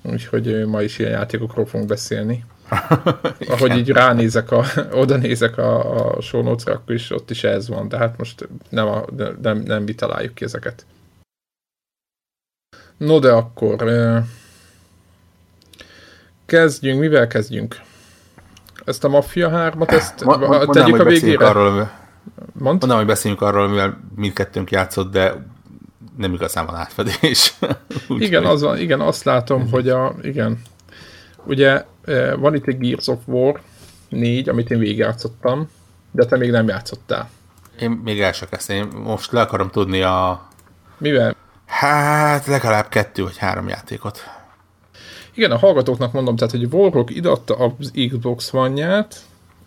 Úgyhogy 0.01 0.65
ma 0.65 0.81
is 0.81 0.99
ilyen 0.99 1.11
játékokról 1.11 1.65
fogunk 1.65 1.89
beszélni. 1.89 2.45
Ahogy 3.53 3.77
így 3.77 3.89
ránézek, 3.89 4.51
a, 4.51 4.63
oda 4.91 5.17
nézek 5.17 5.57
a, 5.57 6.15
a 6.15 6.21
show 6.21 6.41
notes 6.41 6.65
akkor 6.65 6.95
is 6.95 7.11
ott 7.11 7.29
is 7.29 7.43
ez 7.43 7.67
van, 7.67 7.87
de 7.87 7.97
hát 7.97 8.17
most 8.17 8.47
nem, 8.69 8.87
a, 8.87 9.05
nem, 9.41 9.57
nem 9.57 9.85
vitaláljuk 9.85 10.33
ki 10.33 10.43
ezeket. 10.43 10.85
No 12.97 13.19
de 13.19 13.31
akkor 13.31 13.83
kezdjünk, 16.45 16.99
mivel 16.99 17.27
kezdjünk? 17.27 17.81
Ezt 18.85 19.03
a 19.03 19.09
Mafia 19.09 19.49
3-at, 19.53 19.91
ezt 19.91 20.23
Ma, 20.23 20.37
mondanám, 20.37 20.67
tegyük 20.71 20.99
a 20.99 21.03
végére? 21.03 21.47
Arról, 21.47 21.71
Mond? 21.71 21.89
Mondanám, 22.53 22.97
hogy 22.97 23.05
beszéljünk 23.05 23.43
arról, 23.43 23.67
mivel 23.67 23.99
mindkettőnk 24.15 24.71
játszott, 24.71 25.11
de 25.11 25.45
nem 26.17 26.33
igazán 26.33 26.65
van 26.65 26.75
átfedés. 26.75 27.53
igen, 28.17 28.45
az 28.45 28.61
van, 28.61 28.77
igen, 28.77 28.99
azt 28.99 29.23
látom, 29.23 29.69
hogy 29.69 29.89
a, 29.89 30.15
igen, 30.21 30.61
ugye 31.45 31.85
van 32.39 32.55
itt 32.55 32.67
egy 32.67 32.77
Gears 32.77 33.07
of 33.07 33.19
War 33.25 33.61
4, 34.09 34.49
amit 34.49 34.71
én 34.71 34.79
végigjátszottam, 34.79 35.69
de 36.11 36.25
te 36.25 36.37
még 36.37 36.51
nem 36.51 36.67
játszottál. 36.67 37.29
Én 37.79 37.89
még 37.89 38.21
el 38.21 38.31
sem 38.31 38.47
kezdtem. 38.49 38.75
Én 38.75 38.87
most 39.03 39.31
le 39.31 39.41
akarom 39.41 39.69
tudni 39.69 40.01
a... 40.01 40.47
Mivel? 40.97 41.35
Hát 41.65 42.45
legalább 42.45 42.87
kettő 42.89 43.23
vagy 43.23 43.37
három 43.37 43.67
játékot. 43.67 44.19
Igen, 45.33 45.51
a 45.51 45.57
hallgatóknak 45.57 46.11
mondom, 46.11 46.35
tehát, 46.35 46.53
hogy 46.53 46.67
Warrock 46.73 47.15
idatta 47.15 47.55
az 47.55 47.91
Xbox 48.09 48.53
one 48.53 49.07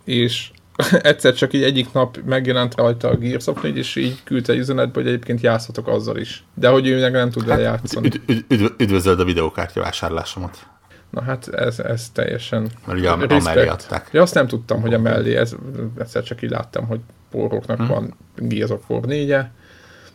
és 0.03 0.51
egyszer 1.01 1.33
csak 1.33 1.53
így 1.53 1.63
egyik 1.63 1.91
nap 1.91 2.17
megjelent 2.25 2.75
rajta 2.75 3.09
a 3.09 3.15
Gears 3.15 3.47
of 3.47 3.61
4, 3.61 3.77
és 3.77 3.95
így 3.95 4.23
küldte 4.23 4.53
üzenetbe, 4.53 4.99
hogy 4.99 5.07
egyébként 5.07 5.41
játszhatok 5.41 5.87
azzal 5.87 6.17
is. 6.17 6.43
De 6.53 6.69
hogy 6.69 6.87
ő 6.87 6.99
meg 6.99 7.11
nem 7.11 7.29
tud 7.29 7.49
hát, 7.49 7.59
játszani. 7.59 8.07
Üd, 8.07 8.21
üd, 8.27 8.45
üdv, 8.47 8.65
üdvözöld 8.77 9.19
a 9.19 9.23
videókártya 9.25 9.81
vásárlásomat. 9.81 10.67
Na 11.13 11.21
hát 11.21 11.47
ez, 11.47 11.79
ez 11.79 12.09
teljesen... 12.09 12.69
Mert 12.85 12.99
ugye 12.99 13.09
a, 13.09 13.39
mellé 13.43 13.67
adták. 13.67 14.09
Ja, 14.11 14.21
azt 14.21 14.33
nem 14.33 14.47
tudtam, 14.47 14.81
hogy 14.81 14.93
a 14.93 14.99
mellé, 14.99 15.35
ez, 15.35 15.55
egyszer 15.97 16.23
csak 16.23 16.41
így 16.41 16.49
láttam, 16.49 16.85
hogy 16.85 16.99
poroknak 17.31 17.77
hmm. 17.77 17.87
van 17.87 18.15
Gears 18.35 18.69
of 18.69 18.89
War 18.89 19.01
4 19.01 19.35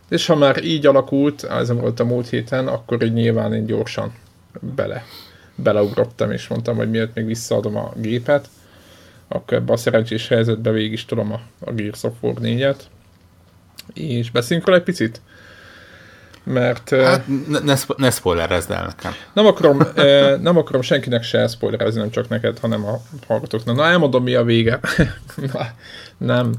és 0.09 0.25
ha 0.25 0.35
már 0.35 0.63
így 0.63 0.85
alakult, 0.85 1.43
ez 1.43 1.71
volt 1.71 1.99
a 1.99 2.05
múlt 2.05 2.29
héten, 2.29 2.67
akkor 2.67 3.03
így 3.03 3.13
nyilván 3.13 3.53
én 3.53 3.65
gyorsan 3.65 4.13
bele, 4.75 5.03
beleugrottam, 5.55 6.31
és 6.31 6.47
mondtam, 6.47 6.75
hogy 6.75 6.89
miért 6.89 7.15
még 7.15 7.25
visszaadom 7.25 7.75
a 7.75 7.91
gépet, 7.95 8.49
akkor 9.27 9.57
ebbe 9.57 9.73
a 9.73 9.77
szerencsés 9.77 10.27
helyzetbe 10.27 10.71
végig 10.71 10.91
is 10.91 11.05
tudom 11.05 11.31
a, 11.31 11.39
a 11.59 11.71
Gears 11.71 12.03
of 12.03 12.13
War 12.21 12.35
4-et. 12.41 12.79
És 13.93 14.31
beszéljünk 14.31 14.69
egy 14.69 14.83
picit? 14.83 15.21
Mert... 16.43 16.89
Hát 16.89 17.27
ne, 17.47 17.59
ne, 17.59 17.75
ne 17.97 18.09
spoilerezd 18.09 18.71
el 18.71 18.85
nekem. 18.85 19.11
Nem 19.33 19.45
akarom, 19.45 19.81
nem 20.41 20.57
akarom 20.57 20.81
senkinek 20.81 21.23
se 21.23 21.47
spoilerezni, 21.47 21.99
nem 21.99 22.09
csak 22.09 22.29
neked, 22.29 22.59
hanem 22.59 22.85
a 22.85 23.01
hallgatóknak. 23.27 23.75
Na, 23.75 23.85
elmondom, 23.85 24.23
mi 24.23 24.33
a 24.35 24.43
vége. 24.43 24.79
Na, 25.53 25.67
nem. 26.17 26.53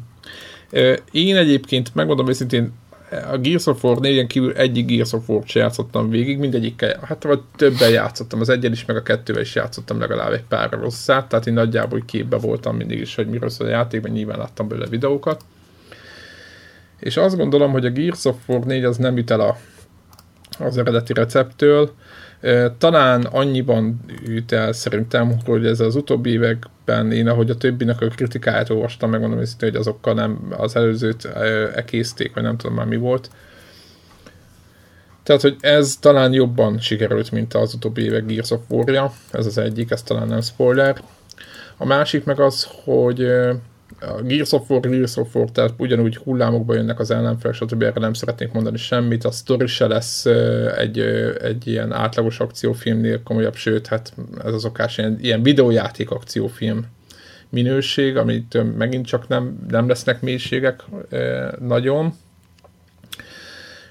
Én 1.10 1.36
egyébként, 1.36 1.94
megmondom 1.94 2.28
őszintén, 2.28 2.72
a 3.10 3.36
Gears 3.36 3.66
of 3.66 3.84
War 3.84 3.98
4 3.98 4.26
kívül 4.26 4.52
egyik 4.52 4.86
Gears 4.86 5.12
of 5.12 5.28
War-t 5.28 5.52
játszottam 5.52 6.10
végig, 6.10 6.38
mindegyikkel, 6.38 7.00
hát 7.02 7.22
vagy 7.22 7.40
többen 7.56 7.90
játszottam, 7.90 8.40
az 8.40 8.48
egyen 8.48 8.72
is, 8.72 8.84
meg 8.84 8.96
a 8.96 9.02
kettővel 9.02 9.42
is 9.42 9.54
játszottam 9.54 9.98
legalább 9.98 10.32
egy 10.32 10.44
pár 10.48 10.70
rosszát, 10.70 11.28
tehát 11.28 11.46
én 11.46 11.54
nagyjából 11.54 12.02
képbe 12.06 12.36
voltam 12.36 12.76
mindig 12.76 13.00
is, 13.00 13.14
hogy 13.14 13.26
miről 13.26 13.48
szól 13.48 13.66
a 13.66 13.70
játékban, 13.70 14.10
nyilván 14.10 14.38
láttam 14.38 14.68
belőle 14.68 14.88
videókat. 14.88 15.44
És 17.00 17.16
azt 17.16 17.36
gondolom, 17.36 17.70
hogy 17.72 17.84
a 17.84 17.90
Gears 17.90 18.24
of 18.24 18.36
War 18.46 18.64
4 18.64 18.84
az 18.84 18.96
nem 18.96 19.16
üt 19.16 19.30
el 19.30 19.40
a 19.40 19.56
az 20.58 20.78
eredeti 20.78 21.12
receptől. 21.12 21.90
Talán 22.78 23.22
annyiban 23.22 24.00
üt 24.26 24.52
el 24.52 24.72
szerintem, 24.72 25.36
hogy 25.44 25.66
ez 25.66 25.80
az 25.80 25.96
utóbbi 25.96 26.30
években 26.30 27.12
én, 27.12 27.28
ahogy 27.28 27.50
a 27.50 27.56
többinek 27.56 28.00
a 28.00 28.08
kritikáját 28.08 28.70
olvastam, 28.70 29.10
megmondom 29.10 29.38
őszintén, 29.38 29.70
hogy 29.70 29.78
azokkal 29.78 30.14
nem 30.14 30.54
az 30.56 30.76
előzőt 30.76 31.24
ekészték, 31.74 32.34
vagy 32.34 32.42
nem 32.42 32.56
tudom 32.56 32.76
már 32.76 32.86
mi 32.86 32.96
volt. 32.96 33.30
Tehát, 35.22 35.42
hogy 35.42 35.56
ez 35.60 35.96
talán 36.00 36.32
jobban 36.32 36.78
sikerült, 36.78 37.30
mint 37.30 37.54
az 37.54 37.74
utóbbi 37.74 38.02
évek 38.02 38.26
Gears 38.26 38.50
of 38.50 38.60
War-ja. 38.68 39.12
Ez 39.30 39.46
az 39.46 39.58
egyik, 39.58 39.90
ez 39.90 40.02
talán 40.02 40.28
nem 40.28 40.40
spoiler. 40.40 41.02
A 41.76 41.84
másik 41.84 42.24
meg 42.24 42.40
az, 42.40 42.68
hogy 42.84 43.26
a 44.00 44.22
Gears 44.22 44.53
of 44.53 44.70
War, 44.70 44.81
Gears 44.81 45.16
of 45.16 45.35
War, 45.35 45.50
tehát 45.50 45.72
ugyanúgy 45.76 46.16
hullámokba 46.16 46.74
jönnek 46.74 46.98
az 46.98 47.11
ellenfelek, 47.11 47.57
stb. 47.57 47.83
Erre 47.83 48.00
nem 48.00 48.12
szeretnék 48.12 48.53
mondani 48.53 48.76
semmit. 48.76 49.24
A 49.24 49.31
story 49.31 49.66
se 49.66 49.87
lesz 49.87 50.26
egy, 50.76 50.98
egy 51.42 51.66
ilyen 51.66 51.92
átlagos 51.92 52.40
akciófilmnél 52.40 53.22
komolyabb, 53.22 53.55
sőt, 53.55 53.87
hát 53.87 54.12
ez 54.44 54.55
az 54.55 54.64
okás 54.64 54.98
ilyen, 54.98 55.19
ilyen 55.21 55.42
videójáték 55.42 56.10
akciófilm 56.10 56.87
minőség, 57.48 58.17
amit 58.17 58.77
megint 58.77 59.06
csak 59.06 59.29
nem, 59.29 59.67
nem 59.69 59.88
lesznek 59.88 60.21
mélységek 60.21 60.85
nagyon. 61.58 62.12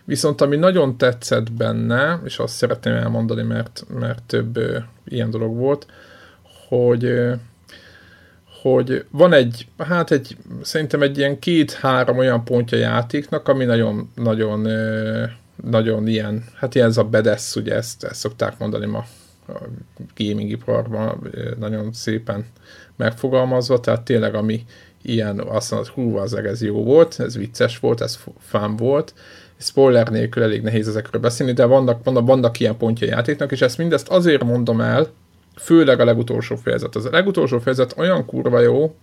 Viszont 0.05 0.41
ami 0.41 0.55
nagyon 0.55 0.97
tetszett 0.97 1.51
benne, 1.51 2.21
és 2.23 2.39
azt 2.39 2.53
szeretném 2.53 2.93
elmondani, 2.93 3.41
mert, 3.41 3.85
mert 3.99 4.23
több 4.23 4.59
ilyen 5.05 5.29
dolog 5.29 5.55
volt, 5.55 5.85
hogy 6.67 7.13
hogy 8.61 9.05
van 9.09 9.33
egy, 9.33 9.67
hát 9.77 10.11
egy, 10.11 10.37
szerintem 10.61 11.01
egy 11.01 11.17
ilyen 11.17 11.39
két-három 11.39 12.17
olyan 12.17 12.43
pontja 12.43 12.77
játéknak, 12.77 13.47
ami 13.47 13.65
nagyon, 13.65 14.11
nagyon, 14.15 14.67
nagyon 15.63 16.07
ilyen, 16.07 16.45
hát 16.55 16.75
ilyen 16.75 16.87
ez 16.87 16.97
a 16.97 17.03
bedesz, 17.03 17.55
ugye 17.55 17.75
ezt, 17.75 18.03
ezt 18.03 18.19
szokták 18.19 18.57
mondani 18.57 18.85
ma 18.85 19.05
a 19.47 19.59
gaming 20.15 20.49
iparban, 20.49 21.29
nagyon 21.59 21.93
szépen 21.93 22.45
megfogalmazva, 22.95 23.79
tehát 23.79 24.01
tényleg 24.01 24.35
ami 24.35 24.65
ilyen, 25.01 25.39
azt 25.39 25.71
mondod, 25.71 25.89
hú, 25.89 26.17
az 26.17 26.33
ez 26.33 26.61
jó 26.61 26.83
volt, 26.83 27.19
ez 27.19 27.37
vicces 27.37 27.79
volt, 27.79 28.01
ez 28.01 28.19
fán 28.39 28.75
volt, 28.75 29.13
spoiler 29.57 30.07
nélkül 30.07 30.43
elég 30.43 30.61
nehéz 30.61 30.87
ezekről 30.87 31.21
beszélni, 31.21 31.53
de 31.53 31.65
vannak, 31.65 32.03
vannak, 32.03 32.25
vannak 32.25 32.59
ilyen 32.59 32.77
pontja 32.77 33.07
játéknak, 33.07 33.51
és 33.51 33.61
ezt 33.61 33.77
mindezt 33.77 34.07
azért 34.07 34.43
mondom 34.43 34.81
el, 34.81 35.07
főleg 35.59 35.99
a 35.99 36.05
legutolsó 36.05 36.55
fejezet. 36.55 36.95
Az 36.95 37.05
a 37.05 37.09
legutolsó 37.11 37.59
fejezet 37.59 37.93
olyan 37.97 38.25
kurva 38.25 38.59
jó, 38.59 38.95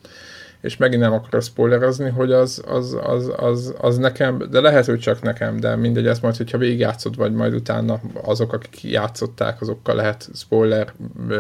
és 0.61 0.77
megint 0.77 1.03
nem 1.03 1.13
akarok 1.13 1.43
spoilerezni, 1.43 2.11
hogy 2.11 2.33
az, 2.33 2.63
az, 2.67 2.99
az, 3.03 3.33
az, 3.37 3.75
az 3.79 3.97
nekem, 3.97 4.43
de 4.51 4.61
lehet, 4.61 4.87
hogy 4.87 4.99
csak 4.99 5.23
nekem, 5.23 5.61
de 5.61 5.77
mindegy, 5.77 6.07
ez 6.07 6.21
majd, 6.21 6.37
hogyha 6.37 6.59
végigjátszod, 6.59 7.17
vagy 7.17 7.33
majd 7.33 7.55
utána 7.55 8.01
azok, 8.23 8.53
akik 8.53 8.83
játszották, 8.83 9.61
azokkal 9.61 9.95
lehet 9.95 10.29
spoiler 10.35 10.93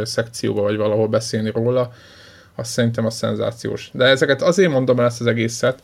szekcióba, 0.02 0.62
vagy 0.62 0.76
valahol 0.76 1.08
beszélni 1.08 1.50
róla, 1.50 1.92
azt 2.54 2.70
szerintem 2.70 3.06
a 3.06 3.10
szenzációs. 3.10 3.90
De 3.92 4.04
ezeket 4.04 4.42
azért 4.42 4.70
mondom 4.70 4.98
el 4.98 5.06
ezt 5.06 5.20
az 5.20 5.26
egészet, 5.26 5.82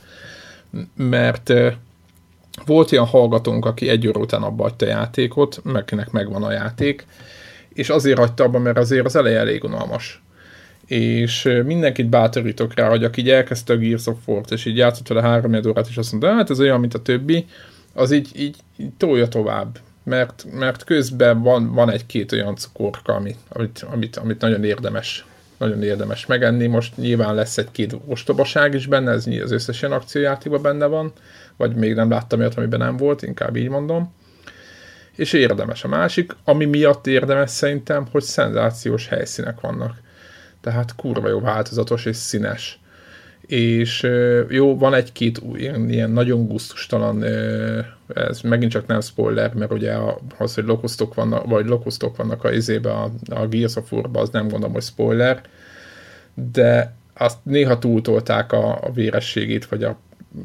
mert 0.96 1.52
volt 2.66 2.92
ilyen 2.92 3.06
hallgatónk, 3.06 3.64
aki 3.64 3.88
egy 3.88 4.08
óra 4.08 4.20
után 4.20 4.42
abba 4.42 4.64
a 4.78 4.84
játékot, 4.84 5.60
megkinek 5.64 6.10
megvan 6.10 6.42
a 6.42 6.52
játék, 6.52 7.06
és 7.74 7.88
azért 7.88 8.18
hagyta 8.18 8.44
abba, 8.44 8.58
mert 8.58 8.78
azért 8.78 9.06
az 9.06 9.16
eleje 9.16 9.38
elég 9.38 9.64
unalmas. 9.64 10.22
És 10.86 11.60
mindenkit 11.64 12.08
bátorítok 12.08 12.74
rá, 12.74 12.88
hogy 12.88 13.04
aki 13.04 13.20
így 13.20 13.30
elkezdte 13.30 13.72
a 13.72 13.76
Gears 13.76 14.06
of 14.06 14.16
War-t, 14.26 14.50
és 14.50 14.64
így 14.64 14.76
játszott 14.76 15.08
vele 15.08 15.22
három 15.22 15.54
órát, 15.66 15.88
és 15.88 15.96
azt 15.96 16.10
mondta, 16.10 16.32
hát 16.32 16.50
ez 16.50 16.60
olyan, 16.60 16.80
mint 16.80 16.94
a 16.94 17.02
többi, 17.02 17.46
az 17.94 18.10
így, 18.10 18.28
így, 18.36 18.56
így 18.76 18.92
tolja 18.96 19.28
tovább. 19.28 19.78
Mert, 20.04 20.46
mert 20.52 20.84
közben 20.84 21.42
van, 21.42 21.72
van 21.74 21.90
egy-két 21.90 22.32
olyan 22.32 22.56
cukorka, 22.56 23.14
amit, 23.14 23.38
amit, 23.48 23.86
amit, 23.92 24.16
amit 24.16 24.40
nagyon 24.40 24.64
érdemes 24.64 25.24
nagyon 25.62 25.82
érdemes 25.82 26.26
megenni. 26.26 26.66
Most 26.66 26.96
nyilván 26.96 27.34
lesz 27.34 27.58
egy-két 27.58 27.96
ostobaság 28.06 28.74
is 28.74 28.86
benne, 28.86 29.10
ez 29.10 29.26
az 29.42 29.50
összes 29.50 29.82
ilyen 29.82 29.94
akciójátékban 29.94 30.62
benne 30.62 30.86
van, 30.86 31.12
vagy 31.56 31.74
még 31.74 31.94
nem 31.94 32.10
láttam 32.10 32.38
olyat, 32.38 32.54
amiben 32.54 32.78
nem 32.78 32.96
volt, 32.96 33.22
inkább 33.22 33.56
így 33.56 33.68
mondom. 33.68 34.14
És 35.16 35.32
érdemes 35.32 35.84
a 35.84 35.88
másik, 35.88 36.36
ami 36.44 36.64
miatt 36.64 37.06
érdemes 37.06 37.50
szerintem, 37.50 38.06
hogy 38.10 38.22
szenzációs 38.22 39.08
helyszínek 39.08 39.60
vannak. 39.60 40.00
Tehát 40.60 40.94
kurva 40.96 41.28
jó 41.28 41.40
változatos 41.40 42.04
és 42.04 42.16
színes. 42.16 42.80
És 43.46 44.08
jó, 44.48 44.78
van 44.78 44.94
egy-két 44.94 45.40
ilyen, 45.54 45.90
ilyen 45.90 46.10
nagyon 46.10 46.46
gusztustalan, 46.46 47.24
ez 48.14 48.40
megint 48.40 48.70
csak 48.70 48.86
nem 48.86 49.00
spoiler, 49.00 49.54
mert 49.54 49.72
ugye 49.72 49.94
az, 50.38 50.54
hogy 50.54 50.64
lokusztok 50.64 51.14
vannak, 51.14 51.46
vagy 51.46 51.66
lokusztok 51.66 52.16
vannak 52.16 52.44
a 52.44 52.52
izébe, 52.52 52.92
a, 52.92 53.10
a 53.30 53.46
Gears 53.46 53.76
of 53.76 53.92
War-ba, 53.92 54.20
az 54.20 54.30
nem 54.30 54.48
gondolom, 54.48 54.72
hogy 54.72 54.82
spoiler, 54.82 55.42
de 56.52 56.94
azt 57.14 57.38
néha 57.42 57.78
túltolták 57.78 58.52
a, 58.52 58.78
a 58.82 58.90
vérességét, 58.92 59.66
vagy 59.66 59.84
a, 59.84 59.98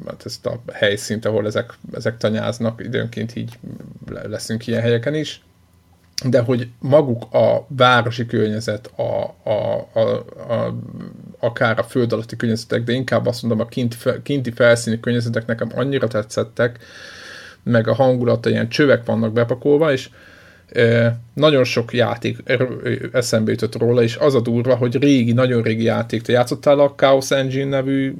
hát 0.07 0.25
ezt 0.25 0.45
a 0.45 0.61
helyszínt, 0.73 1.25
ahol 1.25 1.45
ezek, 1.45 1.73
ezek 1.93 2.17
tanyáznak, 2.17 2.81
időnként 2.83 3.35
így 3.35 3.59
leszünk 4.07 4.67
ilyen 4.67 4.81
helyeken 4.81 5.13
is, 5.13 5.41
de 6.25 6.39
hogy 6.39 6.67
maguk 6.79 7.33
a 7.33 7.65
városi 7.67 8.25
környezet, 8.25 8.91
a, 8.95 9.35
a, 9.49 9.87
a, 9.93 9.99
a, 10.53 10.75
akár 11.39 11.79
a 11.79 11.83
föld 11.83 12.13
alatti 12.13 12.35
környezetek, 12.35 12.83
de 12.83 12.91
inkább 12.91 13.25
azt 13.25 13.41
mondom, 13.41 13.59
a 13.59 13.69
kint, 13.69 14.21
kinti 14.23 14.51
felszíni 14.51 14.99
környezetek 14.99 15.45
nekem 15.45 15.71
annyira 15.75 16.07
tetszettek, 16.07 16.79
meg 17.63 17.87
a 17.87 17.93
hangulata, 17.93 18.49
ilyen 18.49 18.69
csövek 18.69 19.05
vannak 19.05 19.33
bepakolva, 19.33 19.91
és 19.91 20.09
nagyon 21.33 21.63
sok 21.63 21.93
játék 21.93 22.37
eszembe 23.11 23.51
jutott 23.51 23.75
róla, 23.75 24.03
és 24.03 24.15
az 24.15 24.35
a 24.35 24.39
durva, 24.39 24.75
hogy 24.75 24.95
régi, 24.95 25.31
nagyon 25.33 25.61
régi 25.61 25.83
játék. 25.83 26.21
Te 26.21 26.31
játszottál 26.31 26.79
a 26.79 26.93
Chaos 26.95 27.31
Engine 27.31 27.69
nevű 27.69 28.15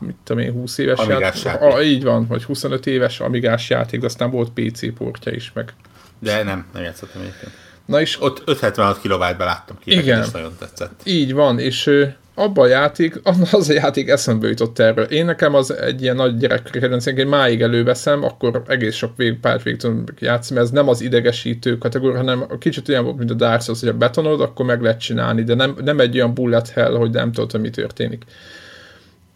mit 0.00 0.16
tudom 0.24 0.42
én, 0.42 0.52
20 0.52 0.78
éves 0.78 0.98
Amigás 0.98 1.44
játék? 1.44 1.62
játék. 1.62 1.86
így 1.86 2.04
van, 2.04 2.26
vagy 2.26 2.44
25 2.44 2.86
éves 2.86 3.20
amigás 3.20 3.70
játék, 3.70 4.00
de 4.00 4.06
aztán 4.06 4.30
volt 4.30 4.50
PC 4.50 4.94
portja 4.94 5.32
is, 5.32 5.52
meg. 5.54 5.72
De 6.18 6.42
nem, 6.42 6.66
nem 6.72 6.82
játszottam 6.82 7.20
egyébként. 7.20 7.52
Na 7.84 8.00
és... 8.00 8.22
Ott 8.22 8.42
576 8.44 9.00
kilobájtba 9.00 9.44
láttam 9.44 9.78
ki, 9.78 9.90
igen, 9.90 10.22
és 10.22 10.30
nagyon 10.30 10.56
tetszett. 10.58 11.00
Így 11.04 11.32
van, 11.32 11.58
és 11.58 12.06
abban 12.34 12.64
a 12.64 12.68
játék, 12.68 13.20
az 13.52 13.68
a 13.68 13.72
játék 13.72 14.08
eszembe 14.08 14.48
jutott 14.48 14.78
erről. 14.78 15.04
Én 15.04 15.24
nekem 15.24 15.54
az 15.54 15.74
egy 15.74 16.02
ilyen 16.02 16.16
nagy 16.16 16.36
gyerek 16.36 16.62
kedvenc, 16.62 17.06
én 17.06 17.26
máig 17.26 17.62
előveszem, 17.62 18.24
akkor 18.24 18.62
egész 18.66 18.94
sok 18.94 19.16
vég, 19.16 19.40
párt 19.40 19.62
végig 19.62 19.80
tudom 19.80 20.04
játszani, 20.18 20.58
mert 20.58 20.70
ez 20.70 20.74
nem 20.74 20.88
az 20.88 21.00
idegesítő 21.00 21.78
kategória, 21.78 22.16
hanem 22.16 22.46
kicsit 22.58 22.88
olyan 22.88 23.04
volt, 23.04 23.16
mint 23.16 23.30
a 23.30 23.34
Dark 23.34 23.62
Souls, 23.62 23.80
hogy 23.80 23.88
a 23.88 23.96
betonod, 23.96 24.40
akkor 24.40 24.66
meg 24.66 24.82
lehet 24.82 25.00
csinálni, 25.00 25.42
de 25.42 25.54
nem, 25.54 25.76
nem 25.84 26.00
egy 26.00 26.14
olyan 26.14 26.34
bullet 26.34 26.68
hell, 26.68 26.92
hogy 26.92 27.10
nem 27.10 27.32
tudod, 27.32 27.50
hogy 27.50 27.60
mi 27.60 27.70
történik. 27.70 28.24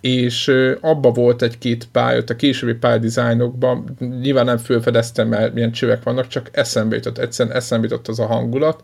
És 0.07 0.53
abba 0.81 1.11
volt 1.11 1.43
egy-két 1.43 1.89
pálya, 1.93 2.23
a 2.27 2.37
későbbi 2.37 2.75
pályadizájnokban, 2.75 3.97
nyilván 4.21 4.45
nem 4.45 4.57
fölfedeztem, 4.57 5.29
mert 5.29 5.55
milyen 5.55 5.73
csövek 5.73 6.03
vannak, 6.03 6.27
csak 6.27 6.49
eszembe 6.53 6.95
jutott, 6.95 7.19
egyszerűen 7.19 7.57
eszembe 7.57 7.87
jutott 7.87 8.09
az 8.09 8.19
a 8.19 8.27
hangulat, 8.27 8.83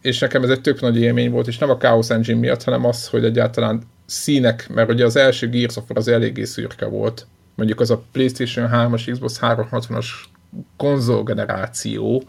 és 0.00 0.18
nekem 0.18 0.42
ez 0.42 0.50
egy 0.50 0.60
tök 0.60 0.80
nagy 0.80 1.00
élmény 1.00 1.30
volt, 1.30 1.46
és 1.46 1.58
nem 1.58 1.70
a 1.70 1.76
Chaos 1.76 2.10
Engine 2.10 2.38
miatt, 2.38 2.62
hanem 2.62 2.84
az, 2.84 3.08
hogy 3.08 3.24
egyáltalán 3.24 3.82
színek, 4.06 4.68
mert 4.74 4.90
ugye 4.90 5.04
az 5.04 5.16
első 5.16 5.48
Gears 5.48 5.76
of 5.76 5.84
War 5.88 5.98
az 5.98 6.08
eléggé 6.08 6.44
szürke 6.44 6.86
volt, 6.86 7.26
mondjuk 7.54 7.80
az 7.80 7.90
a 7.90 8.02
PlayStation 8.12 8.68
3-as, 8.72 9.08
Xbox 9.10 9.38
360-as 9.42 10.06
konzolgeneráció 10.76 12.22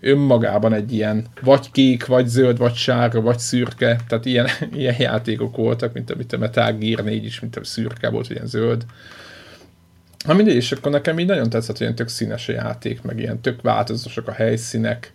önmagában 0.00 0.72
egy 0.72 0.92
ilyen 0.92 1.26
vagy 1.40 1.70
kék, 1.70 2.06
vagy 2.06 2.26
zöld, 2.26 2.58
vagy 2.58 2.74
sárga, 2.74 3.20
vagy 3.20 3.38
szürke, 3.38 4.00
tehát 4.08 4.24
ilyen, 4.24 4.48
ilyen 4.74 4.96
játékok 4.98 5.56
voltak, 5.56 5.92
mint 5.92 6.10
amit 6.10 6.32
a 6.32 6.38
Metal 6.38 6.72
Gear 6.72 7.04
4 7.04 7.24
is, 7.24 7.40
mint 7.40 7.56
a 7.56 7.64
szürke 7.64 8.08
volt, 8.08 8.30
ilyen 8.30 8.46
zöld. 8.46 8.84
Ha 10.24 10.34
mindegy, 10.34 10.54
és 10.54 10.72
akkor 10.72 10.92
nekem 10.92 11.18
így 11.18 11.26
nagyon 11.26 11.50
tetszett, 11.50 11.76
hogy 11.76 11.80
ilyen 11.80 11.94
tök 11.94 12.08
színes 12.08 12.48
a 12.48 12.52
játék, 12.52 13.02
meg 13.02 13.18
ilyen 13.18 13.40
tök 13.40 13.62
változatosak 13.62 14.28
a 14.28 14.32
helyszínek, 14.32 15.12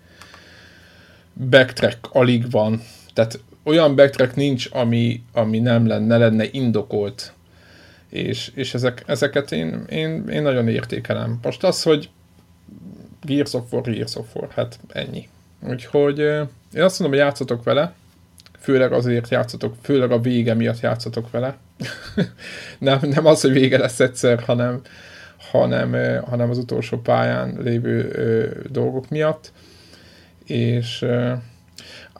backtrack 1.49 2.07
alig 2.11 2.51
van, 2.51 2.81
tehát 3.13 3.39
olyan 3.63 3.95
backtrack 3.95 4.36
nincs, 4.36 4.69
ami, 4.71 5.23
ami 5.33 5.59
nem 5.59 5.88
lenne, 5.88 6.17
lenne 6.17 6.45
indokolt, 6.51 7.33
és, 8.09 8.51
és 8.55 8.73
ezek, 8.73 9.03
ezeket 9.05 9.51
én, 9.51 9.86
én, 9.89 10.27
én 10.27 10.41
nagyon 10.41 10.67
értékelem. 10.67 11.39
Most 11.41 11.63
az, 11.63 11.83
hogy 11.83 12.09
Gears 13.26 13.53
of 13.53 13.63
War, 13.71 13.82
Gears 13.82 14.15
of 14.15 14.36
War, 14.36 14.49
hát 14.51 14.80
ennyi. 14.88 15.28
Úgyhogy 15.69 16.19
én 16.19 16.82
azt 16.82 16.99
mondom, 16.99 17.19
hogy 17.19 17.28
játszatok 17.28 17.63
vele, 17.63 17.93
főleg 18.59 18.93
azért 18.93 19.30
játszatok, 19.30 19.76
főleg 19.82 20.11
a 20.11 20.19
vége 20.19 20.53
miatt 20.53 20.80
játszatok 20.80 21.32
vele. 21.32 21.57
nem, 22.80 22.99
nem 23.01 23.26
az, 23.26 23.41
hogy 23.41 23.51
vége 23.51 23.78
lesz 23.78 23.99
egyszer, 23.99 24.39
hanem, 24.39 24.82
hanem, 25.51 26.21
hanem 26.23 26.49
az 26.49 26.57
utolsó 26.57 26.97
pályán 26.97 27.57
lévő 27.63 28.09
ö, 28.11 28.47
dolgok 28.69 29.09
miatt 29.09 29.51
és 30.45 31.01
uh, 31.01 31.32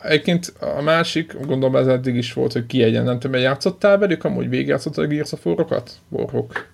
egyébként 0.02 0.54
a 0.78 0.82
másik, 0.82 1.40
gondolom 1.46 1.76
ez 1.76 1.88
eddig 1.88 2.16
is 2.16 2.34
volt, 2.34 2.54
hogy 2.54 2.66
kiegyen, 2.66 3.04
nem 3.04 3.20
tudom, 3.20 3.42
játszottál 3.42 3.98
velük, 3.98 4.24
amúgy 4.24 4.50
végigjátszottál 4.50 5.06
a 5.06 5.08
Gears 5.08 5.32
of 5.32 5.46
War-okat? 5.46 5.92
Warhawk. 6.10 6.74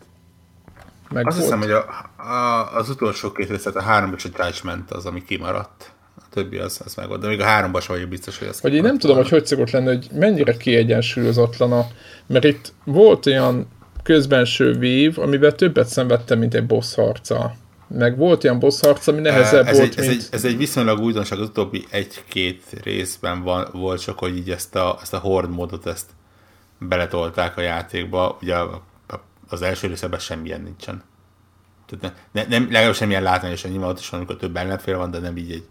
Meg 1.11 1.27
Azt 1.27 1.37
volt. 1.37 1.51
hiszem, 1.51 1.59
hogy 1.59 1.71
a, 1.71 2.31
a, 2.31 2.75
az 2.75 2.89
utolsó 2.89 3.31
két 3.31 3.49
részlet, 3.49 3.75
a 3.75 3.81
három 3.81 4.13
és 4.17 4.23
Judgment 4.23 4.91
az, 4.91 5.05
ami 5.05 5.23
kimaradt. 5.23 5.91
A 6.15 6.21
többi 6.29 6.57
az, 6.57 6.81
az 6.85 6.95
meg 6.95 7.07
volt. 7.07 7.21
De 7.21 7.27
még 7.27 7.39
a 7.39 7.43
háromban 7.43 7.81
sem 7.81 7.95
vagyok 7.95 8.09
biztos, 8.09 8.37
hogy 8.37 8.47
az 8.47 8.61
Vagy 8.61 8.73
én 8.73 8.81
nem 8.81 8.97
tudom, 8.97 9.15
hogy 9.15 9.29
hogy 9.29 9.45
szokott 9.45 9.69
lenni, 9.69 9.85
hogy 9.85 10.07
mennyire 10.13 10.57
kiegyensúlyozatlan 10.57 11.71
a... 11.71 11.87
Mert 12.25 12.43
itt 12.43 12.73
volt 12.83 13.25
olyan 13.25 13.67
közbenső 14.03 14.73
vív, 14.73 15.19
amivel 15.19 15.51
többet 15.51 15.87
szenvedtem, 15.87 16.39
mint 16.39 16.53
egy 16.53 16.65
boss 16.65 16.95
harca 16.95 17.55
meg 17.97 18.17
volt 18.17 18.43
ilyen 18.43 18.59
boss 18.59 18.79
harc, 18.79 19.07
ami 19.07 19.21
nehezebb 19.21 19.67
ez 19.67 19.77
volt, 19.77 19.89
egy, 19.89 19.97
mint... 19.97 20.09
Ez 20.09 20.15
egy, 20.15 20.27
ez 20.31 20.45
egy 20.45 20.57
viszonylag 20.57 20.99
újdonság, 20.99 21.39
az 21.39 21.47
utóbbi 21.47 21.85
egy-két 21.89 22.63
részben 22.83 23.43
van, 23.43 23.67
volt 23.71 24.01
csak, 24.01 24.19
hogy 24.19 24.37
így 24.37 24.49
ezt 24.49 24.75
a, 24.75 24.99
ezt 25.01 25.13
a 25.13 25.17
horde 25.17 25.53
módot 25.53 25.85
ezt 25.85 26.05
beletolták 26.77 27.57
a 27.57 27.61
játékba, 27.61 28.37
ugye 28.41 28.55
az 29.51 29.61
első 29.61 29.87
részben 29.87 30.19
semmilyen 30.19 30.61
nincsen. 30.61 31.03
Tehát 31.85 32.15
ne, 32.31 32.41
ne, 32.41 32.47
nem, 32.49 32.65
legalábbis 32.65 32.97
semmilyen 32.97 33.23
látványosan 33.23 33.71
nyilván 33.71 33.89
ott 33.89 33.99
is 33.99 34.09
van, 34.09 34.19
amikor 34.19 34.37
több 34.37 34.55
ellenfél 34.55 34.97
van, 34.97 35.11
de 35.11 35.19
nem 35.19 35.37
így 35.37 35.51
egy 35.51 35.63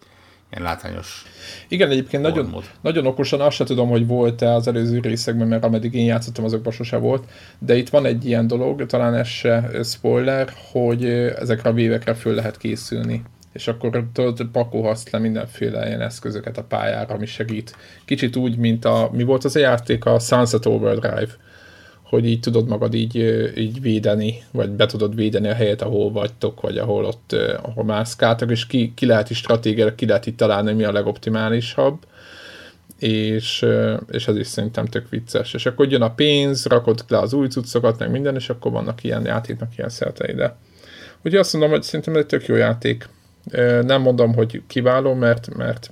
ilyen 0.51 0.63
látványos 0.63 1.25
Igen, 1.69 1.91
egyébként 1.91 2.23
nagyon, 2.23 2.63
nagyon 2.81 3.07
okosan 3.07 3.41
azt 3.41 3.57
sem 3.57 3.67
tudom, 3.67 3.89
hogy 3.89 4.07
volt-e 4.07 4.55
az 4.55 4.67
előző 4.67 5.01
részekben, 5.01 5.49
mert 5.49 5.65
ameddig 5.65 5.95
én 5.95 6.05
játszottam, 6.05 6.45
azokban 6.45 6.73
sose 6.73 6.97
volt, 6.97 7.25
de 7.59 7.77
itt 7.77 7.89
van 7.89 8.05
egy 8.05 8.25
ilyen 8.25 8.47
dolog, 8.47 8.87
talán 8.87 9.15
ez 9.15 9.27
se 9.27 9.71
spoiler, 9.85 10.53
hogy 10.73 11.05
ezekre 11.05 11.71
a 11.71 11.73
vévekre 11.73 12.15
föl 12.15 12.35
lehet 12.35 12.57
készülni 12.57 13.23
és 13.53 13.69
akkor 13.69 14.05
tudod, 14.13 14.43
pakolhatsz 14.53 15.11
le 15.11 15.19
mindenféle 15.19 15.87
ilyen 15.87 16.01
eszközöket 16.01 16.59
a 16.59 16.65
pályára, 16.65 17.15
ami 17.15 17.27
segít. 17.27 17.77
Kicsit 18.05 18.37
úgy, 18.37 18.57
mint 18.57 18.85
a, 18.85 19.11
mi 19.13 19.23
volt 19.23 19.45
az 19.45 19.57
a 19.57 19.59
játék, 19.59 20.05
a 20.05 20.19
Sunset 20.19 20.67
Overdrive, 20.67 21.31
hogy 22.11 22.27
így 22.27 22.41
tudod 22.41 22.69
magad 22.69 22.95
így, 22.95 23.17
így 23.57 23.81
védeni, 23.81 24.43
vagy 24.53 24.71
be 24.71 24.87
tudod 24.87 25.15
védeni 25.15 25.49
a 25.49 25.55
helyet, 25.55 25.83
ahol 25.83 26.13
vagytok, 26.13 26.61
vagy 26.61 26.79
ahol 26.79 27.05
ott, 27.05 27.37
ahol 27.63 27.85
mászkáltak, 27.85 28.51
és 28.51 28.67
ki, 28.67 28.93
ki 28.95 29.07
lehet 29.07 29.31
is 29.31 29.37
stratégiára, 29.37 29.95
ki 29.95 30.07
lehet 30.07 30.27
itt 30.27 30.37
találni, 30.37 30.73
mi 30.73 30.85
a 30.85 30.93
legoptimálisabb, 30.93 31.99
és, 32.99 33.67
és 34.11 34.29
ez 34.29 34.37
is 34.37 34.47
szerintem 34.47 34.87
tök 34.87 35.09
vicces. 35.09 35.55
És 35.55 35.67
akkor 35.67 35.91
jön 35.91 36.03
a 36.03 36.15
pénz, 36.15 36.67
rakod 36.67 37.05
le 37.09 37.19
az 37.19 37.33
új 37.33 37.49
cuccokat, 37.49 37.99
meg 37.99 38.11
minden, 38.11 38.35
és 38.35 38.49
akkor 38.49 38.73
vannak 38.73 39.05
ilyen 39.05 39.25
játéknak 39.25 39.77
ilyen 39.77 39.91
szeretei, 39.91 40.35
de 40.35 40.57
ugye 41.25 41.39
azt 41.39 41.53
mondom, 41.53 41.71
hogy 41.71 41.83
szerintem 41.83 42.17
egy 42.17 42.27
tök 42.27 42.47
jó 42.47 42.55
játék. 42.55 43.09
Nem 43.83 44.03
mondom, 44.03 44.35
hogy 44.35 44.63
kiváló, 44.67 45.15
mert, 45.15 45.55
mert 45.57 45.91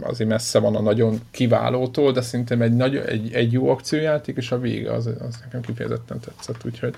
azért 0.00 0.30
messze 0.30 0.58
van 0.58 0.76
a 0.76 0.80
nagyon 0.80 1.20
kiválótól, 1.30 2.12
de 2.12 2.20
szerintem 2.20 2.62
egy, 2.62 2.76
nagy, 2.76 2.96
egy, 2.96 3.32
egy 3.32 3.52
jó 3.52 3.68
akciójáték, 3.70 4.36
és 4.36 4.52
a 4.52 4.58
vége 4.58 4.92
az, 4.92 5.06
az 5.06 5.40
nekem 5.44 5.60
kifejezetten 5.60 6.20
tetszett, 6.20 6.64
úgyhogy 6.64 6.94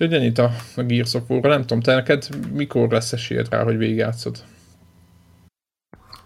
Úgyhogy 0.00 0.14
ennyit 0.14 0.38
a, 0.38 0.50
a 0.76 0.82
Gears 0.82 1.14
of 1.14 1.22
War-ra. 1.28 1.48
Nem 1.48 1.60
tudom, 1.60 1.80
te 1.80 1.94
neked 1.94 2.28
mikor 2.52 2.90
lesz 2.90 3.12
esélyed 3.12 3.48
rá, 3.50 3.62
hogy 3.62 3.76
végigjátszod? 3.76 4.44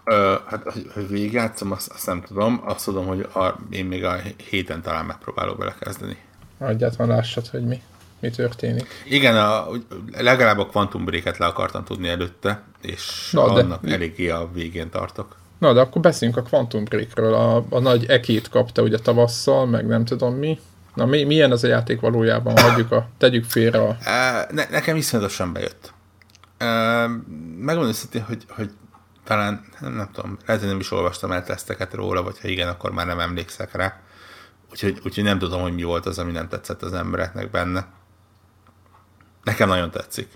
Ö, 0.03 0.35
hát, 0.47 0.63
hogy 0.93 1.07
végigjátszom, 1.09 1.71
azt, 1.71 1.91
azt 1.91 2.05
nem 2.05 2.21
tudom. 2.21 2.61
Azt 2.65 2.85
tudom, 2.85 3.05
hogy 3.05 3.27
a, 3.33 3.59
én 3.69 3.85
még 3.85 4.03
a 4.03 4.15
héten 4.49 4.81
talán 4.81 5.05
megpróbálok 5.05 5.57
belekezdeni. 5.57 6.17
Egyáltalán 6.59 7.15
lássad, 7.15 7.47
hogy 7.47 7.63
mi, 7.63 7.81
mi 8.23 8.29
történik. 8.29 8.87
Igen, 9.05 9.37
a, 9.37 9.67
legalább 10.17 10.59
a 10.59 10.65
Quantum 10.65 11.05
Break-et 11.05 11.37
le 11.37 11.45
akartam 11.45 11.83
tudni 11.83 12.07
előtte, 12.07 12.63
és 12.81 13.29
Na, 13.31 13.43
annak 13.43 13.81
de... 13.85 13.93
eléggé 13.93 14.29
a 14.29 14.49
végén 14.53 14.89
tartok. 14.89 15.35
Na, 15.59 15.73
de 15.73 15.79
akkor 15.79 16.01
beszéljünk 16.01 16.45
a 16.45 16.49
Quantum 16.49 16.83
Breakről. 16.83 17.33
A, 17.33 17.65
a 17.69 17.79
nagy 17.79 18.05
ekét 18.05 18.49
kapta 18.49 18.81
ugye 18.81 18.97
tavasszal, 18.97 19.65
meg 19.65 19.87
nem 19.87 20.05
tudom 20.05 20.35
mi. 20.35 20.59
Na, 20.93 21.05
mi, 21.05 21.23
milyen 21.23 21.51
az 21.51 21.63
a 21.63 21.67
játék 21.67 21.99
valójában? 21.99 22.57
Hagyjuk 22.57 22.91
a, 22.91 23.07
tegyük 23.17 23.43
félre 23.43 23.81
a... 23.81 23.97
Ne, 24.51 24.65
nekem 24.69 24.95
iszonyatosan 24.95 25.53
bejött. 25.53 25.93
Megmondom 27.57 27.87
őszintén, 27.87 28.23
hogy, 28.23 28.45
hogy 28.49 28.69
talán, 29.23 29.65
nem, 29.79 29.93
nem 29.93 30.09
tudom, 30.13 30.37
lehet, 30.45 30.61
hogy 30.61 30.71
nem 30.71 30.79
is 30.79 30.91
olvastam 30.91 31.31
el 31.31 31.43
teszteket 31.43 31.93
róla, 31.93 32.23
vagy 32.23 32.39
ha 32.41 32.47
igen, 32.47 32.67
akkor 32.67 32.91
már 32.91 33.05
nem 33.05 33.19
emlékszek 33.19 33.75
rá. 33.75 34.01
Úgyhogy, 34.71 34.99
úgyhogy 35.05 35.23
nem 35.23 35.39
tudom, 35.39 35.61
hogy 35.61 35.73
mi 35.73 35.83
volt 35.83 36.05
az, 36.05 36.19
ami 36.19 36.31
nem 36.31 36.47
tetszett 36.47 36.81
az 36.81 36.93
embereknek 36.93 37.51
benne. 37.51 37.85
Nekem 39.43 39.67
nagyon 39.67 39.91
tetszik. 39.91 40.27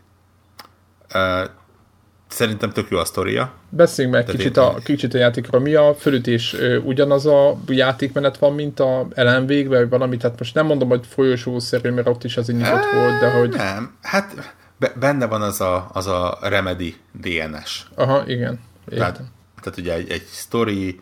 Szerintem 2.27 2.69
tök 2.69 2.89
jó 2.89 2.97
a 2.97 3.05
sztoria. 3.05 3.51
Beszéljünk 3.69 4.15
meg 4.15 4.25
kicsit 4.25 4.57
a, 4.57 4.75
kicsit 4.83 5.13
a 5.13 5.17
játékról. 5.17 5.61
Mi 5.61 5.73
a 5.73 5.95
fölütés? 5.95 6.55
Ugyanaz 6.83 7.25
a 7.25 7.57
játékmenet 7.67 8.37
van, 8.37 8.53
mint 8.53 8.79
a 8.79 9.07
ellenvégben, 9.13 9.79
vagy 9.79 9.89
valami? 9.89 10.17
Tehát 10.17 10.39
most 10.39 10.53
nem 10.53 10.65
mondom, 10.65 10.89
hogy 10.89 11.05
folyosószerű, 11.07 11.89
mert 11.89 12.07
ott 12.07 12.23
is 12.23 12.37
az 12.37 12.47
nyitott 12.47 12.91
volt, 12.93 13.19
de 13.19 13.31
hogy... 13.31 13.49
Nem, 13.49 13.97
hát 14.01 14.55
benne 14.99 15.25
van 15.25 15.41
az 15.41 15.61
a, 15.61 15.89
az 15.93 16.07
a 16.07 16.37
Remedy 16.41 16.95
DNS. 17.11 17.85
Aha, 17.95 18.23
igen. 18.27 18.59
Tehát, 18.89 19.21
tehát 19.61 19.79
ugye 19.79 19.93
egy, 19.93 20.11
egy 20.11 20.25
story, 20.31 21.01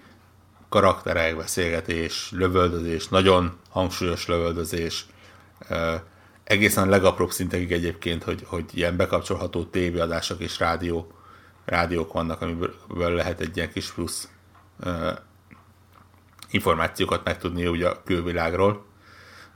karakterek, 0.70 1.38
beszélgetés, 1.38 2.32
lövöldözés, 2.32 3.08
nagyon 3.08 3.58
hangsúlyos 3.70 4.28
lövöldözés, 4.28 5.06
egészen 6.46 6.88
a 6.88 6.89
legapróbb 6.89 7.32
szintekig 7.32 7.72
egyébként, 7.72 8.24
hogy, 8.24 8.43
hogy 8.46 8.66
ilyen 8.74 8.96
bekapcsolható 8.96 9.64
tévéadások 9.64 10.39
és 10.39 10.60
rádió, 10.60 11.12
rádiók 11.66 12.14
vannak, 12.14 12.41
amiből 12.41 12.76
lehet 13.14 13.39
egy 13.39 13.58
ilyen 13.58 13.72
kis 13.72 13.91
plusz 13.91 14.30
uh, 14.84 15.12
információkat 16.50 17.24
megtudni 17.24 17.68
ugye 17.68 17.88
a 17.88 18.02
külvilágról. 18.04 18.86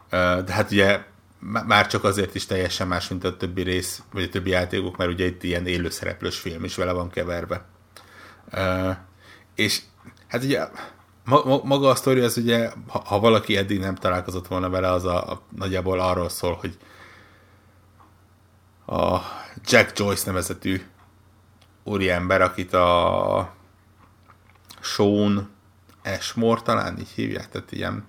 Uh, 0.04 0.40
de 0.40 0.52
hát 0.52 0.72
ugye 0.72 1.04
már 1.40 1.88
csak 1.88 2.04
azért 2.04 2.36
is 2.36 2.46
teljesen 2.46 2.88
más, 2.88 3.08
mint 3.08 3.24
a 3.24 3.38
többi 3.38 3.62
rész, 3.62 4.04
vagy 4.14 4.24
a 4.24 4.30
többi 4.30 4.50
játékok, 4.50 4.98
mert 4.98 5.12
ugye 5.12 5.26
itt 5.26 5.44
ilyen 5.44 5.68
élőszereplős 5.68 6.40
film 6.40 6.64
is 6.64 6.76
vele 6.76 6.92
van 6.92 7.10
keverve. 7.10 7.66
Uh, 8.52 8.96
és 9.56 9.82
hát 10.28 10.44
ugye 10.44 10.68
ma, 11.30 11.62
maga 11.64 11.90
a 11.90 11.96
sztori 11.96 12.20
az 12.20 12.38
ugye, 12.38 12.72
ha, 12.88 13.02
ha 13.06 13.20
valaki 13.20 13.58
eddig 13.58 13.80
nem 13.80 13.96
találkozott 13.96 14.48
volna 14.48 14.70
vele, 14.70 14.92
az 14.92 15.06
a, 15.06 15.32
a 15.32 15.42
nagyjából 15.56 16.00
arról 16.00 16.30
szól, 16.30 16.54
hogy 16.54 16.78
a 18.86 19.18
Jack 19.66 20.00
Joyce 20.00 20.24
nevezetű 20.26 20.82
úriember, 21.84 22.42
akit 22.42 22.74
a 22.74 23.54
Sean 24.82 25.50
Ashmore 26.04 26.62
talán 26.62 27.00
így 27.00 27.10
hívják, 27.10 27.50
tehát 27.50 27.72
ilyen 27.72 28.06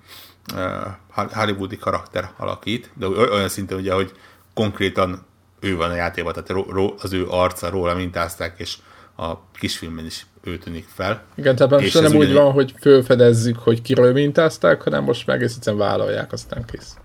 uh, 0.55 1.33
hollywoodi 1.33 1.77
karakter 1.77 2.31
alakít, 2.37 2.91
de 2.95 3.07
olyan 3.07 3.49
szinten 3.49 3.79
ugye, 3.79 3.95
hogy 3.95 4.13
konkrétan 4.55 5.27
ő 5.61 5.77
van 5.77 5.91
a 5.91 5.95
játékban, 5.95 6.33
tehát 6.33 6.67
az 6.99 7.13
ő 7.13 7.29
arca 7.29 7.71
róla 7.71 7.95
mintázták, 7.95 8.59
és 8.59 8.79
a 9.21 9.41
kisfilmben 9.53 10.05
is 10.05 10.27
ő 10.43 10.59
tűnik 10.59 10.89
fel. 10.89 11.23
Igen, 11.35 11.57
tehát 11.57 11.73
most 11.73 12.01
nem 12.01 12.15
úgy 12.15 12.33
van, 12.33 12.53
hogy 12.53 12.75
fölfedezzük, 12.81 13.59
hogy 13.59 13.83
kiről 13.83 14.13
mintázták, 14.13 14.83
hanem 14.83 15.05
most 15.05 15.27
meg 15.27 15.43
egyszerűen 15.43 15.83
vállalják, 15.83 16.33
aztán 16.33 16.65
kész. 16.65 16.97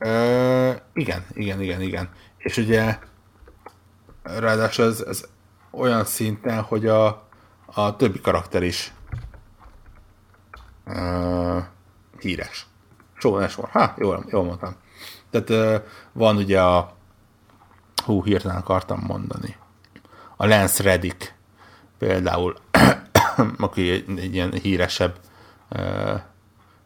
Uh, 0.00 0.76
igen, 0.92 1.24
igen, 1.32 1.60
igen, 1.60 1.80
igen. 1.80 2.08
És 2.36 2.56
ugye 2.56 2.98
ráadásul 4.22 4.84
ez, 4.84 5.00
ez 5.00 5.24
olyan 5.70 6.04
szinten, 6.04 6.60
hogy 6.60 6.86
a, 6.86 7.28
a 7.66 7.96
többi 7.96 8.20
karakter 8.20 8.62
is 8.62 8.92
uh, 10.86 11.62
híres. 12.20 12.66
Soha 13.14 13.42
Ashmore. 13.42 13.70
Ha, 13.72 13.94
jól, 13.98 14.24
jól 14.28 14.44
mondtam. 14.44 14.76
Tehát 15.30 15.50
uh, 15.50 15.88
van 16.12 16.36
ugye 16.36 16.60
a 16.62 16.96
hú, 18.04 18.24
hirtelen 18.24 18.56
akartam 18.56 19.02
mondani. 19.06 19.56
A 20.40 20.46
Lance 20.46 20.82
Reddick 20.82 21.34
például, 21.98 22.56
aki 23.58 23.90
egy, 23.90 24.18
egy 24.18 24.34
ilyen 24.34 24.52
híresebb 24.52 25.18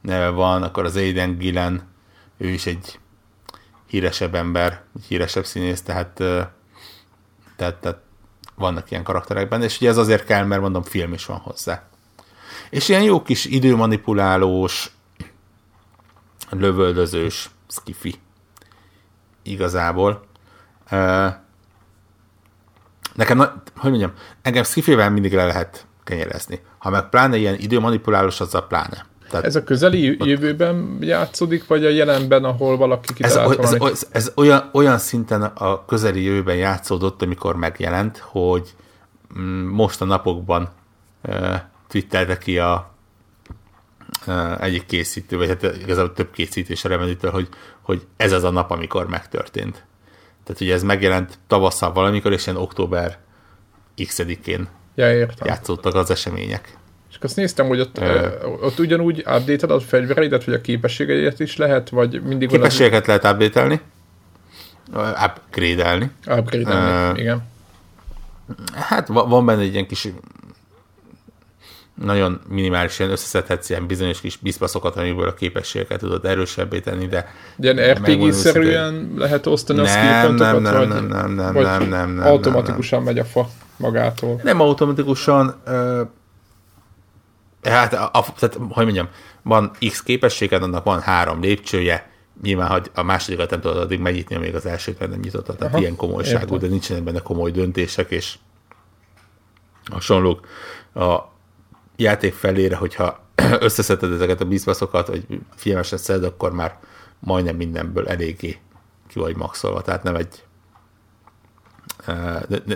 neve 0.00 0.28
van, 0.28 0.62
akkor 0.62 0.84
az 0.84 0.96
Aiden 0.96 1.38
Gillen, 1.38 1.88
ő 2.36 2.48
is 2.48 2.66
egy 2.66 2.98
híresebb 3.86 4.34
ember, 4.34 4.82
egy 4.96 5.04
híresebb 5.04 5.44
színész, 5.44 5.82
tehát, 5.82 6.08
tehát, 7.56 7.74
tehát 7.80 7.98
vannak 8.54 8.90
ilyen 8.90 9.02
karakterekben, 9.02 9.62
és 9.62 9.76
ugye 9.76 9.88
ez 9.88 9.96
azért 9.96 10.24
kell, 10.24 10.44
mert 10.44 10.60
mondom, 10.60 10.82
film 10.82 11.12
is 11.12 11.26
van 11.26 11.38
hozzá. 11.38 11.82
És 12.70 12.88
ilyen 12.88 13.02
jó 13.02 13.22
kis 13.22 13.44
időmanipulálós, 13.44 14.90
lövöldözős 16.50 17.50
skifi 17.68 18.14
igazából. 19.42 20.26
Nekem, 23.14 23.38
hogy 23.76 23.90
mondjam, 23.90 24.12
engem 24.42 24.62
skifivel 24.62 25.10
mindig 25.10 25.34
le 25.34 25.44
lehet 25.46 25.86
kenyerezni. 26.04 26.60
Ha 26.78 26.90
meg 26.90 27.08
pláne 27.08 27.36
ilyen 27.36 27.56
időmanipulálós, 27.58 28.40
az 28.40 28.54
a 28.54 28.62
pláne. 28.62 29.06
Tehát, 29.30 29.44
ez 29.44 29.56
a 29.56 29.64
közeli 29.64 30.16
jövőben 30.18 30.98
játszódik, 31.00 31.66
vagy 31.66 31.84
a 31.84 31.88
jelenben, 31.88 32.44
ahol 32.44 32.76
valaki 32.76 33.12
kitalált 33.14 33.58
ez, 33.58 33.72
ez, 33.72 33.82
ez, 33.82 34.06
ez 34.10 34.32
olyan, 34.34 34.70
olyan 34.72 34.98
szinten 34.98 35.42
a 35.42 35.84
közeli 35.84 36.22
jövőben 36.22 36.56
játszódott, 36.56 37.22
amikor 37.22 37.56
megjelent, 37.56 38.18
hogy 38.18 38.74
mm, 39.38 39.66
most 39.66 40.00
a 40.00 40.04
napokban 40.04 40.68
uh, 41.22 41.54
twittelte 41.88 42.38
ki 42.38 42.58
a 42.58 42.90
uh, 44.26 44.62
egyik 44.62 44.86
készítő, 44.86 45.36
vagy 45.36 45.48
hát 45.48 45.62
igazából 45.62 46.12
több 46.12 46.30
készítés 46.30 46.84
a 46.84 46.88
remeditől, 46.88 47.30
hogy, 47.30 47.48
hogy 47.80 48.06
ez 48.16 48.32
az 48.32 48.44
a 48.44 48.50
nap, 48.50 48.70
amikor 48.70 49.08
megtörtént. 49.08 49.84
Tehát 50.44 50.60
ugye 50.60 50.74
ez 50.74 50.82
megjelent 50.82 51.38
tavasszal 51.46 51.92
valamikor, 51.92 52.32
és 52.32 52.46
ilyen 52.46 52.58
október 52.58 53.18
x-én 54.06 54.68
ja, 54.94 55.26
játszódtak 55.44 55.94
az 55.94 56.10
események. 56.10 56.76
És 57.10 57.16
azt 57.20 57.36
néztem, 57.36 57.66
hogy 57.66 57.80
ott, 57.80 57.98
ö... 57.98 58.28
ott 58.60 58.78
ugyanúgy 58.78 59.18
update 59.18 59.74
a 59.74 59.80
fegyvereidet, 59.80 60.44
vagy 60.44 60.54
a 60.54 60.60
képességeidet 60.60 61.40
is 61.40 61.56
lehet, 61.56 61.88
vagy 61.88 62.22
mindig... 62.22 62.48
Képességeket 62.48 63.06
lehet 63.06 63.24
update-elni, 63.24 63.80
upgrade-elni. 65.24 66.10
Upgrade-elni, 66.26 67.12
uh, 67.12 67.18
igen. 67.18 67.42
Hát 68.72 69.08
van 69.08 69.46
benne 69.46 69.60
egy 69.60 69.72
ilyen 69.72 69.86
kis 69.86 70.08
nagyon 71.94 72.40
minimális, 72.48 72.98
ilyen 72.98 73.10
összeszedhetsz 73.10 73.70
ilyen 73.70 73.86
bizonyos 73.86 74.20
kis 74.20 74.36
bizpaszokat, 74.36 74.96
amiből 74.96 75.28
a 75.28 75.34
képességeket 75.34 75.98
tudod 75.98 76.24
erősebbé 76.24 76.80
tenni, 76.80 77.06
de... 77.06 77.34
Ilyen 77.58 77.92
RPG-szerűen 77.92 79.12
lehet 79.16 79.46
osztani 79.46 79.80
a 79.80 79.86
skill 79.86 80.02
nem, 80.02 80.34
nem, 80.34 80.62
vagy, 80.62 80.88
nem, 80.88 81.06
nem, 81.06 81.30
nem, 81.30 81.52
vagy 81.52 81.64
nem, 81.64 81.88
nem, 81.88 82.10
nem, 82.10 82.26
automatikusan 82.26 83.02
nem, 83.02 83.14
nem. 83.14 83.14
megy 83.14 83.24
a 83.24 83.28
fa 83.30 83.48
magától. 83.76 84.40
Nem 84.42 84.60
automatikusan, 84.60 85.60
uh, 85.66 86.00
Hát, 87.62 87.92
a, 87.92 88.10
a, 88.12 88.24
tehát, 88.38 88.58
hogy 88.70 88.84
mondjam, 88.84 89.08
van 89.42 89.70
X 89.88 90.02
képességed, 90.02 90.62
annak 90.62 90.84
van 90.84 91.00
három 91.00 91.40
lépcsője, 91.40 92.10
nyilván, 92.42 92.68
hogy 92.68 92.90
a 92.94 93.02
másodikat 93.02 93.50
nem 93.50 93.60
tudod 93.60 93.76
addig 93.76 93.98
megnyitni, 93.98 94.34
amíg 94.34 94.54
az 94.54 94.66
elsőt 94.66 94.98
nem 94.98 95.20
nyitottad, 95.22 95.56
tehát 95.56 95.72
Aha, 95.72 95.82
ilyen 95.82 95.96
komolyságú, 95.96 96.42
értem. 96.42 96.58
de 96.58 96.66
nincsenek 96.66 97.02
benne 97.02 97.20
komoly 97.20 97.50
döntések, 97.50 98.10
és 98.10 98.38
hasonlók 99.90 100.46
a 100.94 101.33
játék 101.96 102.34
felére, 102.34 102.76
hogyha 102.76 103.20
összeszeded 103.58 104.12
ezeket 104.12 104.40
a 104.40 104.44
bizbaszokat, 104.44 105.06
vagy 105.06 105.26
filmesen 105.56 105.98
szed, 105.98 106.24
akkor 106.24 106.52
már 106.52 106.78
majdnem 107.18 107.56
mindenből 107.56 108.08
eléggé 108.08 108.58
ki 109.08 109.18
vagy 109.18 109.36
maxolva, 109.36 109.82
tehát 109.82 110.02
nem 110.02 110.14
egy 110.14 110.44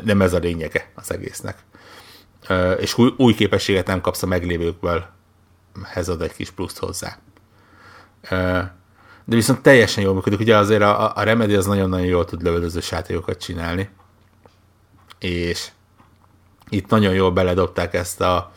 nem 0.04 0.22
ez 0.22 0.32
a 0.32 0.38
lényege 0.38 0.90
az 0.94 1.12
egésznek. 1.12 1.58
És 2.78 2.98
új, 2.98 3.14
új 3.16 3.34
képességet 3.34 3.86
nem 3.86 4.00
kapsz 4.00 4.22
a 4.22 4.26
meglévőkből, 4.26 5.06
ez 5.94 6.08
ad 6.08 6.22
egy 6.22 6.34
kis 6.34 6.50
pluszt 6.50 6.78
hozzá. 6.78 7.18
De 9.24 9.34
viszont 9.34 9.60
teljesen 9.60 10.04
jól 10.04 10.14
működik, 10.14 10.40
ugye 10.40 10.56
azért 10.56 10.82
a, 10.82 11.16
a 11.16 11.22
Remedy 11.22 11.54
az 11.54 11.66
nagyon-nagyon 11.66 12.06
jól 12.06 12.24
tud 12.24 12.42
lövöldöző 12.42 12.80
játékokat 12.90 13.40
csinálni, 13.40 13.88
és 15.18 15.68
itt 16.68 16.88
nagyon 16.88 17.14
jól 17.14 17.30
beledobták 17.30 17.94
ezt, 17.94 18.20
a, 18.20 18.52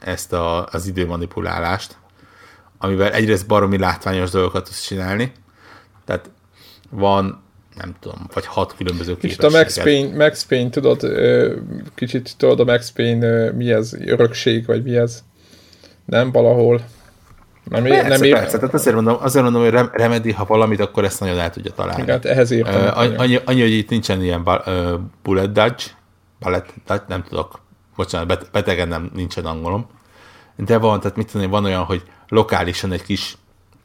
ezt 0.00 0.32
a, 0.32 0.66
az 0.66 0.86
időmanipulálást, 0.86 1.96
amivel 2.78 3.12
egyrészt 3.12 3.46
baromi 3.46 3.78
látványos 3.78 4.30
dolgokat 4.30 4.64
tudsz 4.64 4.86
csinálni, 4.86 5.32
tehát 6.04 6.30
van 6.90 7.42
nem 7.76 7.94
tudom, 8.00 8.26
vagy 8.32 8.46
hat 8.46 8.74
különböző 8.76 9.16
Kicsit 9.16 9.42
a 9.42 9.50
Max 9.50 9.82
Payne, 9.82 10.16
Max 10.16 10.44
Payne, 10.44 10.70
tudod, 10.70 11.00
kicsit 11.94 12.36
tudod 12.36 12.60
a 12.60 12.64
Max 12.64 12.90
Payne 12.90 13.50
mi 13.50 13.72
ez, 13.72 13.94
örökség, 13.94 14.66
vagy 14.66 14.82
mi 14.82 14.96
ez? 14.96 15.22
Nem 16.04 16.32
valahol. 16.32 16.80
Nem, 17.64 17.82
persze, 17.82 18.08
nem 18.08 18.22
ér... 18.22 18.32
persze. 18.32 18.58
Tehát 18.58 18.74
azért 18.74 18.94
mondom, 18.94 19.16
azért 19.20 19.44
mondom, 19.44 19.62
hogy 19.62 19.88
Remedy, 19.92 20.32
ha 20.32 20.44
valamit, 20.44 20.80
akkor 20.80 21.04
ezt 21.04 21.20
nagyon 21.20 21.38
el 21.38 21.50
tudja 21.50 21.70
találni. 21.70 22.02
Igen, 22.02 22.14
hát 22.14 22.24
ehhez 22.24 22.50
írtam. 22.50 22.82
Uh, 22.82 23.20
annyi, 23.20 23.38
annyi, 23.44 23.60
hogy 23.60 23.72
itt 23.72 23.88
nincsen 23.88 24.22
ilyen 24.22 24.42
bullet 25.22 25.52
dodge, 25.52 25.82
bullet 26.40 26.72
dodge, 26.86 27.04
nem 27.08 27.22
tudok, 27.22 27.60
bocsánat, 27.96 28.50
betegen 28.50 28.88
nem, 28.88 29.10
nincsen 29.14 29.44
angolom. 29.44 29.86
De 30.56 30.78
van, 30.78 31.00
tehát 31.00 31.16
mit 31.16 31.30
tudom, 31.30 31.50
van 31.50 31.64
olyan, 31.64 31.84
hogy 31.84 32.02
lokálisan 32.28 32.92
egy 32.92 33.02
kis 33.02 33.36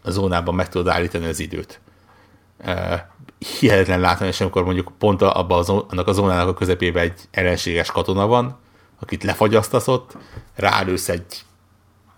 zónában 0.06 0.56
meg 0.56 0.70
tudod 0.70 0.88
állítani 0.88 1.26
az 1.26 1.40
időt. 1.40 1.80
Uh, 2.66 3.00
hihetetlen 3.60 4.00
látni, 4.00 4.28
és 4.28 4.42
amikor 4.42 4.64
mondjuk 4.64 4.92
pont 4.98 5.22
abban 5.22 5.60
az, 5.60 5.70
annak 5.70 6.08
a 6.08 6.12
zónának 6.12 6.48
a 6.48 6.54
közepében 6.54 7.04
egy 7.04 7.20
ellenséges 7.32 7.92
katona 7.92 8.28
van, 8.28 8.58
akit 9.00 9.24
lefagyasztasz 9.24 9.88
ott, 9.88 10.18
rálősz 10.56 11.10
egy 11.10 11.44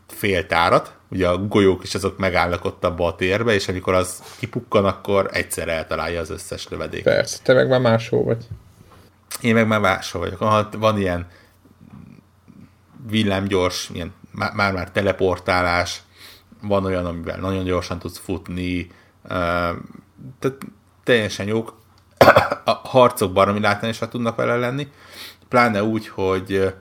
fél 0.08 0.46
tárat, 0.46 0.96
ugye 1.10 1.28
a 1.28 1.38
golyók 1.38 1.84
is 1.84 1.96
azok 1.96 2.18
megállnak 2.18 2.66
ott 2.66 2.84
abba 2.84 3.08
a 3.08 3.16
térbe, 3.16 3.54
és 3.54 3.68
amikor 3.68 3.94
az 3.94 4.24
kipukkan, 4.40 4.86
akkor 4.86 5.30
egyszer 5.32 5.68
eltalálja 5.68 6.20
az 6.20 6.30
összes 6.30 6.68
lövedék. 6.70 7.04
Persze, 7.04 7.38
te 7.44 7.54
meg 7.54 7.70
már 7.70 7.80
máshol 7.82 8.24
vagy. 8.24 8.48
Én 9.42 9.54
meg 9.54 9.68
már 9.68 9.80
máshol 9.80 10.22
vagyok. 10.22 10.40
Ha 10.40 10.70
van 10.78 10.98
ilyen 10.98 11.28
villámgyors, 13.08 13.90
ilyen 13.94 14.14
már-már 14.32 14.92
teleportálás, 14.92 16.02
van 16.62 16.86
olyan, 16.86 17.06
amivel 17.06 17.40
nagyon 17.40 17.64
gyorsan 17.64 18.00
tudsz 18.00 18.18
futni, 18.18 18.92
tehát 20.40 20.58
teljesen 21.04 21.48
jók. 21.48 21.80
A 22.66 22.72
harcok 22.72 23.34
baromi 23.34 23.60
látványosak 23.60 24.10
tudnak 24.10 24.36
vele 24.36 24.56
lenni, 24.56 24.88
pláne 25.48 25.84
úgy, 25.84 26.08
hogy 26.08 26.74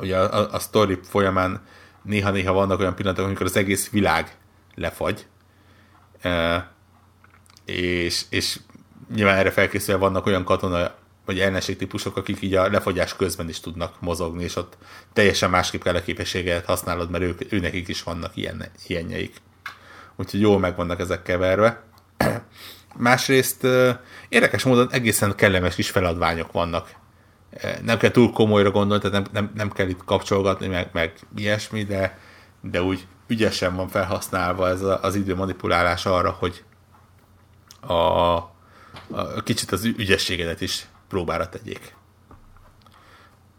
ugye 0.00 0.18
a, 0.18 0.38
a, 0.38 0.52
a 0.52 0.58
story 0.58 0.98
folyamán 1.02 1.60
néha-néha 2.02 2.52
vannak 2.52 2.80
olyan 2.80 2.94
pillanatok, 2.94 3.26
amikor 3.26 3.46
az 3.46 3.56
egész 3.56 3.90
világ 3.90 4.36
lefagy, 4.74 5.26
és, 7.64 8.24
és 8.30 8.60
nyilván 9.14 9.36
erre 9.36 9.50
felkészülve 9.50 10.00
vannak 10.00 10.26
olyan 10.26 10.44
katona 10.44 10.94
vagy 11.24 11.40
ellenség 11.40 11.76
típusok, 11.76 12.16
akik 12.16 12.42
így 12.42 12.54
a 12.54 12.70
lefagyás 12.70 13.16
közben 13.16 13.48
is 13.48 13.60
tudnak 13.60 14.00
mozogni, 14.00 14.42
és 14.42 14.56
ott 14.56 14.76
teljesen 15.12 15.50
másképp 15.50 15.82
kell 15.82 15.94
a 15.94 16.02
képességet 16.02 16.64
használod, 16.64 17.10
mert 17.10 17.24
ők, 17.24 17.52
ő 17.52 17.60
nekik 17.60 17.88
is 17.88 18.02
vannak 18.02 18.36
ilyen, 18.36 18.64
ilyenjeik. 18.86 19.36
Úgyhogy 20.16 20.40
jól 20.40 20.58
meg 20.58 20.76
vannak 20.76 21.00
ezek 21.00 21.22
keverve. 21.22 21.82
Másrészt 22.96 23.66
érdekes 24.28 24.62
módon 24.62 24.88
egészen 24.90 25.34
kellemes 25.34 25.74
kis 25.74 25.90
feladványok 25.90 26.52
vannak 26.52 27.02
nem 27.82 27.98
kell 27.98 28.10
túl 28.10 28.32
komolyra 28.32 28.70
gondolni, 28.70 29.02
tehát 29.02 29.22
nem, 29.22 29.32
nem, 29.32 29.52
nem 29.54 29.70
kell 29.70 29.88
itt 29.88 30.04
kapcsolgatni, 30.04 30.66
meg, 30.66 30.88
meg 30.92 31.12
ilyesmi, 31.36 31.84
de, 31.84 32.18
de 32.60 32.82
úgy 32.82 33.06
ügyesen 33.26 33.76
van 33.76 33.88
felhasználva 33.88 34.68
ez 34.68 34.82
a, 34.82 35.02
az 35.02 35.14
idő 35.14 35.34
manipulálás 35.34 36.06
arra, 36.06 36.30
hogy 36.30 36.64
a, 37.80 37.92
a, 37.92 38.52
kicsit 39.44 39.72
az 39.72 39.84
ügyességedet 39.84 40.60
is 40.60 40.86
próbára 41.14 41.48
tegyék. 41.48 41.94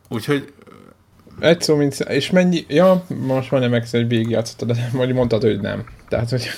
Úgyhogy 0.10 0.54
egy 1.40 1.62
szó, 1.62 1.76
mint, 1.76 1.94
és 2.00 2.30
mennyi, 2.30 2.66
ja, 2.68 3.06
most 3.08 3.52
mondja 3.52 3.70
meg, 3.70 3.88
hogy 3.90 4.08
végigjátszottad, 4.08 4.72
de 4.72 4.90
vagy 4.94 5.14
mondtad, 5.14 5.42
hogy 5.42 5.60
nem. 5.60 5.86
Tehát, 6.08 6.30
hogy 6.30 6.50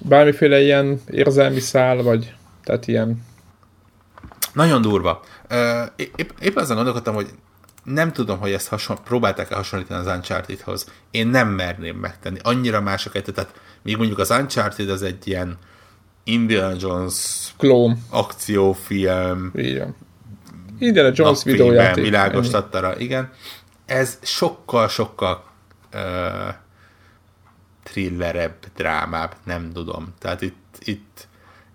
bármiféle 0.00 0.60
ilyen 0.60 1.00
érzelmi 1.06 1.60
szál, 1.60 2.02
vagy 2.02 2.34
tehát 2.64 2.86
ilyen... 2.86 3.24
Nagyon 4.52 4.82
durva. 4.82 5.22
Épp, 5.96 6.30
épp 6.40 6.56
azon 6.56 6.76
gondolkodtam, 6.76 7.14
hogy 7.14 7.28
nem 7.84 8.12
tudom, 8.12 8.38
hogy 8.38 8.52
ezt 8.52 8.68
hason, 8.68 8.98
próbálták-e 9.04 9.54
hasonlítani 9.54 10.00
az 10.00 10.16
Uncharted-hoz. 10.16 10.92
Én 11.10 11.26
nem 11.26 11.48
merném 11.48 11.96
megtenni. 11.96 12.38
Annyira 12.42 12.80
mások 12.80 13.14
egy, 13.14 13.24
tehát 13.34 13.60
még 13.82 13.96
mondjuk 13.96 14.18
az 14.18 14.30
Uncharted 14.30 14.90
az 14.90 15.02
egy 15.02 15.28
ilyen 15.28 15.58
Indiana 16.28 16.74
Jones 16.78 17.54
Klón. 17.56 17.98
akciófilm. 18.10 19.50
Igen. 19.54 19.94
Indiana 20.78 21.10
Jones 21.14 21.44
videójáték. 21.44 22.04
Világos 22.04 22.48
tattara, 22.48 22.98
igen. 22.98 23.32
Ez 23.86 24.18
sokkal-sokkal 24.22 25.44
uh, 25.94 26.00
thrillerebb, 27.82 28.56
drámább, 28.76 29.34
nem 29.44 29.72
tudom. 29.72 30.14
Tehát 30.18 30.42
itt, 30.42 30.78
itt 30.78 31.28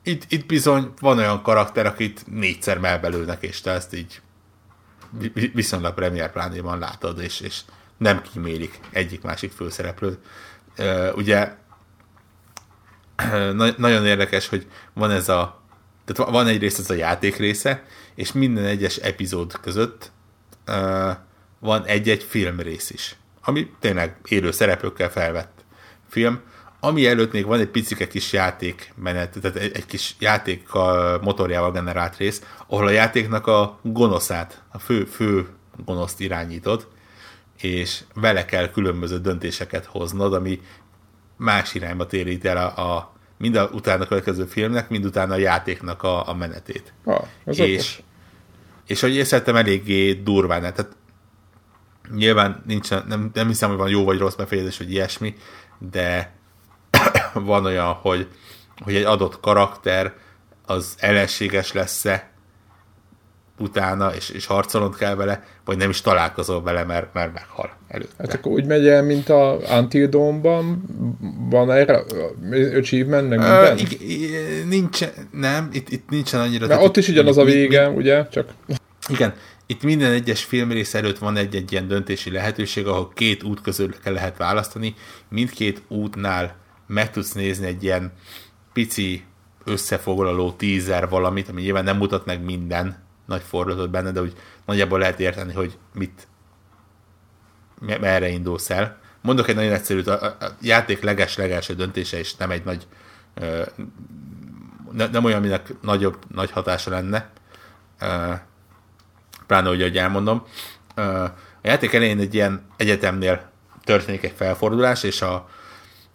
itt, 0.04 0.24
itt 0.30 0.46
bizony 0.46 0.92
van 1.00 1.18
olyan 1.18 1.42
karakter, 1.42 1.86
akit 1.86 2.24
négyszer 2.28 2.78
melbelőnek, 2.78 3.44
és 3.44 3.62
te 3.62 3.72
ezt 3.72 3.94
így 3.94 4.22
viszonylag 5.54 5.94
premier 5.94 6.32
plánéban 6.32 6.80
látod, 6.80 7.20
és, 7.20 7.40
és 7.40 7.60
nem 7.98 8.22
kímélik 8.22 8.80
egyik-másik 8.92 9.52
főszereplőt. 9.52 10.20
Uh, 10.78 11.10
ugye 11.16 11.54
na- 13.54 13.74
nagyon 13.78 14.06
érdekes, 14.06 14.48
hogy 14.48 14.68
van 14.94 15.12
ez 15.12 15.30
a 15.30 15.60
tehát 16.06 16.32
van 16.32 16.48
egyrészt 16.48 16.80
ez 16.80 16.90
a 16.90 16.94
játék 16.94 17.36
része, 17.36 17.84
és 18.16 18.32
minden 18.32 18.66
egyes 18.66 18.96
epizód 18.98 19.54
között 19.62 20.12
uh, 20.68 21.10
van 21.60 21.86
egy-egy 21.86 22.24
filmrész 22.24 22.90
is, 22.90 23.16
ami 23.42 23.72
tényleg 23.80 24.16
élő 24.28 24.52
szereplőkkel 24.52 25.10
felvett 25.10 25.64
film, 26.10 26.40
ami 26.80 27.08
előtt 27.08 27.32
még 27.32 27.46
van 27.46 27.60
egy 27.60 27.68
picike 27.68 28.08
kis 28.08 28.34
játékmenet, 28.34 29.40
tehát 29.42 29.58
egy, 29.58 29.72
egy 29.76 29.86
kis 29.86 30.16
játék 30.20 30.68
motorjával 31.22 31.72
generált 31.72 32.18
rész, 32.18 32.42
ahol 32.68 32.88
a 32.88 32.92
játéknak 32.92 33.48
a 33.48 33.80
gonoszát, 33.82 34.62
a 34.72 34.80
fő, 34.80 35.06
fő 35.06 35.48
gonoszt 35.86 36.20
irányítod, 36.20 36.88
és 37.62 38.04
vele 38.14 38.46
kell 38.46 38.72
különböző 38.72 39.20
döntéseket 39.20 39.86
hoznod, 39.86 40.34
ami 40.34 40.62
más 41.42 41.74
irányba 41.74 42.06
térít 42.06 42.46
el 42.46 42.58
a, 42.58 42.96
a 42.96 43.14
mind 43.38 43.56
a 43.56 43.70
utána 43.74 44.06
következő 44.06 44.46
filmnek, 44.46 44.90
mind 44.90 45.06
utána 45.06 45.34
a 45.34 45.38
játéknak 45.38 46.04
a, 46.04 46.30
a 46.30 46.34
menetét. 46.34 46.94
Ah, 47.04 47.24
és, 47.46 47.60
okos. 47.60 48.02
és 48.88 49.02
hogy 49.02 49.16
észrevettem, 49.16 49.56
eléggé 49.56 50.14
durván, 50.14 50.62
tehát 50.62 50.96
nyilván 52.14 52.64
nincsen, 52.66 53.06
nem, 53.08 53.30
nem 53.34 53.48
hiszem, 53.48 53.70
hogy 53.70 53.78
van 53.78 53.90
jó 53.90 54.04
vagy 54.04 54.18
rossz 54.18 54.36
befejezés, 54.36 54.78
vagy 54.78 54.92
ilyesmi, 54.92 55.36
de 55.78 56.36
van 57.34 57.66
olyan, 57.66 57.94
hogy, 57.94 58.28
hogy 58.84 58.96
egy 58.96 59.04
adott 59.04 59.40
karakter 59.40 60.14
az 60.66 60.96
ellenséges 61.00 61.72
lesz-e 61.72 62.31
utána, 63.60 64.16
és, 64.16 64.30
és 64.30 64.46
harcolnod 64.46 64.98
kell 64.98 65.16
vele, 65.16 65.44
vagy 65.66 65.78
nem 65.78 65.90
is 65.90 66.02
találkozol 66.02 66.64
vele, 66.64 66.84
mert, 66.84 67.14
mert 67.14 67.34
meghal 67.34 67.78
előtte. 67.88 68.14
Hát 68.18 68.34
akkor 68.34 68.52
úgy 68.52 68.66
megy 68.66 68.88
el, 68.88 69.04
mint 69.04 69.30
a 69.30 69.58
Until 69.72 70.08
Dawn-ban, 70.08 70.84
van 71.50 71.72
erre 71.72 72.04
achievement, 72.78 73.30
meg 73.30 73.40
minden? 73.40 73.78
Uh, 73.78 74.70
nincs, 74.70 75.00
nem, 75.32 75.70
itt, 75.74 75.90
itt 75.90 76.10
nincsen 76.10 76.40
annyira... 76.40 76.68
Mert 76.68 76.82
ott 76.82 76.98
is 76.98 77.08
ugyanaz 77.08 77.38
a 77.38 77.44
vége, 77.44 77.90
mi, 77.90 77.96
ugye, 77.96 78.28
csak... 78.28 78.50
Igen, 79.10 79.34
itt 79.66 79.84
minden 79.84 80.12
egyes 80.12 80.44
filmrész 80.44 80.94
előtt 80.94 81.18
van 81.18 81.38
egy-egy 81.38 81.72
ilyen 81.72 81.88
döntési 81.88 82.32
lehetőség, 82.32 82.88
ahol 82.88 83.12
két 83.14 83.44
út 83.44 83.62
közül 83.62 83.94
kell 84.04 84.14
lehet 84.14 84.38
választani. 84.38 84.96
Mindkét 85.30 85.82
útnál 85.88 86.56
meg 86.88 87.12
tudsz 87.12 87.32
nézni 87.34 87.66
egy 87.66 87.84
ilyen 87.84 88.12
pici 88.74 89.24
összefoglaló 89.66 90.52
tízer 90.52 91.10
valamit, 91.10 91.50
ami 91.50 91.62
nyilván 91.62 91.84
nem 91.84 91.98
mutat 91.98 92.26
meg 92.26 92.44
minden 92.44 93.10
nagy 93.26 93.42
fordulatot 93.42 93.90
benne, 93.90 94.12
de 94.12 94.22
úgy 94.22 94.34
nagyjából 94.66 95.00
lehet 95.00 95.20
érteni, 95.20 95.54
hogy 95.54 95.78
mit 95.94 96.28
merre 97.80 98.28
indulsz 98.28 98.70
el. 98.70 99.00
Mondok 99.22 99.48
egy 99.48 99.56
nagyon 99.56 99.74
egyszerűt, 99.74 100.08
a, 100.08 100.38
játék 100.62 101.02
leges-legelső 101.02 101.74
döntése 101.74 102.20
is 102.20 102.36
nem 102.36 102.52
egy 102.52 102.64
nagy 102.64 102.88
ne, 104.92 105.08
nem 105.08 105.24
olyan, 105.24 105.38
aminek 105.38 105.74
nagyobb, 105.82 106.18
nagy 106.34 106.52
hatása 106.52 106.90
lenne, 106.90 107.30
pláne 109.48 109.68
hogy 109.68 109.98
elmondom. 109.98 110.44
A 110.96 111.30
játék 111.62 111.94
elején 111.94 112.20
egy 112.20 112.34
ilyen 112.34 112.66
egyetemnél 112.78 113.50
történik 113.84 114.24
egy 114.24 114.34
felfordulás, 114.36 115.04
és 115.04 115.22
a, 115.22 115.50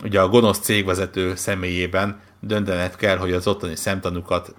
ugye 0.03 0.21
a 0.21 0.29
gonosz 0.29 0.59
cégvezető 0.59 1.35
személyében 1.35 2.21
döntened 2.41 2.97
kell, 2.97 3.17
hogy 3.17 3.33
az 3.33 3.47
ottani 3.47 3.77
szemtanúkat 3.77 4.55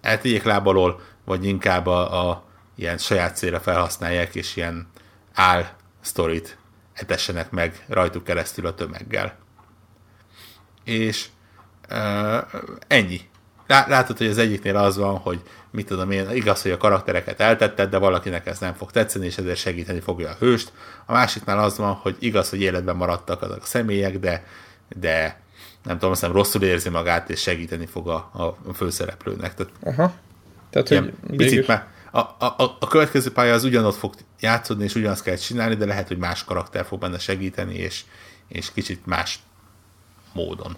eltegyék 0.00 0.42
lábalól, 0.42 1.00
vagy 1.24 1.44
inkább 1.44 1.86
a, 1.86 2.28
a 2.28 2.44
ilyen 2.74 2.98
saját 2.98 3.36
célra 3.36 3.60
felhasználják, 3.60 4.34
és 4.34 4.56
ilyen 4.56 4.88
áll 5.34 5.66
sztorit 6.00 6.58
etessenek 6.92 7.50
meg 7.50 7.84
rajtuk 7.88 8.24
keresztül 8.24 8.66
a 8.66 8.74
tömeggel. 8.74 9.36
És 10.84 11.26
uh, 11.90 12.38
ennyi. 12.86 13.20
látod, 13.66 14.16
hogy 14.16 14.26
az 14.26 14.38
egyiknél 14.38 14.76
az 14.76 14.96
van, 14.96 15.16
hogy 15.16 15.42
mit 15.70 15.86
tudom 15.86 16.10
én, 16.10 16.30
igaz, 16.30 16.62
hogy 16.62 16.70
a 16.70 16.76
karaktereket 16.76 17.40
eltetted, 17.40 17.90
de 17.90 17.98
valakinek 17.98 18.46
ez 18.46 18.58
nem 18.58 18.74
fog 18.74 18.90
tetszeni, 18.90 19.26
és 19.26 19.38
ezért 19.38 19.58
segíteni 19.58 20.00
fogja 20.00 20.30
a 20.30 20.36
hőst. 20.38 20.72
A 21.06 21.12
másiknál 21.12 21.58
az 21.58 21.78
van, 21.78 21.92
hogy 21.92 22.16
igaz, 22.18 22.50
hogy 22.50 22.60
életben 22.60 22.96
maradtak 22.96 23.42
azok 23.42 23.62
a 23.62 23.66
személyek, 23.66 24.18
de, 24.18 24.44
de 24.88 25.40
nem 25.88 25.96
tudom, 25.96 26.10
azt 26.10 26.20
hiszem 26.20 26.36
rosszul 26.36 26.62
érzi 26.62 26.88
magát, 26.88 27.30
és 27.30 27.40
segíteni 27.40 27.86
fog 27.86 28.08
a, 28.08 28.30
a 28.32 28.72
főszereplőnek. 28.74 29.54
Tehát, 29.54 29.72
Aha. 29.82 30.12
Tehát, 30.70 30.88
hogy 30.88 31.36
picit 31.36 31.66
már, 31.66 31.86
a, 32.10 32.18
a, 32.18 32.76
a 32.80 32.86
következő 32.88 33.32
pálya 33.32 33.54
az 33.54 33.64
ugyanott 33.64 33.94
fog 33.94 34.14
játszódni, 34.40 34.84
és 34.84 34.94
ugyanazt 34.94 35.22
kell 35.22 35.36
csinálni, 35.36 35.74
de 35.74 35.84
lehet, 35.84 36.08
hogy 36.08 36.16
más 36.16 36.44
karakter 36.44 36.84
fog 36.84 37.00
benne 37.00 37.18
segíteni, 37.18 37.74
és, 37.74 38.04
és 38.48 38.72
kicsit 38.72 39.06
más 39.06 39.38
módon. 40.32 40.76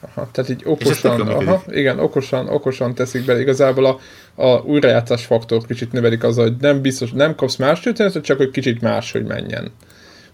Aha, 0.00 0.28
tehát 0.32 0.50
így 0.50 0.62
okosan, 0.64 1.20
aha, 1.20 1.62
igen, 1.66 1.98
okosan, 1.98 2.48
okosan 2.48 2.94
teszik 2.94 3.24
bele. 3.24 3.40
Igazából 3.40 3.84
a, 3.84 3.98
a 4.42 4.58
újrajátszás 4.58 5.26
faktor 5.26 5.66
kicsit 5.66 5.92
növelik 5.92 6.24
az, 6.24 6.36
hogy 6.36 6.56
nem 6.56 6.80
biztos, 6.80 7.10
nem 7.10 7.34
kapsz 7.34 7.56
más 7.56 7.80
történetet, 7.80 8.24
csak 8.24 8.36
hogy 8.36 8.50
kicsit 8.50 8.80
más, 8.80 9.12
hogy 9.12 9.24
menjen 9.24 9.72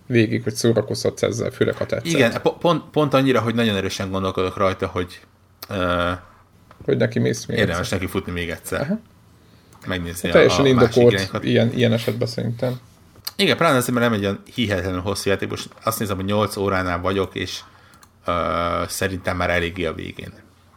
végig, 0.06 0.42
hogy 0.42 0.54
szórakozhatsz 0.54 1.22
ezzel, 1.22 1.50
főleg 1.50 1.76
ha 1.76 1.86
tetszett. 1.86 2.12
Igen, 2.12 2.40
pont, 2.60 2.82
pont 2.90 3.14
annyira, 3.14 3.40
hogy 3.40 3.54
nagyon 3.54 3.76
erősen 3.76 4.10
gondolkodok 4.10 4.56
rajta, 4.56 4.86
hogy 4.86 5.20
uh, 5.68 6.10
hogy 6.84 6.96
neki 6.96 7.18
mész 7.18 7.46
még 7.46 7.58
Érdemes 7.58 7.80
egyszer. 7.80 7.98
neki 7.98 8.10
futni 8.10 8.32
még 8.32 8.50
egyszer. 8.50 8.80
Aha. 8.80 8.98
Megnézni 9.86 10.28
hát 10.28 10.36
Teljesen 10.36 10.60
a, 10.60 10.64
a 10.64 10.68
indokolt 10.68 11.44
ilyen, 11.44 11.72
ilyen 11.72 11.92
esetben 11.92 12.28
szerintem. 12.28 12.80
Igen, 13.36 13.56
pláne 13.56 13.76
azért, 13.76 13.98
mert 13.98 14.10
nem 14.10 14.18
egy 14.18 14.24
olyan 14.24 14.42
hihetetlenül 14.54 15.00
hosszú 15.00 15.30
játék, 15.30 15.48
most 15.48 15.68
azt 15.84 15.98
nézem, 15.98 16.16
hogy 16.16 16.24
8 16.24 16.56
óránál 16.56 17.00
vagyok, 17.00 17.34
és 17.34 17.60
uh, 18.26 18.34
szerintem 18.88 19.36
már 19.36 19.50
eléggé 19.50 19.84
a 19.84 19.94
végén. 19.94 20.32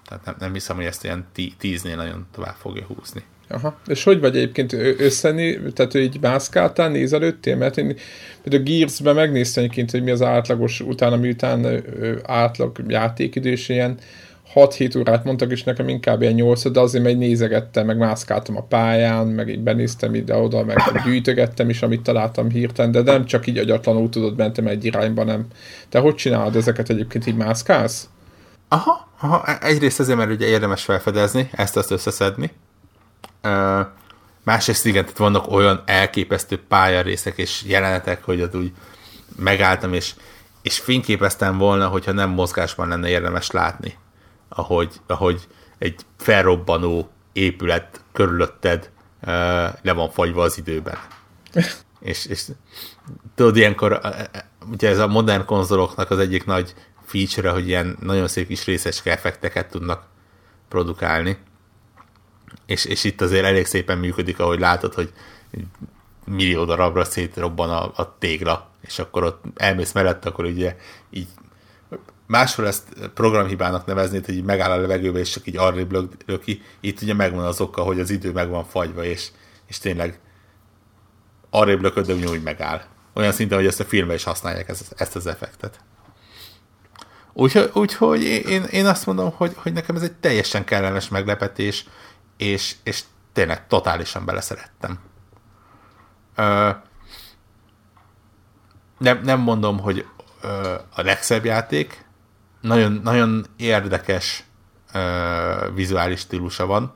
Tehát 0.07 0.25
nem, 0.25 0.35
nem 0.39 0.53
hiszem, 0.53 0.75
hogy 0.75 0.85
ezt 0.85 1.03
ilyen 1.03 1.27
10-nél 1.35 1.95
nagyon 1.95 2.27
tovább 2.31 2.55
fogja 2.59 2.83
húzni. 2.83 3.23
Aha. 3.49 3.77
És 3.87 4.03
hogy 4.03 4.19
vagy 4.19 4.35
egyébként 4.35 4.73
összeni, 4.99 5.59
tehát 5.73 5.91
hogy 5.91 6.01
így 6.01 6.17
mászkáltál, 6.21 6.89
nézelődtél? 6.89 7.55
Mert 7.55 7.77
én 7.77 7.95
például 8.43 8.63
Gears-ben 8.63 9.15
megnéztem 9.15 9.63
egyébként, 9.63 9.91
hogy 9.91 10.03
mi 10.03 10.11
az 10.11 10.21
átlagos, 10.21 10.79
utána 10.79 11.15
miután 11.15 11.83
átlag 12.23 12.83
játékidő, 12.87 13.49
és 13.49 13.69
ilyen 13.69 13.97
6-7 14.55 14.97
órát 14.97 15.23
mondtak, 15.23 15.51
és 15.51 15.63
nekem 15.63 15.89
inkább 15.89 16.21
ilyen 16.21 16.33
8, 16.33 16.71
de 16.71 16.79
azért 16.79 17.03
meg 17.03 17.17
nézegettem, 17.17 17.85
meg 17.85 17.97
mászkáltam 17.97 18.57
a 18.57 18.61
pályán, 18.61 19.27
meg 19.27 19.49
így 19.49 19.59
benéztem 19.59 20.15
ide-oda, 20.15 20.63
meg 20.63 20.77
gyűjtögettem 21.05 21.69
is, 21.69 21.81
amit 21.81 22.01
találtam 22.01 22.49
hirtelen, 22.49 22.91
de 22.91 23.01
nem 23.01 23.25
csak 23.25 23.47
így 23.47 23.57
agyatlanul 23.57 24.09
tudod, 24.09 24.37
mentem 24.37 24.67
egy 24.67 24.85
irányba, 24.85 25.23
nem. 25.23 25.45
Te 25.89 25.99
hogy 25.99 26.15
csinálod 26.15 26.55
ezeket 26.55 26.89
egyébként, 26.89 27.27
így 27.27 27.35
mászkálsz? 27.35 28.09
Aha, 28.67 29.09
aha, 29.19 29.57
egyrészt 29.61 29.99
azért, 29.99 30.17
mert 30.17 30.31
ugye 30.31 30.47
érdemes 30.47 30.83
felfedezni, 30.83 31.49
ezt 31.51 31.77
azt 31.77 31.91
összeszedni. 31.91 32.51
Másrészt 34.43 34.85
igen, 34.85 35.03
tehát 35.03 35.17
vannak 35.17 35.51
olyan 35.51 35.83
elképesztő 35.85 36.61
pályarészek 36.67 37.37
és 37.37 37.63
jelenetek, 37.65 38.23
hogy 38.23 38.41
ott 38.41 38.55
úgy 38.55 38.71
megálltam, 39.35 39.93
és, 39.93 40.13
és 40.61 40.79
fényképeztem 40.79 41.57
volna, 41.57 41.87
hogyha 41.87 42.11
nem 42.11 42.29
mozgásban 42.29 42.87
lenne 42.87 43.09
érdemes 43.09 43.51
látni 43.51 43.97
ahogy, 44.49 45.01
ahogy 45.07 45.47
egy 45.77 45.95
felrobbanó 46.17 47.09
épület 47.33 48.01
körülötted 48.11 48.89
uh, 49.21 49.29
le 49.81 49.91
van 49.93 50.09
fagyva 50.09 50.41
az 50.41 50.57
időben. 50.57 50.97
és, 51.99 52.25
és 52.25 52.45
tudod, 53.35 53.55
ilyenkor 53.57 54.01
ugye 54.71 54.89
ez 54.89 54.99
a 54.99 55.07
modern 55.07 55.45
konzoloknak 55.45 56.09
az 56.09 56.19
egyik 56.19 56.45
nagy 56.45 56.73
feature 57.05 57.49
hogy 57.49 57.67
ilyen 57.67 57.97
nagyon 57.99 58.27
szép 58.27 58.47
kis 58.47 58.65
részecske 58.65 59.11
effekteket 59.11 59.69
tudnak 59.69 60.03
produkálni. 60.67 61.37
És, 62.67 62.85
és 62.85 63.03
itt 63.03 63.21
azért 63.21 63.45
elég 63.45 63.65
szépen 63.65 63.97
működik, 63.97 64.39
ahogy 64.39 64.59
látod, 64.59 64.93
hogy 64.93 65.13
millió 66.25 66.65
darabra 66.65 67.03
szétrobban 67.03 67.69
a, 67.69 67.91
a 67.95 68.15
tégla, 68.19 68.69
és 68.81 68.99
akkor 68.99 69.23
ott 69.23 69.43
elmész 69.55 69.91
mellett, 69.91 70.25
akkor 70.25 70.45
ugye 70.45 70.75
így 71.09 71.27
máshol 72.27 72.67
ezt 72.67 72.83
programhibának 73.13 73.85
nevezni, 73.85 74.21
hogy 74.25 74.35
így 74.35 74.43
megáll 74.43 74.71
a 74.71 74.77
levegőbe, 74.77 75.19
és 75.19 75.29
csak 75.29 75.47
így 75.47 75.57
arrébb 75.57 75.97
löki. 76.25 76.61
Itt 76.79 77.01
ugye 77.01 77.13
megvan 77.13 77.45
az 77.45 77.61
oka, 77.61 77.81
hogy 77.81 77.99
az 77.99 78.09
idő 78.09 78.31
meg 78.31 78.49
van 78.49 78.65
fagyva, 78.65 79.03
és, 79.03 79.27
és 79.67 79.77
tényleg 79.77 80.19
arrébb 81.49 81.81
lököd, 81.81 82.05
de 82.05 82.13
ugyanúgy 82.13 82.43
megáll. 82.43 82.81
Olyan 83.13 83.31
szinten, 83.31 83.57
hogy 83.57 83.67
ezt 83.67 83.79
a 83.79 83.83
filmben 83.85 84.15
is 84.15 84.23
használják 84.23 84.69
ezt, 84.69 84.93
ezt 84.97 85.15
az 85.15 85.27
effektet. 85.27 85.79
Úgyhogy, 87.33 87.69
úgyhogy 87.73 88.23
én, 88.23 88.63
én 88.63 88.85
azt 88.85 89.05
mondom, 89.05 89.31
hogy, 89.35 89.53
hogy 89.55 89.73
nekem 89.73 89.95
ez 89.95 90.01
egy 90.01 90.13
teljesen 90.13 90.63
kellemes 90.63 91.09
meglepetés, 91.09 91.85
és, 92.37 92.75
és 92.83 93.03
tényleg 93.33 93.67
totálisan 93.67 94.25
beleszerettem. 94.25 94.99
Ö, 96.35 96.69
nem, 98.97 99.21
nem 99.23 99.39
mondom, 99.39 99.79
hogy 99.79 100.05
ö, 100.41 100.73
a 100.95 101.01
legszebb 101.01 101.45
játék, 101.45 102.05
nagyon, 102.61 102.99
nagyon 103.03 103.45
érdekes 103.57 104.43
uh, 104.93 105.75
vizuális 105.75 106.19
stílusa 106.19 106.65
van. 106.65 106.93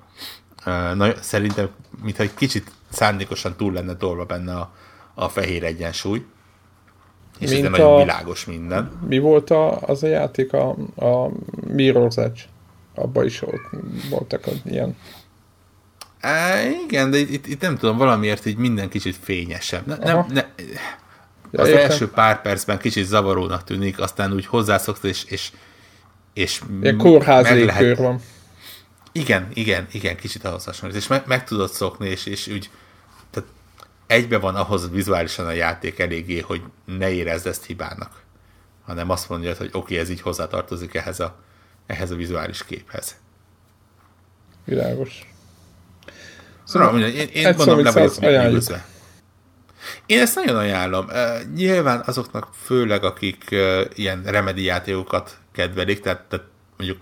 Uh, 0.66 0.96
na, 0.96 1.14
szerintem, 1.22 1.70
mintha 2.04 2.24
egy 2.24 2.34
kicsit 2.34 2.72
szándékosan 2.90 3.56
túl 3.56 3.74
lenne 3.74 3.96
tolva 3.96 4.26
benne 4.26 4.56
a, 4.56 4.74
a 5.14 5.30
fehér 5.30 5.64
egyensúly. 5.64 6.26
És 7.40 7.52
Mint 7.52 7.66
ez 7.66 7.72
nagyon 7.72 7.98
világos 7.98 8.46
minden. 8.46 8.92
Mi 9.08 9.20
volt 9.20 9.50
a, 9.50 9.80
az 9.80 10.04
a 10.04 10.08
játék, 10.08 10.54
a, 10.54 10.70
a 10.96 11.30
Mirror's 11.68 12.18
Edge? 12.18 12.42
Abba 12.96 13.24
is 13.24 13.40
volt, 13.40 13.62
voltak 14.10 14.44
ilyen. 14.64 14.98
É, 16.24 16.70
igen, 16.88 17.12
de 17.12 17.18
itt, 17.18 17.48
itt 17.48 17.62
nem 17.62 17.78
tudom, 17.78 17.98
valamiért 17.98 18.46
így 18.46 18.58
minden 18.58 18.90
kicsit 18.90 19.16
fényesebb. 19.22 19.86
Ne, 19.86 19.96
nem, 19.96 20.26
ne, 20.30 20.46
Ja, 21.52 21.62
az 21.62 21.68
értem. 21.68 21.90
első 21.90 22.10
pár 22.10 22.42
percben 22.42 22.78
kicsit 22.78 23.06
zavarónak 23.06 23.64
tűnik, 23.64 24.00
aztán 24.00 24.34
úgy 24.34 24.46
hozzászoksz, 24.46 25.04
és, 25.04 25.24
és, 25.24 25.52
és 26.34 26.62
Ilyen 26.82 26.98
kórház 26.98 27.50
lehet... 27.50 27.98
van. 27.98 28.22
Igen, 29.12 29.48
igen, 29.54 29.88
igen, 29.92 30.16
kicsit 30.16 30.46
ahhoz 30.46 30.64
hasonlít, 30.64 30.98
és 30.98 31.08
meg, 31.08 31.24
meg 31.26 31.44
tudod 31.44 31.70
szokni, 31.70 32.10
és, 32.10 32.26
és 32.26 32.48
úgy 32.48 32.70
tehát 33.30 33.50
egybe 34.08 34.38
van 34.38 34.56
ahhoz 34.56 34.90
vizuálisan 34.90 35.46
a 35.46 35.52
játék 35.52 36.00
eléggé, 36.00 36.40
hogy 36.40 36.62
ne 36.86 37.10
érezd 37.10 37.48
ezt 37.48 37.66
hibának, 37.66 38.24
hanem 38.86 39.10
azt 39.10 39.30
mondja, 39.30 39.56
hogy 39.58 39.68
oké, 39.68 39.78
okay, 39.78 39.98
ez 39.98 40.10
így 40.10 40.22
hozzátartozik 40.22 40.94
ehhez 40.94 41.20
a, 41.20 41.40
ehhez 41.86 42.12
a 42.12 42.16
vizuális 42.16 42.66
képhez. 42.66 43.16
Világos. 44.66 45.31
Szóval, 46.72 46.88
szóval 46.88 47.08
én, 47.08 47.28
én 47.34 47.54
mondom, 47.58 47.84
le 47.84 47.92
vagyok 47.92 48.20
nyűgözve. 48.20 48.86
Én 50.06 50.20
ezt 50.20 50.36
nagyon 50.36 50.56
ajánlom. 50.56 51.06
Uh, 51.06 51.54
nyilván 51.56 52.04
azoknak 52.06 52.48
főleg, 52.64 53.04
akik 53.04 53.44
uh, 53.52 53.82
ilyen 53.94 54.22
remedi 54.26 54.64
játékokat 54.64 55.38
kedvelik, 55.52 56.00
tehát, 56.00 56.22
tehát 56.22 56.46
mondjuk 56.78 57.02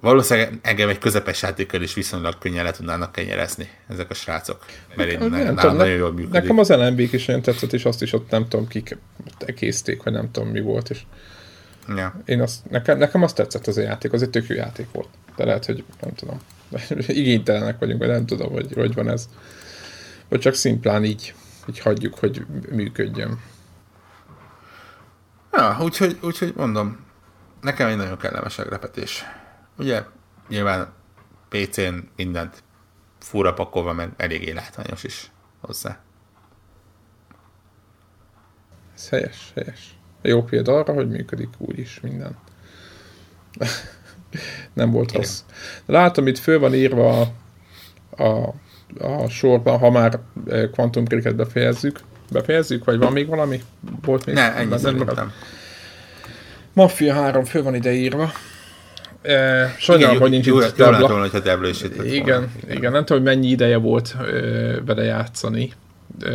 valószínűleg 0.00 0.58
engem 0.62 0.88
egy 0.88 0.98
közepes 0.98 1.42
játékkal 1.42 1.82
is 1.82 1.94
viszonylag 1.94 2.38
könnyen 2.38 2.64
le 2.64 2.70
tudnának 2.70 3.12
kenyerezni 3.12 3.70
ezek 3.88 4.10
a 4.10 4.14
srácok. 4.14 4.64
Mert 4.94 5.10
én 5.10 5.18
nem, 5.18 5.30
nem 5.30 5.56
tudom, 5.56 5.76
nagyon 5.76 5.94
jól 5.94 6.12
működik. 6.12 6.32
Nekem 6.32 6.58
az 6.58 6.68
lmb 6.68 6.98
is 6.98 7.28
olyan 7.28 7.42
tetszett, 7.42 7.72
és 7.72 7.84
azt 7.84 8.02
is 8.02 8.12
ott 8.12 8.30
nem 8.30 8.48
tudom, 8.48 8.68
kik 8.68 8.96
ekészték, 9.38 10.02
vagy 10.02 10.12
nem 10.12 10.30
tudom 10.30 10.48
mi 10.48 10.60
volt, 10.60 10.90
és 10.90 11.00
ja. 11.96 12.20
én 12.24 12.40
azt, 12.40 12.70
nekem, 12.70 12.98
nekem 12.98 13.22
azt 13.22 13.34
tetszett 13.34 13.66
az 13.66 13.76
a 13.76 13.80
játék, 13.80 14.12
az 14.12 14.22
egy 14.22 14.30
tök 14.30 14.46
jó 14.46 14.56
játék 14.56 14.86
volt. 14.92 15.08
De 15.36 15.44
lehet, 15.44 15.66
hogy 15.66 15.84
nem 16.00 16.14
tudom, 16.14 16.40
igénytelenek 17.08 17.78
vagyunk, 17.78 17.98
vagy 17.98 18.08
nem 18.08 18.26
tudom, 18.26 18.52
hogy 18.52 18.72
hogy 18.74 18.94
van 18.94 19.08
ez. 19.08 19.28
Vagy 20.28 20.40
csak 20.40 20.54
szimplán 20.54 21.04
így, 21.04 21.34
így 21.68 21.78
hagyjuk, 21.78 22.18
hogy 22.18 22.46
működjön. 22.70 23.40
Ja, 25.52 25.76
úgyhogy, 25.80 26.18
úgyhogy 26.22 26.52
mondom, 26.56 27.04
nekem 27.60 27.88
egy 27.88 27.96
nagyon 27.96 28.18
kellemes 28.18 28.56
meglepetés. 28.56 29.24
Ugye, 29.78 30.04
nyilván 30.48 30.92
PC-n 31.48 31.94
mindent 32.16 32.62
fura 33.18 33.54
pakolva, 33.54 33.92
meg 33.92 34.12
eléggé 34.16 34.50
látványos 34.50 35.04
is 35.04 35.30
hozzá. 35.60 35.98
Ez 38.94 39.08
helyes, 39.08 39.52
helyes. 39.54 39.98
Jó 40.22 40.42
példa 40.42 40.78
arra, 40.78 40.92
hogy 40.92 41.08
működik 41.08 41.48
úgy 41.58 41.78
is 41.78 42.00
minden. 42.00 42.36
Nem 44.76 44.90
volt 44.90 45.08
Igen. 45.08 45.20
rossz. 45.20 45.40
Látom, 45.86 46.26
itt 46.26 46.38
föl 46.38 46.58
van 46.58 46.74
írva 46.74 47.20
a, 47.20 48.24
a 48.24 48.54
a 49.00 49.28
sorban, 49.28 49.78
ha 49.78 49.90
már 49.90 50.18
eh, 50.48 50.68
Quantum 50.74 51.04
Break-et 51.04 51.34
befejezzük. 51.34 52.00
Befejezzük, 52.30 52.84
vagy 52.84 52.98
van 52.98 53.12
még 53.12 53.26
valami? 53.26 53.62
Volt 54.04 54.26
még? 54.26 54.34
Ne, 54.34 54.54
ennyi 54.54 54.78
szerintem. 54.78 55.32
Mafia 56.72 57.14
3 57.14 57.44
fő 57.44 57.62
van 57.62 57.74
ide 57.74 57.92
írva. 57.92 58.32
E, 59.22 59.74
sajnálom, 59.78 60.18
hogy 60.18 60.30
nincs 60.30 60.46
itt 60.46 60.76
Debla. 60.76 60.98
Jó 60.98 61.06
volna, 61.06 61.28
hogyha 61.28 62.04
igen, 62.04 62.50
igen, 62.70 62.92
nem 62.92 63.04
tudom, 63.04 63.22
hogy 63.22 63.34
mennyi 63.34 63.48
ideje 63.48 63.76
volt 63.76 64.16
e, 64.18 64.24
vele 64.86 65.02
játszani, 65.02 65.72
e, 66.22 66.30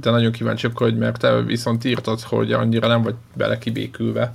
de 0.00 0.10
nagyon 0.10 0.32
kíváncsi 0.32 0.68
hogy 0.74 0.96
mert 0.96 1.18
te 1.18 1.42
viszont 1.42 1.84
írtad, 1.84 2.20
hogy 2.20 2.52
annyira 2.52 2.88
nem 2.88 3.02
vagy 3.02 3.14
bele 3.34 3.58
kibékülve. 3.58 4.34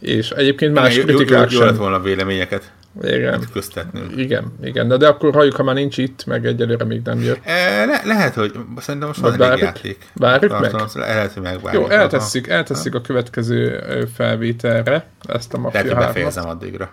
És 0.00 0.30
egyébként 0.30 0.74
más 0.74 0.94
Igen, 0.94 1.06
kritikák 1.06 1.50
jó, 1.50 1.58
jó, 1.58 1.64
jó 1.64 1.70
lett 1.70 1.76
volna 1.78 2.00
véleményeket 2.00 2.72
Igen, 3.02 3.44
köztetnünk. 3.52 4.16
igen, 4.16 4.52
igen. 4.62 4.88
De, 4.88 4.96
de 4.96 5.06
akkor 5.08 5.34
halljuk, 5.34 5.54
ha 5.56 5.62
már 5.62 5.74
nincs 5.74 5.98
itt, 5.98 6.26
meg 6.26 6.46
egyelőre 6.46 6.84
még 6.84 7.00
nem 7.04 7.20
jött. 7.20 7.40
E, 7.44 7.84
le, 7.84 8.00
lehet, 8.04 8.34
hogy 8.34 8.52
szerintem 8.76 9.08
most 9.08 9.20
van 9.20 9.30
Vagy 9.30 9.40
elég 9.40 9.50
várjuk? 9.60 9.76
játék. 9.76 10.06
Várjuk 10.14 10.60
meg? 10.60 10.70
Tartalom, 10.70 11.08
Lehet, 11.08 11.32
hogy 11.32 11.42
megvárjuk. 11.42 11.82
Jó, 11.82 11.88
eltesszük, 11.90 12.46
eltesszük 12.48 12.94
a 12.94 13.00
következő 13.00 13.78
felvételre 14.14 15.06
ezt 15.28 15.54
a 15.54 15.56
Lehet, 15.56 15.72
Mafia 15.74 15.80
hogy 15.80 15.90
3 15.92 16.06
befejezem 16.06 16.48
addigra. 16.48 16.90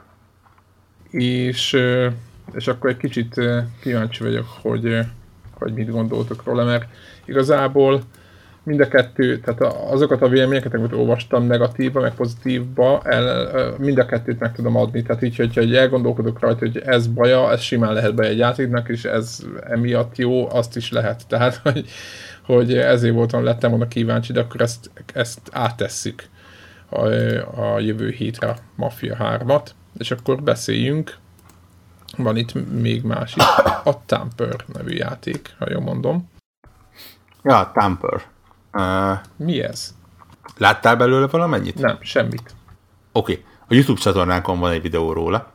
és, 1.09 1.77
és 2.53 2.67
akkor 2.67 2.89
egy 2.89 2.97
kicsit 2.97 3.41
kíváncsi 3.81 4.23
vagyok, 4.23 4.45
hogy, 4.61 4.99
hogy 5.53 5.73
mit 5.73 5.89
gondoltok 5.91 6.43
róla, 6.45 6.63
mert 6.63 6.85
igazából 7.25 8.01
mind 8.65 8.79
a 8.79 8.87
kettő, 8.87 9.39
tehát 9.39 9.73
azokat 9.91 10.21
a 10.21 10.27
véleményeket, 10.27 10.73
amit 10.73 10.93
olvastam 10.93 11.45
negatívba, 11.45 12.01
meg 12.01 12.13
pozitívba, 12.13 13.01
el, 13.03 13.75
mind 13.77 13.99
a 13.99 14.05
kettőt 14.05 14.39
meg 14.39 14.53
tudom 14.53 14.75
adni. 14.75 15.01
Tehát 15.01 15.23
így, 15.23 15.35
hogyha 15.35 15.61
így 15.61 15.75
elgondolkodok 15.75 16.39
rajta, 16.39 16.59
hogy 16.59 16.77
ez 16.77 17.07
baja, 17.07 17.51
ez 17.51 17.59
simán 17.59 17.93
lehet 17.93 18.15
be 18.15 18.23
egy 18.23 18.37
játéknak, 18.37 18.89
és 18.89 19.05
ez 19.05 19.39
emiatt 19.69 20.17
jó, 20.17 20.49
azt 20.51 20.75
is 20.75 20.91
lehet. 20.91 21.21
Tehát, 21.27 21.55
hogy, 21.55 21.89
hogy 22.45 22.77
ezért 22.77 23.13
voltam, 23.13 23.43
lettem 23.43 23.69
volna 23.69 23.87
kíváncsi, 23.87 24.31
de 24.33 24.39
akkor 24.39 24.61
ezt, 24.61 24.91
ezt 25.13 25.39
áttesszük 25.51 26.23
a, 26.89 27.07
a 27.61 27.79
jövő 27.79 28.09
hétre 28.09 28.55
Mafia 28.75 29.17
3-at, 29.19 29.67
és 29.97 30.11
akkor 30.11 30.43
beszéljünk. 30.43 31.15
Van 32.17 32.37
itt 32.37 32.79
még 32.79 33.03
más 33.03 33.35
is. 33.35 33.43
A 33.83 34.05
Tamper 34.05 34.55
nevű 34.73 34.95
játék, 34.95 35.55
ha 35.57 35.65
jól 35.69 35.81
mondom. 35.81 36.29
Ja, 37.43 37.71
Tamper. 37.73 38.33
Uh, 38.75 39.17
Mi 39.35 39.63
ez? 39.63 39.93
láttál 40.57 40.95
belőle 40.95 41.27
valamennyit? 41.27 41.79
Nem, 41.79 41.97
semmit. 42.01 42.55
Oké. 43.11 43.31
Okay. 43.31 43.45
A 43.67 43.73
YouTube 43.73 43.99
csatornánkon 43.99 44.59
van 44.59 44.71
egy 44.71 44.81
videó 44.81 45.13
róla. 45.13 45.51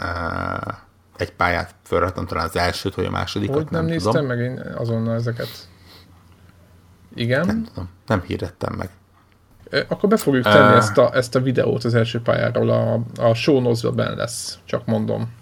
Uh, 0.00 0.74
egy 1.16 1.32
pályát 1.32 1.74
felraktam, 1.82 2.26
talán 2.26 2.44
az 2.46 2.56
elsőt, 2.56 2.94
vagy 2.94 3.04
a 3.04 3.10
másodikat, 3.10 3.56
Hogy 3.56 3.70
nem, 3.70 3.80
nem, 3.80 3.90
néztem 3.90 4.12
tudom. 4.12 4.26
meg 4.26 4.38
én 4.38 4.58
azonnal 4.76 5.14
ezeket? 5.14 5.48
Igen? 7.14 7.46
Nem 7.46 7.64
tudom. 7.64 7.88
Nem 8.06 8.22
hirdettem 8.22 8.74
meg. 8.74 8.90
Akkor 9.88 10.08
be 10.08 10.16
fogjuk 10.16 10.44
tenni 10.44 10.72
Ö. 10.72 10.76
ezt, 10.76 10.98
a, 10.98 11.14
ezt 11.14 11.34
a 11.34 11.40
videót 11.40 11.84
az 11.84 11.94
első 11.94 12.20
pályáról, 12.20 12.70
a, 12.70 13.00
a 13.20 13.34
show 13.34 13.60
notes 13.60 13.94
ben 13.94 14.14
lesz, 14.16 14.58
csak 14.64 14.86
mondom 14.86 15.32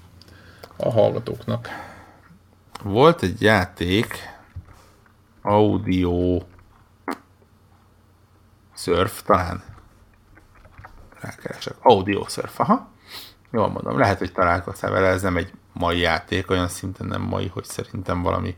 a 0.76 0.90
hallgatóknak. 0.90 1.68
Volt 2.82 3.22
egy 3.22 3.42
játék, 3.42 4.14
audio 5.42 6.38
surf 8.83 9.22
talán. 9.22 9.62
Rákeresek. 11.20 11.74
Audio 11.80 12.24
surf, 12.28 12.61
aha. 12.61 12.91
Jól 13.51 13.68
mondom, 13.68 13.99
lehet, 13.99 14.18
hogy 14.18 14.33
találkoztál 14.33 14.91
vele, 14.91 15.07
ez 15.09 15.22
nem 15.22 15.37
egy 15.37 15.53
mai 15.72 15.99
játék, 15.99 16.51
olyan 16.51 16.68
szinten 16.68 17.07
nem 17.07 17.20
mai, 17.22 17.49
hogy 17.49 17.64
szerintem 17.64 18.22
valami 18.22 18.57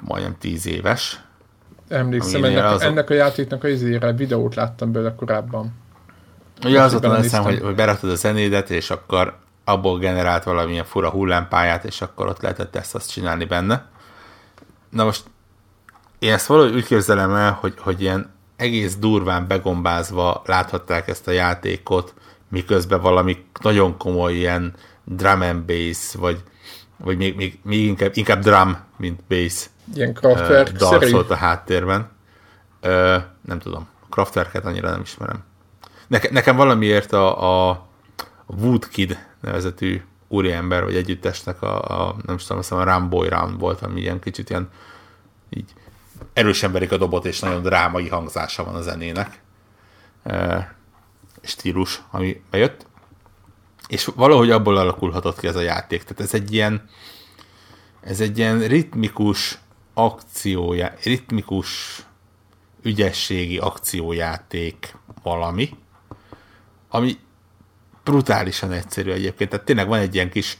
majdnem 0.00 0.38
tíz 0.38 0.66
éves. 0.66 1.20
Emlékszem, 1.88 2.44
ennek, 2.44 2.64
az 2.64 2.82
a- 2.82 2.84
ennek 2.84 3.10
a 3.10 3.14
játéknak 3.14 3.64
a 3.64 3.68
izére 3.68 4.12
videót 4.12 4.54
láttam 4.54 4.92
belőle 4.92 5.14
korábban. 5.14 5.72
Ugye 6.64 6.80
az 6.82 7.00
belenéztem. 7.00 7.40
eszem, 7.40 7.52
hogy, 7.52 7.62
hogy 7.62 7.74
beraktad 7.74 8.10
a 8.10 8.14
zenédet, 8.14 8.70
és 8.70 8.90
akkor 8.90 9.38
abból 9.64 9.98
generált 9.98 10.44
valamilyen 10.44 10.84
fura 10.84 11.10
hullámpályát, 11.10 11.84
és 11.84 12.00
akkor 12.02 12.26
ott 12.26 12.40
lehetett 12.40 12.76
ezt 12.76 12.94
azt 12.94 13.10
csinálni 13.10 13.44
benne. 13.44 13.86
Na 14.90 15.04
most 15.04 15.24
én 16.18 16.32
ezt 16.32 16.46
valahogy 16.46 16.74
úgy 16.74 16.86
képzelem 16.86 17.34
el, 17.34 17.52
hogy, 17.52 17.74
hogy 17.78 18.00
ilyen 18.00 18.33
egész 18.56 18.96
durván 18.96 19.46
begombázva 19.46 20.42
láthatták 20.46 21.08
ezt 21.08 21.28
a 21.28 21.30
játékot, 21.30 22.14
miközben 22.48 23.00
valami 23.00 23.44
nagyon 23.62 23.96
komoly 23.96 24.34
ilyen 24.34 24.74
drum 25.04 25.40
and 25.40 25.62
bass, 25.62 26.14
vagy, 26.14 26.42
vagy 26.96 27.16
még, 27.16 27.36
még, 27.36 27.58
még 27.62 27.84
inkább, 27.84 28.10
inkább 28.14 28.40
drum, 28.42 28.78
mint 28.96 29.20
bass 29.28 29.68
Ilyen 29.94 30.14
Kraftwerk 30.14 30.70
dal 30.70 30.90
szerű. 30.90 31.06
szólt 31.06 31.30
a 31.30 31.34
háttérben. 31.34 32.10
Ö, 32.80 33.16
nem 33.40 33.58
tudom, 33.58 33.88
Kraftwerket 34.10 34.64
annyira 34.64 34.90
nem 34.90 35.00
ismerem. 35.00 35.44
Neke, 36.06 36.28
nekem 36.32 36.56
valamiért 36.56 37.12
a, 37.12 37.68
a 37.70 37.86
Woodkid 38.46 39.18
nevezetű 39.40 40.02
úriember, 40.28 40.84
vagy 40.84 40.96
együttesnek 40.96 41.62
a, 41.62 41.82
a 41.82 42.16
nem 42.26 42.34
is 42.34 42.42
tudom, 42.42 42.58
azt 42.58 42.68
hiszem 42.68 42.78
a 42.78 42.90
Ramboy 42.90 43.28
Round 43.28 43.58
volt, 43.58 43.80
ami 43.80 44.00
ilyen 44.00 44.20
kicsit 44.20 44.50
ilyen 44.50 44.68
így 45.50 45.72
erősen 46.34 46.72
verik 46.72 46.92
a 46.92 46.96
dobot, 46.96 47.24
és 47.24 47.40
nagyon 47.40 47.62
drámai 47.62 48.08
hangzása 48.08 48.64
van 48.64 48.74
a 48.74 48.82
zenének. 48.82 49.42
Ö, 50.22 50.58
stílus, 51.42 52.02
ami 52.10 52.42
bejött. 52.50 52.86
És 53.88 54.04
valahogy 54.04 54.50
abból 54.50 54.76
alakulhatott 54.76 55.38
ki 55.38 55.46
ez 55.46 55.56
a 55.56 55.60
játék. 55.60 56.02
Tehát 56.02 56.20
ez 56.20 56.34
egy 56.34 56.52
ilyen 56.52 56.88
ez 58.04 58.20
egy 58.20 58.38
ilyen 58.38 58.66
ritmikus 58.66 59.58
akciója, 59.94 60.92
ritmikus 61.02 62.02
ügyességi 62.82 63.58
akciójáték 63.58 64.96
valami, 65.22 65.76
ami 66.88 67.18
brutálisan 68.04 68.72
egyszerű 68.72 69.10
egyébként. 69.10 69.50
Tehát 69.50 69.64
tényleg 69.64 69.88
van 69.88 69.98
egy 69.98 70.14
ilyen 70.14 70.30
kis 70.30 70.58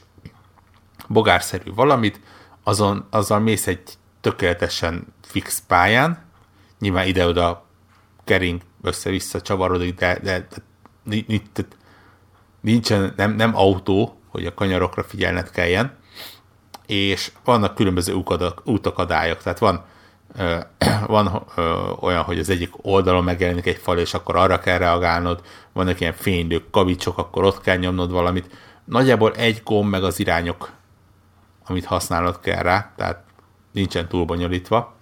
bogárszerű 1.07 1.73
valamit, 1.73 2.19
azon, 2.63 3.07
azzal 3.09 3.39
mész 3.39 3.67
egy 3.67 3.83
tökéletesen 4.21 5.13
fix 5.25 5.63
pályán, 5.67 6.23
nyilván 6.79 7.07
ide-oda 7.07 7.65
kering 8.23 8.61
össze-vissza 8.81 9.41
csavarodik, 9.41 9.95
de, 9.95 10.19
de, 10.23 10.47
de 11.03 11.15
tehát 11.53 11.77
nincsen, 12.61 13.13
nem, 13.15 13.35
nem 13.35 13.55
autó, 13.55 14.19
hogy 14.27 14.45
a 14.45 14.53
kanyarokra 14.53 15.03
figyelned 15.03 15.51
kelljen, 15.51 15.97
és 16.85 17.31
vannak 17.43 17.75
különböző 17.75 18.13
útakadak- 18.13 18.67
útakadályok, 18.67 19.41
tehát 19.41 19.59
van, 19.59 19.85
ö, 20.35 20.57
van 21.07 21.45
ö, 21.55 21.91
olyan, 21.99 22.23
hogy 22.23 22.39
az 22.39 22.49
egyik 22.49 22.71
oldalon 22.81 23.23
megjelenik 23.23 23.65
egy 23.65 23.77
fal, 23.77 23.97
és 23.97 24.13
akkor 24.13 24.35
arra 24.35 24.59
kell 24.59 24.77
reagálnod, 24.77 25.41
vannak 25.73 25.99
ilyen 25.99 26.13
fénylők, 26.13 26.69
kavicsok, 26.69 27.17
akkor 27.17 27.43
ott 27.43 27.61
kell 27.61 27.77
nyomnod 27.77 28.11
valamit. 28.11 28.57
Nagyjából 28.85 29.33
egy 29.33 29.61
gomb 29.63 29.89
meg 29.89 30.03
az 30.03 30.19
irányok, 30.19 30.71
amit 31.65 31.85
használnod 31.85 32.39
kell 32.39 32.61
rá, 32.61 32.93
tehát 32.95 33.23
nincsen 33.71 34.07
túl 34.07 34.25
bonyolítva. 34.25 34.94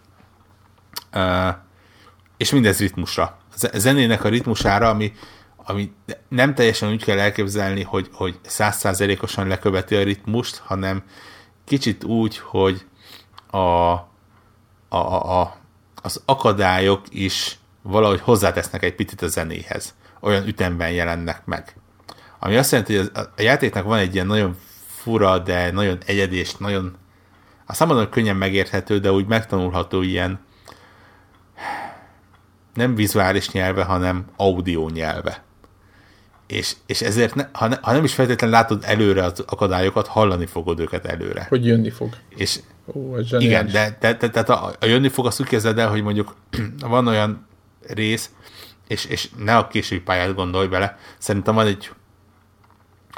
És 2.38 2.52
mindez 2.52 2.80
ritmusra. 2.80 3.24
A 3.24 3.56
ze- 3.56 3.80
zenének 3.80 4.24
a 4.24 4.30
ritmusára, 4.30 4.90
ami, 4.90 5.14
ami 5.58 5.92
nem 6.28 6.56
teljesen 6.56 6.90
úgy 6.90 7.04
kell 7.04 7.20
elképzelni, 7.20 7.84
hogy, 7.84 8.10
hogy 8.12 8.40
százszázalékosan 8.42 9.48
leköveti 9.48 9.96
a 9.96 10.04
ritmust, 10.04 10.58
hanem 10.58 11.04
kicsit 11.66 12.04
úgy, 12.04 12.38
hogy 12.38 12.86
a, 13.50 13.58
a, 13.58 14.08
a, 14.90 15.42
a, 15.42 15.58
az 16.02 16.22
akadályok 16.26 17.02
is 17.10 17.58
valahogy 17.82 18.22
hozzátesznek 18.22 18.84
egy 18.84 18.96
picit 18.96 19.22
a 19.22 19.28
zenéhez. 19.28 19.96
Olyan 20.20 20.48
ütemben 20.48 20.92
jelennek 20.92 21.46
meg. 21.46 21.76
Ami 22.40 22.56
azt 22.56 22.72
jelenti, 22.72 22.96
hogy 22.96 23.12
a 23.14 23.42
játéknak 23.42 23.84
van 23.84 23.98
egy 23.98 24.14
ilyen 24.14 24.28
nagyon 24.28 24.58
fura, 24.88 25.40
de 25.40 25.72
nagyon 25.72 25.98
egyedi 26.06 26.38
és 26.38 26.56
nagyon 26.56 26.98
azt 27.66 27.86
nem 27.86 28.10
könnyen 28.10 28.36
megérthető, 28.36 29.00
de 29.00 29.12
úgy 29.12 29.28
megtanulható 29.28 30.02
ilyen 30.02 30.40
nem 32.74 32.96
vizuális 32.96 33.50
nyelve, 33.50 33.84
hanem 33.84 34.26
audio 34.36 34.90
nyelve. 34.90 35.44
És, 36.48 36.76
és 36.86 37.02
ezért, 37.02 37.36
ne, 37.36 37.50
ha, 37.52 37.68
ne, 37.68 37.78
ha 37.82 37.92
nem 37.92 38.04
is 38.04 38.14
feltétlenül 38.14 38.56
látod 38.56 38.84
előre 38.86 39.24
az 39.24 39.44
akadályokat, 39.48 40.08
hallani 40.08 40.46
fogod 40.46 40.80
őket 40.80 41.06
előre. 41.06 41.46
Hogy 41.50 41.66
jönni 41.66 41.90
fog. 41.90 42.16
És 42.30 42.60
Ó, 42.86 43.18
ez 43.18 43.26
igen, 43.26 43.40
zseniális. 43.42 43.72
de, 43.72 43.98
de, 44.00 44.14
de, 44.14 44.28
de 44.28 44.40
a, 44.40 44.76
a 44.80 44.86
jönni 44.86 45.08
fog, 45.08 45.26
azt 45.26 45.40
úgy 45.40 45.48
kezded 45.48 45.78
el, 45.78 45.90
hogy 45.90 46.04
mondjuk 46.04 46.36
van 46.80 47.08
olyan 47.08 47.48
rész, 47.88 48.30
és, 48.88 49.06
és 49.06 49.30
ne 49.38 49.58
a 49.58 49.68
késői 49.68 50.00
pályát 50.00 50.36
gondolj 50.36 50.68
bele, 50.68 50.98
szerintem 51.18 51.56
van 51.56 51.68
egy 51.68 51.92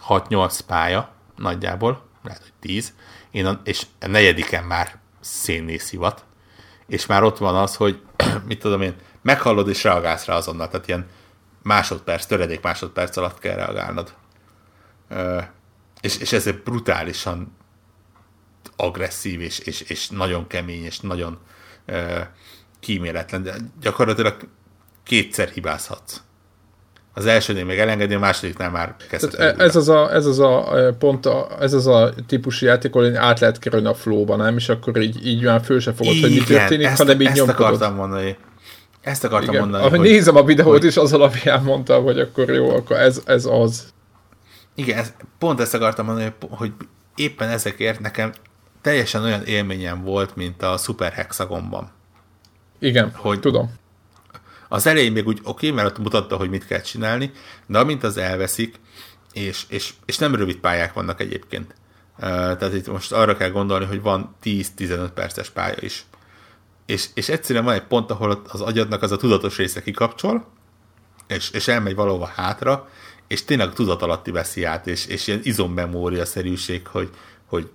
6-8 0.07 0.59
pálya 0.67 1.09
nagyjából, 1.35 2.01
lehet, 2.23 2.41
hogy 2.41 2.53
10, 2.59 2.93
én 3.31 3.45
a, 3.45 3.61
és 3.63 3.85
a 3.99 4.07
negyediken 4.07 4.63
már 4.63 4.97
szénné 5.19 5.77
szivat, 5.77 6.25
és 6.87 7.05
már 7.05 7.23
ott 7.23 7.37
van 7.37 7.55
az, 7.55 7.75
hogy 7.75 8.01
mit 8.47 8.59
tudom 8.59 8.81
én, 8.81 8.95
meghallod 9.25 9.69
és 9.69 9.83
reagálsz 9.83 10.25
rá 10.25 10.35
azonnal, 10.35 10.67
tehát 10.67 10.87
ilyen 10.87 11.05
másodperc, 11.63 12.25
töredék 12.25 12.61
másodperc 12.61 13.17
alatt 13.17 13.39
kell 13.39 13.55
reagálnod. 13.55 14.13
Ö, 15.09 15.37
és, 16.01 16.17
és 16.17 16.33
ezért 16.33 16.63
brutálisan 16.63 17.55
agresszív, 18.75 19.41
és, 19.41 19.59
és, 19.59 19.81
és 19.81 20.09
nagyon 20.09 20.47
kemény, 20.47 20.83
és 20.83 20.99
nagyon 20.99 21.37
ö, 21.85 22.19
kíméletlen, 22.79 23.43
de 23.43 23.55
gyakorlatilag 23.81 24.35
kétszer 25.03 25.47
hibázhatsz. 25.47 26.21
Az 27.13 27.25
elsőnél 27.25 27.65
még 27.65 27.79
elengedni, 27.79 28.15
a 28.15 28.19
másodiknál 28.19 28.71
már 28.71 28.95
kezdheted 29.09 29.39
Tehát 29.39 29.59
e- 29.59 29.63
ez 29.63 29.75
az 29.75 29.89
a, 29.89 30.13
ez 30.13 30.25
az 30.25 30.39
a 30.39 30.77
e, 30.77 30.91
pont, 30.91 31.25
a, 31.25 31.47
ez 31.59 31.73
az 31.73 31.87
a 31.87 32.13
típusú 32.27 32.65
játék, 32.65 32.95
ahol 32.95 33.17
át 33.17 33.39
lehet 33.39 33.59
kerülni 33.59 33.87
a 33.87 33.93
flowba, 33.93 34.35
nem? 34.35 34.57
És 34.57 34.69
akkor 34.69 35.01
így, 35.01 35.25
így 35.25 35.43
már 35.43 35.61
föl 35.63 35.79
se 35.79 35.93
fogod, 35.93 36.19
hogy 36.19 36.29
mi 36.29 36.43
történik, 36.43 36.85
ezt, 36.85 36.97
hanem 36.97 37.21
így 37.21 37.27
ezt 37.27 37.35
nyomkodod. 37.35 37.65
akartam 37.65 37.95
mondani. 37.95 38.37
Ezt 39.05 39.23
akartam 39.23 39.49
Igen. 39.49 39.61
mondani, 39.61 39.83
Ahogy 39.85 39.97
hogy, 39.97 40.09
nézem 40.09 40.35
a 40.35 40.43
videót, 40.43 40.71
hogy- 40.71 40.83
és 40.83 40.97
az 40.97 41.13
alapján 41.13 41.63
mondtam, 41.63 42.03
hogy 42.03 42.19
akkor 42.19 42.49
jó, 42.49 42.69
akkor 42.69 42.97
ez, 42.97 43.21
ez 43.25 43.45
az. 43.45 43.93
Igen, 44.75 44.97
ez, 44.97 45.13
pont 45.37 45.59
ezt 45.59 45.73
akartam 45.73 46.05
mondani, 46.05 46.33
hogy, 46.49 46.71
éppen 47.15 47.49
ezekért 47.49 47.99
nekem 47.99 48.31
teljesen 48.81 49.23
olyan 49.23 49.43
élményem 49.43 50.03
volt, 50.03 50.35
mint 50.35 50.63
a 50.63 50.77
Super 50.77 51.11
Hexagonban. 51.11 51.91
Igen, 52.79 53.11
hogy... 53.15 53.39
tudom. 53.39 53.73
Az 54.67 54.87
elején 54.87 55.11
még 55.11 55.27
úgy 55.27 55.39
oké, 55.43 55.49
okay, 55.49 55.71
mert 55.71 55.87
ott 55.87 56.03
mutatta, 56.03 56.35
hogy 56.37 56.49
mit 56.49 56.65
kell 56.65 56.81
csinálni, 56.81 57.31
de 57.65 57.79
amint 57.79 58.03
az 58.03 58.17
elveszik, 58.17 58.79
és, 59.33 59.63
és, 59.69 59.93
és 60.05 60.17
nem 60.17 60.35
rövid 60.35 60.57
pályák 60.57 60.93
vannak 60.93 61.21
egyébként. 61.21 61.75
Uh, 62.17 62.21
tehát 62.29 62.73
itt 62.73 62.87
most 62.87 63.11
arra 63.11 63.37
kell 63.37 63.49
gondolni, 63.49 63.85
hogy 63.85 64.01
van 64.01 64.35
10-15 64.43 65.09
perces 65.13 65.49
pálya 65.49 65.77
is. 65.79 66.05
És, 66.85 67.07
és 67.13 67.29
egyszerűen 67.29 67.65
van 67.65 67.73
egy 67.73 67.83
pont, 67.83 68.11
ahol 68.11 68.41
az 68.47 68.61
agyadnak 68.61 69.01
az 69.01 69.11
a 69.11 69.17
tudatos 69.17 69.57
része 69.57 69.81
kikapcsol, 69.81 70.45
és, 71.27 71.51
és 71.51 71.67
elmegy 71.67 71.95
valahova 71.95 72.25
hátra, 72.25 72.89
és 73.27 73.43
tényleg 73.43 73.67
a 73.67 73.73
tudat 73.73 74.01
alatti 74.01 74.31
veszi 74.31 74.63
át, 74.63 74.87
és, 74.87 75.05
és 75.05 75.27
ilyen 75.27 75.39
izommemória 75.43 76.25
szerűség, 76.25 76.87
hogy, 76.87 77.09
hogy 77.45 77.69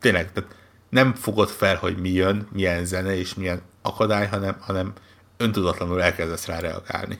tényleg 0.00 0.32
tehát 0.32 0.54
nem 0.88 1.14
fogod 1.14 1.48
fel, 1.48 1.76
hogy 1.76 1.96
mi 1.96 2.10
jön, 2.10 2.48
milyen 2.52 2.84
zene 2.84 3.16
és 3.16 3.34
milyen 3.34 3.62
akadály, 3.82 4.26
hanem, 4.26 4.56
hanem 4.60 4.92
öntudatlanul 5.36 6.02
elkezdesz 6.02 6.46
rá 6.46 6.58
reagálni. 6.60 7.18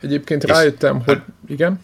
Egyébként 0.00 0.44
És- 0.44 0.50
rájöttem, 0.50 1.02
hogy 1.04 1.22
igen. 1.46 1.80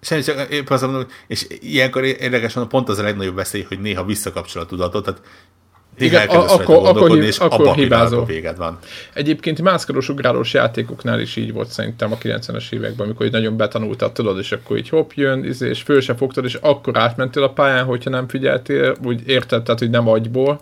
Semmi, 0.00 0.22
csak 0.22 0.50
épp 0.50 0.70
azt 0.70 0.82
mondom, 0.82 1.06
és 1.26 1.46
ilyenkor 1.48 2.04
érdekes 2.04 2.54
mondom, 2.54 2.78
pont 2.78 2.88
az 2.88 2.98
a 2.98 3.02
legnagyobb 3.02 3.34
veszély, 3.34 3.62
hogy 3.62 3.80
néha 3.80 4.04
visszakapcsol 4.04 4.62
a 4.62 4.66
tudatot, 4.66 5.04
tehát 5.04 5.22
Igen, 5.98 6.28
a- 6.28 6.52
akkor- 6.52 6.86
akkor 6.88 7.18
és 7.18 7.38
akkor 7.38 7.60
abban 7.60 7.72
a 7.72 7.74
hibázol. 7.74 8.24
véged 8.24 8.56
van. 8.56 8.78
Egyébként 9.12 9.62
mászkadós 9.62 10.08
ugrálós 10.08 10.52
játékoknál 10.52 11.20
is 11.20 11.36
így 11.36 11.52
volt 11.52 11.68
szerintem 11.68 12.12
a 12.12 12.16
90-es 12.16 12.72
években, 12.72 13.06
amikor 13.06 13.26
így 13.26 13.32
nagyon 13.32 13.56
betanultad, 13.56 14.12
tudod, 14.12 14.38
és 14.38 14.52
akkor 14.52 14.76
így 14.76 14.88
hopp 14.88 15.10
jön, 15.14 15.44
izé, 15.44 15.68
és 15.68 15.82
föl 15.82 16.00
se 16.00 16.14
fogtad, 16.14 16.44
és 16.44 16.54
akkor 16.54 16.98
átmentél 16.98 17.42
a 17.42 17.50
pályán, 17.50 17.84
hogyha 17.84 18.10
nem 18.10 18.28
figyeltél, 18.28 18.96
úgy 19.04 19.22
érted, 19.26 19.62
tehát, 19.62 19.80
hogy 19.80 19.90
nem 19.90 20.08
agyból. 20.08 20.60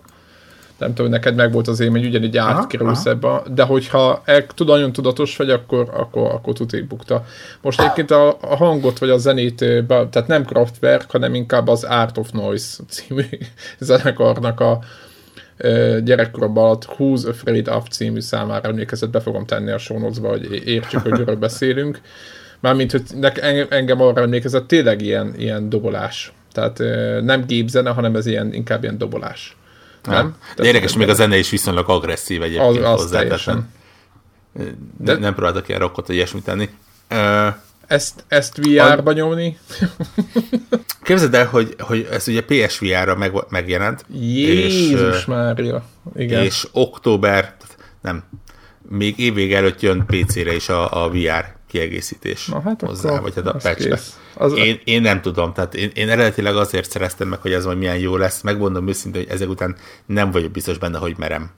Nem 0.79 0.95
tudom, 0.95 1.11
neked 1.11 1.35
meg 1.35 1.53
volt 1.53 1.69
az 1.69 1.81
élmény, 1.81 2.05
ugyanígy 2.07 2.37
átkerülsz 2.37 3.07
ebbe, 3.07 3.43
de 3.55 3.63
hogyha 3.63 4.23
el, 4.25 4.47
tud, 4.47 4.67
nagyon 4.67 4.93
tudatos 4.93 5.37
vagy, 5.37 5.51
akkor, 5.51 5.91
akkor, 5.93 6.31
akkor 6.31 6.53
tudik 6.53 6.87
bukta. 6.87 7.25
Most 7.61 7.81
egyébként 7.81 8.11
a, 8.11 8.37
a 8.41 8.57
hangot 8.57 8.99
vagy 8.99 9.11
a 9.11 9.19
zenét, 9.19 9.85
be, 9.87 10.07
tehát 10.09 10.29
nem 10.29 10.45
Kraftwerk, 10.45 11.11
hanem 11.11 11.35
inkább 11.35 11.69
az 11.69 11.85
Art 11.85 12.19
of 12.19 12.31
Noise 12.31 12.83
című 12.89 13.25
zenekarnak 13.79 14.61
a, 14.61 14.79
gyerekkoromban 16.05 16.65
alatt 16.65 16.89
Who's 16.99 17.29
Afraid 17.29 17.69
of 17.69 17.89
című 17.91 18.21
számára 18.21 18.69
emlékezett, 18.69 19.11
be 19.11 19.21
fogom 19.21 19.47
tenni 19.47 19.71
a 19.71 19.79
show 19.79 19.99
notes-ba, 19.99 20.29
hogy 20.29 20.67
értsük, 20.69 21.01
hogy 21.01 21.11
miről 21.13 21.37
beszélünk. 21.37 22.01
Mármint, 22.61 22.91
hogy 22.93 23.03
engem 23.69 24.01
arra 24.01 24.21
emlékezett, 24.23 24.67
tényleg 24.67 25.03
ilyen, 25.03 25.35
ilyen 25.37 25.69
dobolás. 25.69 26.33
Tehát 26.53 26.79
nem 27.25 27.45
gépzene, 27.47 27.91
hanem 27.91 28.17
ez 28.17 28.27
ilyen, 28.27 28.53
inkább 28.55 28.83
ilyen 28.83 28.99
dobolás. 28.99 29.57
Nem? 30.05 30.15
Nem? 30.15 30.37
De 30.57 30.65
érdekes, 30.65 30.97
még 30.97 31.09
a 31.09 31.15
zene 31.15 31.37
is 31.37 31.51
viszonylag 31.51 31.89
agresszív 31.89 32.43
egyébként 32.43 32.69
Az- 32.69 32.93
az 32.93 33.01
hozzá, 33.01 33.11
tehát 33.11 33.23
teljesen. 33.23 33.69
nem, 34.53 34.77
De- 34.99 35.17
nem 35.19 35.35
próbáltak 35.35 35.69
ilyen 35.69 35.81
rockot, 35.81 36.07
vagy 36.07 36.17
ilyesmit 36.17 36.45
tenni. 36.45 36.69
Ezt, 37.87 38.25
ezt 38.29 38.57
VR-ba 38.57 39.13
nyomni? 39.13 39.59
Képzeld 41.03 41.35
el, 41.35 41.47
hogy, 41.47 41.75
hogy 41.79 42.09
ez 42.11 42.29
ugye 42.29 42.43
PSVR-ra 42.45 43.17
meg, 43.17 43.33
megjelent, 43.49 44.05
Jézus 44.21 45.17
és, 45.19 45.25
Mária. 45.25 45.85
Igen. 46.17 46.43
és 46.43 46.67
október, 46.73 47.57
nem, 48.01 48.23
még 48.89 49.19
évvég 49.19 49.53
előtt 49.53 49.81
jön 49.81 50.05
PC-re 50.07 50.55
is 50.55 50.69
a, 50.69 51.05
a 51.05 51.11
VR 51.11 51.55
kiegészítés 51.69 52.47
Na 52.47 52.61
hát 52.61 52.81
hozzá, 52.81 53.21
vagy 53.21 53.35
hát 53.35 53.47
a 53.47 53.75
kész. 53.75 54.17
Az- 54.35 54.57
Én, 54.57 54.81
én 54.85 55.01
nem 55.01 55.21
tudom, 55.21 55.53
tehát 55.53 55.75
én, 55.75 55.91
én 55.95 56.09
eredetileg 56.09 56.57
azért 56.57 56.91
szereztem 56.91 57.29
meg, 57.29 57.39
hogy 57.41 57.53
ez 57.53 57.65
majd 57.65 57.79
milyen 57.79 57.99
jó 57.99 58.17
lesz, 58.17 58.41
megmondom 58.41 58.89
őszintén, 58.89 59.23
hogy 59.23 59.31
ezek 59.33 59.49
után 59.49 59.77
nem 60.07 60.31
vagyok 60.31 60.51
biztos 60.51 60.79
benne, 60.79 60.99
hogy 60.99 61.15
merem. 61.19 61.51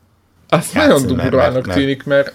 Azt 0.48 0.74
játszani, 0.74 1.02
nagyon 1.12 1.30
durvának 1.30 1.72
tűnik, 1.72 2.04
mert 2.04 2.32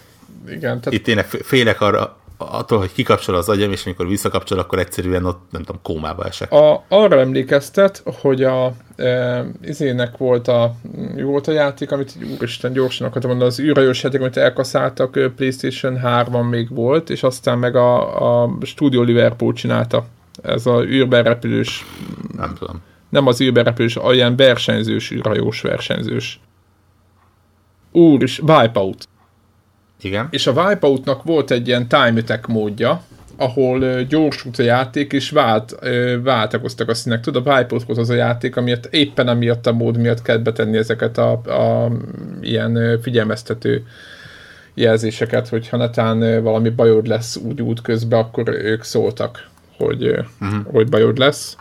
igen, 0.47 0.59
tehát 0.81 0.93
Itt 0.93 1.03
tényleg 1.03 1.25
fé- 1.27 1.45
félek 1.45 1.81
arra, 1.81 2.18
attól, 2.41 2.79
hogy 2.79 2.91
kikapcsol 2.91 3.35
az 3.35 3.49
agyam, 3.49 3.71
és 3.71 3.85
amikor 3.85 4.07
visszakapcsol, 4.07 4.59
akkor 4.59 4.79
egyszerűen 4.79 5.25
ott, 5.25 5.41
nem 5.51 5.63
tudom, 5.63 5.81
kómába 5.83 6.25
esek. 6.25 6.51
A, 6.51 6.83
arra 6.87 7.19
emlékeztet, 7.19 8.03
hogy 8.21 8.43
a 8.43 8.73
e, 8.95 9.45
izének 9.61 10.17
volt 10.17 10.47
a, 10.47 10.73
mi 11.15 11.21
volt 11.21 11.47
a 11.47 11.51
játék, 11.51 11.91
amit 11.91 12.17
úristen 12.37 12.73
gyorsan 12.73 13.07
akartam 13.07 13.29
mondani, 13.29 13.51
az 13.51 13.59
űrhajós 13.59 14.03
játék, 14.03 14.21
amit 14.21 14.37
elkaszáltak, 14.37 15.33
Playstation 15.35 15.97
3 15.97 16.47
még 16.47 16.75
volt, 16.75 17.09
és 17.09 17.23
aztán 17.23 17.57
meg 17.57 17.75
a, 17.75 18.43
a 18.43 18.51
Studio 18.61 19.01
Liverpool 19.01 19.53
csinálta. 19.53 20.05
Ez 20.43 20.65
a 20.65 20.83
űrben 20.83 21.23
repülős, 21.23 21.85
Nem 22.37 22.53
tudom. 22.59 22.81
nem 23.09 23.27
az 23.27 23.41
űrben 23.41 23.63
repülős, 23.63 23.95
olyan 23.95 24.35
versenyzős, 24.35 25.11
űrhajós 25.11 25.61
versenyzős. 25.61 26.39
Úr 27.91 28.23
is, 28.23 28.39
Wipeout. 28.39 29.07
Igen? 30.01 30.27
És 30.29 30.47
a 30.47 30.51
Wipeoutnak 30.51 31.23
volt 31.23 31.51
egy 31.51 31.67
ilyen 31.67 31.87
time 31.87 32.13
attack 32.17 32.47
módja, 32.47 33.01
ahol 33.37 34.03
gyorsult 34.03 34.59
a 34.59 34.63
játék, 34.63 35.13
és 35.13 35.29
vált, 35.29 35.75
váltakoztak 36.23 36.89
a 36.89 36.93
színek. 36.93 37.21
Tudod, 37.21 37.47
a 37.47 37.57
Wipeout 37.57 37.97
az 37.97 38.09
a 38.09 38.13
játék, 38.13 38.55
amiért 38.55 38.85
éppen 38.93 39.27
amiatt 39.27 39.67
a 39.67 39.73
mód 39.73 39.97
miatt 39.97 40.21
kell 40.21 40.37
betenni 40.37 40.77
ezeket 40.77 41.17
a, 41.17 41.31
a 41.31 41.91
ilyen 42.41 42.99
figyelmeztető 43.01 43.85
jelzéseket, 44.73 45.47
hogyha 45.47 45.77
netán 45.77 46.21
ö, 46.21 46.41
valami 46.41 46.69
bajod 46.69 47.07
lesz 47.07 47.35
úgy 47.35 47.61
út 47.61 47.81
közben, 47.81 48.19
akkor 48.19 48.49
ők 48.49 48.83
szóltak, 48.83 49.47
hogy, 49.77 50.07
uh-huh. 50.07 50.65
hogy 50.71 50.89
bajod 50.89 51.17
lesz. 51.17 51.57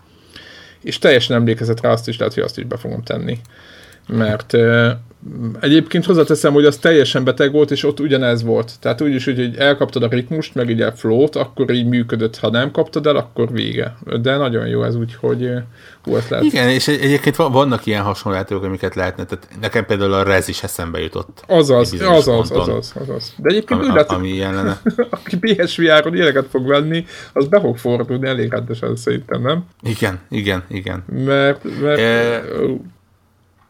És 0.83 0.99
teljesen 0.99 1.37
emlékezett 1.37 1.81
rá 1.81 1.91
azt 1.91 2.09
is, 2.09 2.19
lehet, 2.19 2.35
hogy 2.35 2.43
azt 2.43 2.59
is 2.59 2.65
be 2.65 2.77
fogom 2.77 3.03
tenni. 3.03 3.39
Mert 4.09 4.55
Egyébként 5.61 6.05
hozzáteszem, 6.05 6.53
hogy 6.53 6.65
az 6.65 6.77
teljesen 6.77 7.25
beteg 7.25 7.53
volt, 7.53 7.71
és 7.71 7.85
ott 7.85 8.01
ugyanez 8.01 8.43
volt. 8.43 8.73
Tehát 8.81 9.01
úgyis, 9.01 9.25
hogy, 9.25 9.37
hogy 9.37 9.57
elkaptad 9.57 10.03
a 10.03 10.09
ritmust, 10.09 10.55
meg 10.55 10.71
így 10.71 10.81
a 10.81 10.93
flow-t, 10.93 11.37
akkor 11.37 11.71
így 11.71 11.87
működött, 11.87 12.37
ha 12.39 12.51
nem 12.51 12.71
kaptad 12.71 13.07
el, 13.07 13.17
akkor 13.17 13.53
vége. 13.53 13.97
De 14.23 14.37
nagyon 14.37 14.67
jó 14.67 14.83
ez 14.83 14.95
úgy, 14.95 15.15
hogy 15.21 15.51
hú, 16.03 16.17
ezt 16.17 16.29
lehet. 16.29 16.45
Igen, 16.47 16.69
és 16.69 16.89
egy- 16.89 17.01
egyébként 17.01 17.37
van- 17.37 17.53
vannak 17.53 17.87
ilyen 17.87 18.03
hasonlátok, 18.03 18.63
amiket 18.65 18.95
lehetne. 18.95 19.25
Tehát 19.25 19.49
nekem 19.61 19.87
például 19.87 20.13
a 20.13 20.23
Rez 20.23 20.49
is 20.49 20.63
eszembe 20.63 20.99
jutott. 21.01 21.43
Azaz, 21.47 21.93
azaz, 22.01 22.25
ponton, 22.25 22.61
azaz, 22.61 22.93
azaz. 23.01 23.35
De 23.37 23.49
egyébként 23.49 23.81
úgy 23.81 23.87
Ami, 23.87 23.97
látszik, 23.97 24.17
ami 24.17 24.29
ilyen 24.29 24.55
lenne. 24.55 24.81
aki 25.11 25.37
PSVR-on 25.39 26.15
ilyeneket 26.15 26.47
fog 26.51 26.67
venni, 26.67 27.05
az 27.33 27.47
be 27.49 27.61
fog 27.61 27.77
fordulni 27.79 28.29
elég 28.29 28.51
rendesen 28.51 28.97
szerintem, 28.97 29.43
nem? 29.43 29.65
Igen, 29.83 30.19
igen, 30.31 30.63
igen. 30.69 31.05
Mert, 31.25 31.65
mert 31.81 31.99
E- 31.99 32.43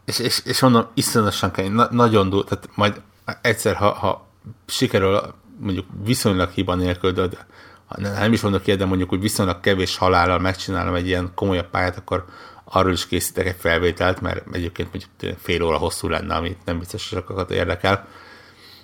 És, 0.09 0.19
és, 0.19 0.41
és 0.45 0.59
mondom, 0.59 0.87
iszonyatosan 0.93 1.51
kell, 1.51 1.67
na, 1.67 1.87
nagyon 1.91 2.29
durva, 2.29 2.47
tehát 2.47 2.69
majd 2.75 3.01
egyszer, 3.41 3.75
ha, 3.75 3.93
ha 3.93 4.27
sikerül 4.65 5.21
mondjuk 5.59 5.85
viszonylag 6.03 6.49
hiba 6.49 6.75
nélkül, 6.75 7.11
de, 7.11 7.27
de 7.27 8.09
nem 8.09 8.33
is 8.33 8.41
mondok 8.41 8.67
ilyet, 8.67 8.79
de 8.79 8.85
mondjuk 8.85 9.11
úgy 9.11 9.21
viszonylag 9.21 9.59
kevés 9.59 9.97
halállal 9.97 10.39
megcsinálom 10.39 10.93
egy 10.93 11.07
ilyen 11.07 11.31
komolyabb 11.35 11.69
pályát, 11.69 11.97
akkor 11.97 12.25
arról 12.63 12.91
is 12.91 13.07
készítek 13.07 13.47
egy 13.47 13.55
felvételt, 13.59 14.21
mert 14.21 14.55
egyébként 14.55 14.89
mondjuk 14.91 15.39
fél 15.39 15.63
óra 15.63 15.77
hosszú 15.77 16.07
lenne, 16.07 16.35
amit 16.35 16.65
nem 16.65 16.79
biztos, 16.79 17.09
hogy 17.09 17.19
sokakat 17.19 17.51
érdekel, 17.51 18.07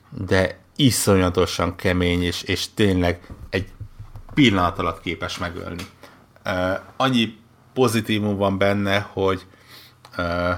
de 0.10 0.60
iszonyatosan 0.76 1.76
kemény, 1.76 2.24
és, 2.24 2.42
és 2.42 2.74
tényleg 2.74 3.28
egy 3.50 3.68
pillanat 4.34 4.80
alatt 4.80 5.02
képes 5.02 5.38
megölni. 5.38 5.84
Uh, 6.46 6.80
annyi 6.98 7.38
pozitívum 7.74 8.38
van 8.38 8.58
benne, 8.58 9.00
hogy 9.00 9.46
uh, 10.18 10.56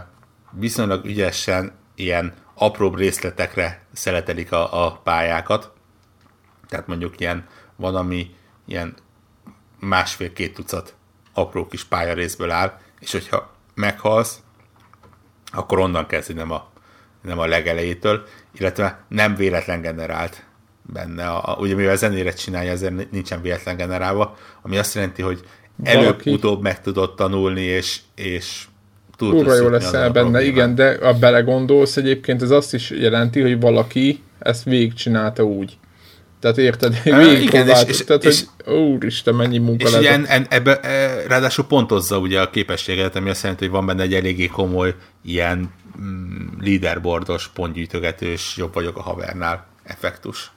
viszonylag 0.52 1.06
ügyesen 1.06 1.72
ilyen 1.96 2.34
apróbb 2.54 2.98
részletekre 2.98 3.86
szeletelik 3.94 4.52
a, 4.52 4.86
a 4.86 4.92
pályákat. 4.92 5.72
Tehát 6.68 6.88
mondjuk 6.88 7.20
ilyen 7.20 7.48
van, 7.76 7.96
ami 7.96 8.36
ilyen 8.66 8.96
másfél-két 9.80 10.54
tucat 10.54 10.96
apró 11.34 11.68
kis 11.68 11.84
pályarészből 11.84 12.52
áll, 12.52 12.80
és 13.00 13.12
hogyha 13.12 13.52
meghalsz, 13.74 14.42
akkor 15.52 15.80
onnan 15.80 16.08
kezdi, 16.08 16.34
nem 16.34 16.52
a, 16.52 16.70
nem 17.22 17.40
a 17.40 17.46
legelejétől, 17.46 18.28
illetve 18.52 19.04
nem 19.08 19.36
véletlen 19.36 19.82
generált 19.82 20.46
benne. 20.82 21.30
A, 21.30 21.52
a, 21.52 21.56
ugye 21.60 21.76
mivel 21.76 21.96
zenére 21.96 22.34
csinálja, 22.34 22.72
ezért 22.72 23.12
nincsen 23.12 23.42
véletlen 23.42 23.78
generálva, 23.78 24.38
ami 24.62 24.78
azt 24.78 24.94
jelenti, 24.94 25.22
hogy 25.22 25.46
előbb-utóbb 25.84 26.62
meg 26.62 26.82
tudod 26.82 27.16
tanulni, 27.16 27.62
és, 27.62 28.00
és 28.16 28.68
tud 29.18 29.32
kurva 29.32 29.50
jó 29.52 29.58
szűrni 29.58 29.72
lesz 29.72 29.86
azon 29.88 30.00
a 30.00 30.04
el 30.04 30.10
benne, 30.12 30.46
igen, 30.46 30.76
de 30.76 30.88
a 30.90 31.14
belegondolsz 31.14 31.98
egyébként, 31.98 32.42
ez 32.42 32.52
azt 32.52 32.74
is 32.74 32.90
jelenti, 32.90 33.42
hogy 33.42 33.60
valaki 33.60 34.24
ezt 34.40 34.64
végigcsinálta 34.64 35.44
úgy. 35.44 35.78
Tehát 36.40 36.58
érted? 36.58 37.02
Végig 37.04 37.42
igen, 37.42 37.68
és- 37.68 37.84
és- 37.88 38.04
Tehát, 38.04 38.24
és- 38.24 38.44
hogy 38.66 38.74
úristen, 38.76 39.36
mennyi 39.36 39.58
munka 39.58 39.88
És 39.88 39.98
ilyen, 40.00 40.26
en, 40.26 40.46
ebbe, 40.50 40.80
e, 40.80 41.28
ráadásul 41.28 41.66
pontozza 41.66 42.18
ugye 42.20 42.42
a 42.42 42.50
képességet, 42.50 43.16
ami 43.16 43.30
azt 43.30 43.42
jelenti, 43.42 43.64
hogy 43.64 43.74
van 43.74 43.86
benne 43.86 44.02
egy 44.02 44.14
eléggé 44.14 44.48
komoly 44.48 44.96
ilyen 45.24 45.72
mm, 46.02 46.48
leaderboardos, 46.60 47.48
pontgyűjtögetős, 47.48 48.54
jobb 48.58 48.74
vagyok 48.74 48.98
a 48.98 49.02
havernál 49.02 49.66
effektus. 49.84 50.52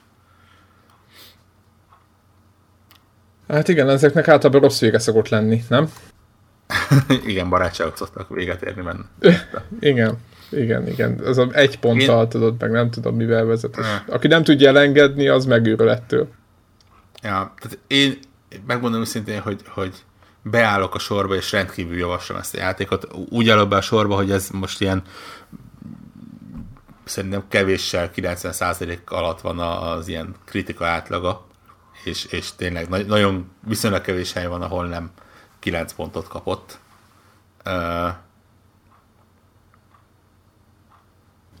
Hát 3.47 3.67
igen, 3.67 3.89
ezeknek 3.89 4.27
általában 4.27 4.61
rossz 4.61 4.79
vége 4.79 4.99
szokott 4.99 5.29
lenni, 5.29 5.63
nem? 5.69 5.91
igen, 7.25 7.49
barátságok 7.49 7.97
szoktak 7.97 8.29
véget 8.29 8.61
érni 8.61 8.81
benne. 8.81 9.05
igen, 9.79 10.17
igen, 10.49 10.87
igen. 10.87 11.19
Az 11.25 11.47
egy 11.51 11.79
ponttal 11.79 12.23
Én... 12.23 12.29
tudod, 12.29 12.55
meg 12.59 12.71
nem 12.71 12.89
tudom 12.89 13.15
mivel 13.15 13.45
vezet. 13.45 13.77
Aki 14.07 14.27
nem 14.27 14.43
tudja 14.43 14.67
elengedni, 14.67 15.27
az 15.27 15.45
megőrül 15.45 15.89
ettől. 15.89 16.27
Ja, 17.23 17.53
tehát 17.59 17.77
én 17.87 18.17
megmondom 18.65 19.01
őszintén, 19.01 19.39
hogy, 19.39 19.61
hogy 19.67 19.93
beállok 20.43 20.95
a 20.95 20.99
sorba, 20.99 21.35
és 21.35 21.51
rendkívül 21.51 21.97
javaslom 21.97 22.37
ezt 22.37 22.55
a 22.55 22.57
játékot. 22.57 23.07
Úgy 23.29 23.49
állok 23.49 23.69
be 23.69 23.75
a 23.75 23.81
sorba, 23.81 24.15
hogy 24.15 24.31
ez 24.31 24.49
most 24.49 24.81
ilyen 24.81 25.01
szerintem 27.03 27.43
kevéssel 27.47 28.11
90% 28.15 28.97
alatt 29.05 29.41
van 29.41 29.59
az 29.59 30.07
ilyen 30.07 30.35
kritika 30.45 30.85
átlaga, 30.85 31.45
és, 32.03 32.25
és 32.25 32.55
tényleg 32.55 33.05
nagyon 33.07 33.51
viszonylag 33.67 34.01
kevés 34.01 34.33
hely 34.33 34.47
van, 34.47 34.61
ahol 34.61 34.87
nem 34.87 35.11
9 35.61 35.93
pontot 35.93 36.27
kapott. 36.27 36.79
Uh, 37.65 38.13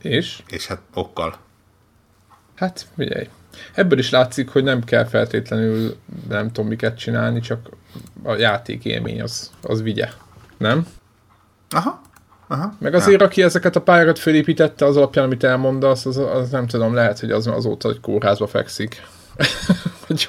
és? 0.01 0.43
És 0.47 0.67
hát 0.67 0.81
okkal. 0.93 1.37
Hát, 2.55 2.87
figyelj. 2.95 3.29
Ebből 3.73 3.99
is 3.99 4.09
látszik, 4.09 4.49
hogy 4.49 4.63
nem 4.63 4.83
kell 4.83 5.05
feltétlenül 5.05 5.97
nem 6.29 6.47
tudom 6.47 6.67
miket 6.67 6.97
csinálni, 6.97 7.39
csak 7.39 7.69
a 8.23 8.33
játék 8.33 8.85
élmény 8.85 9.21
az, 9.21 9.51
az 9.61 9.81
vigye. 9.81 10.09
Nem? 10.57 10.87
Aha. 11.69 12.01
Aha. 12.47 12.73
Meg 12.79 12.93
azért, 12.93 13.19
ja. 13.19 13.25
aki 13.25 13.43
ezeket 13.43 13.75
a 13.75 13.81
pályákat 13.81 14.19
felépítette 14.19 14.85
az 14.85 14.97
alapján, 14.97 15.25
amit 15.25 15.43
elmondasz, 15.43 16.05
az, 16.05 16.17
az 16.17 16.49
nem 16.49 16.67
tudom, 16.67 16.93
lehet, 16.93 17.19
hogy 17.19 17.31
az 17.31 17.47
azóta, 17.47 17.87
hogy 17.87 17.99
kórházba 17.99 18.47
fekszik. 18.47 19.07
Vagy 20.07 20.27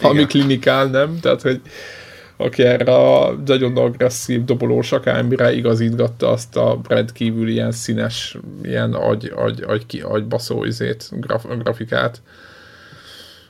valami 0.00 0.26
klinikál, 0.26 0.86
nem? 0.86 1.20
Tehát, 1.20 1.42
hogy 1.42 1.60
aki 2.36 2.62
erre 2.62 2.94
a 2.94 3.32
nagyon 3.46 3.76
agresszív 3.76 4.44
dobolós 4.44 4.92
akármire 4.92 5.52
igazítgatta 5.52 6.28
azt 6.28 6.56
a 6.56 6.80
rendkívül 6.88 7.48
ilyen 7.48 7.72
színes, 7.72 8.38
ilyen 8.62 8.92
agy, 8.92 9.32
agy, 9.36 9.62
agy, 9.62 9.82
agy, 9.92 10.04
agybaszó 10.08 10.64
izét, 10.64 11.08
graf, 11.10 11.44
grafikát. 11.58 12.22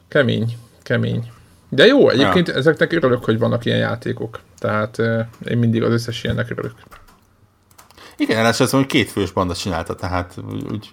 Kemény, 0.09 0.57
kemény. 0.83 1.33
De 1.69 1.87
jó, 1.87 2.09
egyébként 2.09 2.49
ja. 2.49 2.55
ezeknek 2.55 2.93
örülök, 2.93 3.25
hogy 3.25 3.39
vannak 3.39 3.65
ilyen 3.65 3.79
játékok. 3.79 4.41
Tehát 4.59 4.99
eh, 4.99 5.27
én 5.49 5.59
mindig 5.59 5.83
az 5.83 5.93
összes 5.93 6.25
ilyennek 6.25 6.51
örülök. 6.51 6.75
Igen, 8.17 8.37
ráadásul 8.37 8.67
hogy 8.71 8.87
két 8.87 9.11
fős 9.11 9.33
banda 9.33 9.55
csinálta, 9.55 9.95
tehát 9.95 10.35
úgy 10.73 10.91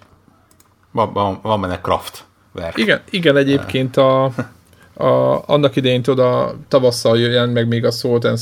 van, 0.90 1.12
van, 1.12 1.38
van 1.42 1.60
benne 1.60 1.80
craft 1.80 2.24
verk. 2.52 2.78
Igen, 2.78 3.00
igen 3.10 3.36
egyébként 3.36 3.96
a, 3.96 4.24
a, 5.02 5.42
annak 5.46 5.76
idején 5.76 6.02
tudod, 6.02 6.56
tavasszal 6.68 7.18
jön 7.18 7.48
meg 7.48 7.68
még 7.68 7.84
a 7.84 7.90
Sword 7.90 8.24
and 8.24 8.38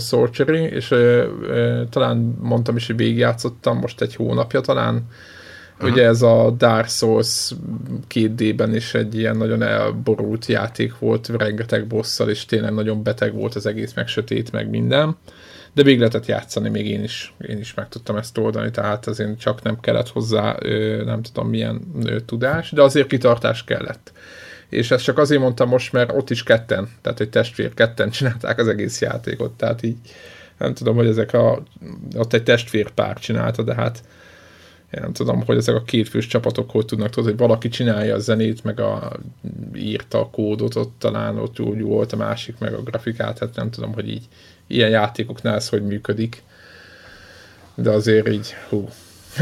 Sorcery, 0.00 0.62
és 0.62 0.90
ö, 0.90 1.26
ö, 1.42 1.82
talán 1.90 2.36
mondtam 2.40 2.76
is, 2.76 2.86
hogy 2.86 2.96
végigjátszottam 2.96 3.78
most 3.78 4.00
egy 4.00 4.14
hónapja 4.14 4.60
talán, 4.60 5.06
Uh-huh. 5.82 5.96
Ugye 5.96 6.06
ez 6.06 6.22
a 6.22 6.50
Dark 6.50 6.88
Souls 6.88 7.52
2D-ben 8.08 8.74
is 8.74 8.94
egy 8.94 9.18
ilyen 9.18 9.36
nagyon 9.36 9.62
elborult 9.62 10.46
játék 10.46 10.98
volt, 10.98 11.28
rengeteg 11.28 11.86
bosszal, 11.86 12.28
és 12.30 12.44
tényleg 12.44 12.74
nagyon 12.74 13.02
beteg 13.02 13.34
volt 13.34 13.54
az 13.54 13.66
egész, 13.66 13.94
meg 13.94 14.06
sötét, 14.06 14.52
meg 14.52 14.70
minden. 14.70 15.16
De 15.74 15.82
végig 15.82 15.98
lehetett 15.98 16.26
játszani, 16.26 16.68
még 16.68 16.86
én 16.86 17.02
is, 17.02 17.34
én 17.48 17.58
is 17.58 17.74
meg 17.74 17.88
tudtam 17.88 18.16
ezt 18.16 18.38
oldani, 18.38 18.70
tehát 18.70 19.06
azért 19.06 19.38
csak 19.38 19.62
nem 19.62 19.80
kellett 19.80 20.08
hozzá, 20.08 20.56
nem 21.04 21.22
tudom 21.22 21.48
milyen 21.48 21.80
tudás, 22.26 22.70
de 22.70 22.82
azért 22.82 23.08
kitartás 23.08 23.64
kellett. 23.64 24.12
És 24.72 24.90
ezt 24.90 25.04
csak 25.04 25.18
azért 25.18 25.40
mondtam 25.40 25.68
most, 25.68 25.92
mert 25.92 26.12
ott 26.12 26.30
is 26.30 26.42
ketten, 26.42 26.88
tehát 27.00 27.20
egy 27.20 27.30
testvér 27.30 27.74
ketten 27.74 28.10
csinálták 28.16 28.58
az 28.58 28.68
egész 28.68 29.00
játékot, 29.00 29.52
tehát 29.52 29.82
így 29.82 29.96
nem 30.58 30.74
tudom, 30.74 30.96
hogy 30.96 31.06
ezek 31.06 31.32
a, 31.32 31.62
ott 32.16 32.32
egy 32.32 32.42
testvérpár 32.42 33.18
csinálta, 33.18 33.62
de 33.62 33.74
hát 33.74 34.02
én 34.94 35.00
nem 35.00 35.12
tudom, 35.12 35.44
hogy 35.44 35.56
ezek 35.56 35.74
a 35.74 35.82
kétfős 35.82 36.26
csapatok 36.26 36.70
hogy 36.70 36.84
tudnak, 36.84 37.10
tudod, 37.10 37.30
hogy 37.30 37.38
valaki 37.38 37.68
csinálja 37.68 38.14
a 38.14 38.18
zenét, 38.18 38.64
meg 38.64 38.80
a, 38.80 39.12
írta 39.74 40.20
a 40.20 40.30
kódot, 40.30 40.74
ott 40.74 40.92
talán 40.98 41.38
ott 41.38 41.60
úgy 41.60 41.82
volt 41.82 42.12
a 42.12 42.16
másik, 42.16 42.58
meg 42.58 42.74
a 42.74 42.82
grafikát, 42.82 43.38
hát 43.38 43.56
nem 43.56 43.70
tudom, 43.70 43.92
hogy 43.92 44.08
így 44.08 44.28
ilyen 44.66 44.90
játékoknál 44.90 45.54
ez 45.54 45.68
hogy 45.68 45.86
működik. 45.86 46.42
De 47.74 47.90
azért 47.90 48.28
így, 48.28 48.54
hú, 48.68 48.88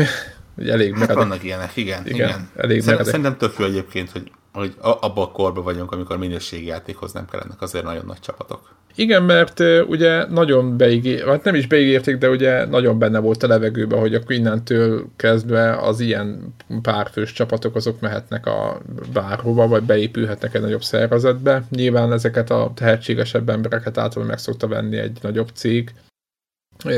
elég 0.67 0.93
meredek. 0.93 1.09
Hát 1.09 1.17
vannak 1.17 1.45
ilyenek, 1.45 1.77
igen. 1.77 2.07
igen, 2.07 2.15
igen. 2.15 2.51
Elég 2.57 2.83
Szerint, 2.83 3.05
Szerintem 3.05 3.37
tök 3.37 3.55
jó 3.59 3.65
egyébként, 3.65 4.11
hogy 4.11 4.31
hogy 4.53 4.75
abban 4.81 5.25
a 5.25 5.33
korban 5.33 5.65
vagyunk, 5.65 5.93
amikor 5.93 6.19
minőségi 6.19 6.67
játékhoz 6.67 7.13
nem 7.13 7.27
kellenek 7.27 7.63
azért 7.63 7.85
nagyon 7.85 8.05
nagy 8.07 8.21
csapatok. 8.21 8.79
Igen, 8.95 9.23
mert 9.23 9.61
ugye 9.89 10.27
nagyon 10.27 10.77
beígér, 10.77 11.27
hát 11.27 11.45
nem 11.45 11.55
is 11.55 11.67
beígérték, 11.67 12.17
de 12.17 12.29
ugye 12.29 12.67
nagyon 12.67 12.99
benne 12.99 13.19
volt 13.19 13.43
a 13.43 13.47
levegőben, 13.47 13.99
hogy 13.99 14.15
akkor 14.15 14.33
innentől 14.33 15.07
kezdve 15.17 15.77
az 15.77 16.01
ilyen 16.01 16.55
párfős 16.83 17.33
csapatok 17.33 17.75
azok 17.75 18.01
mehetnek 18.01 18.47
a 18.47 18.81
bárhova, 19.13 19.69
vagy 19.69 19.83
beépülhetnek 19.83 20.55
egy 20.55 20.61
nagyobb 20.61 20.83
szervezetbe. 20.83 21.65
Nyilván 21.71 22.13
ezeket 22.13 22.51
a 22.51 22.73
tehetségesebb 22.75 23.49
embereket 23.49 23.99
általában 23.99 24.27
meg 24.27 24.39
szokta 24.39 24.69
venni 24.69 24.97
egy 24.97 25.19
nagyobb 25.23 25.49
cég, 25.55 25.95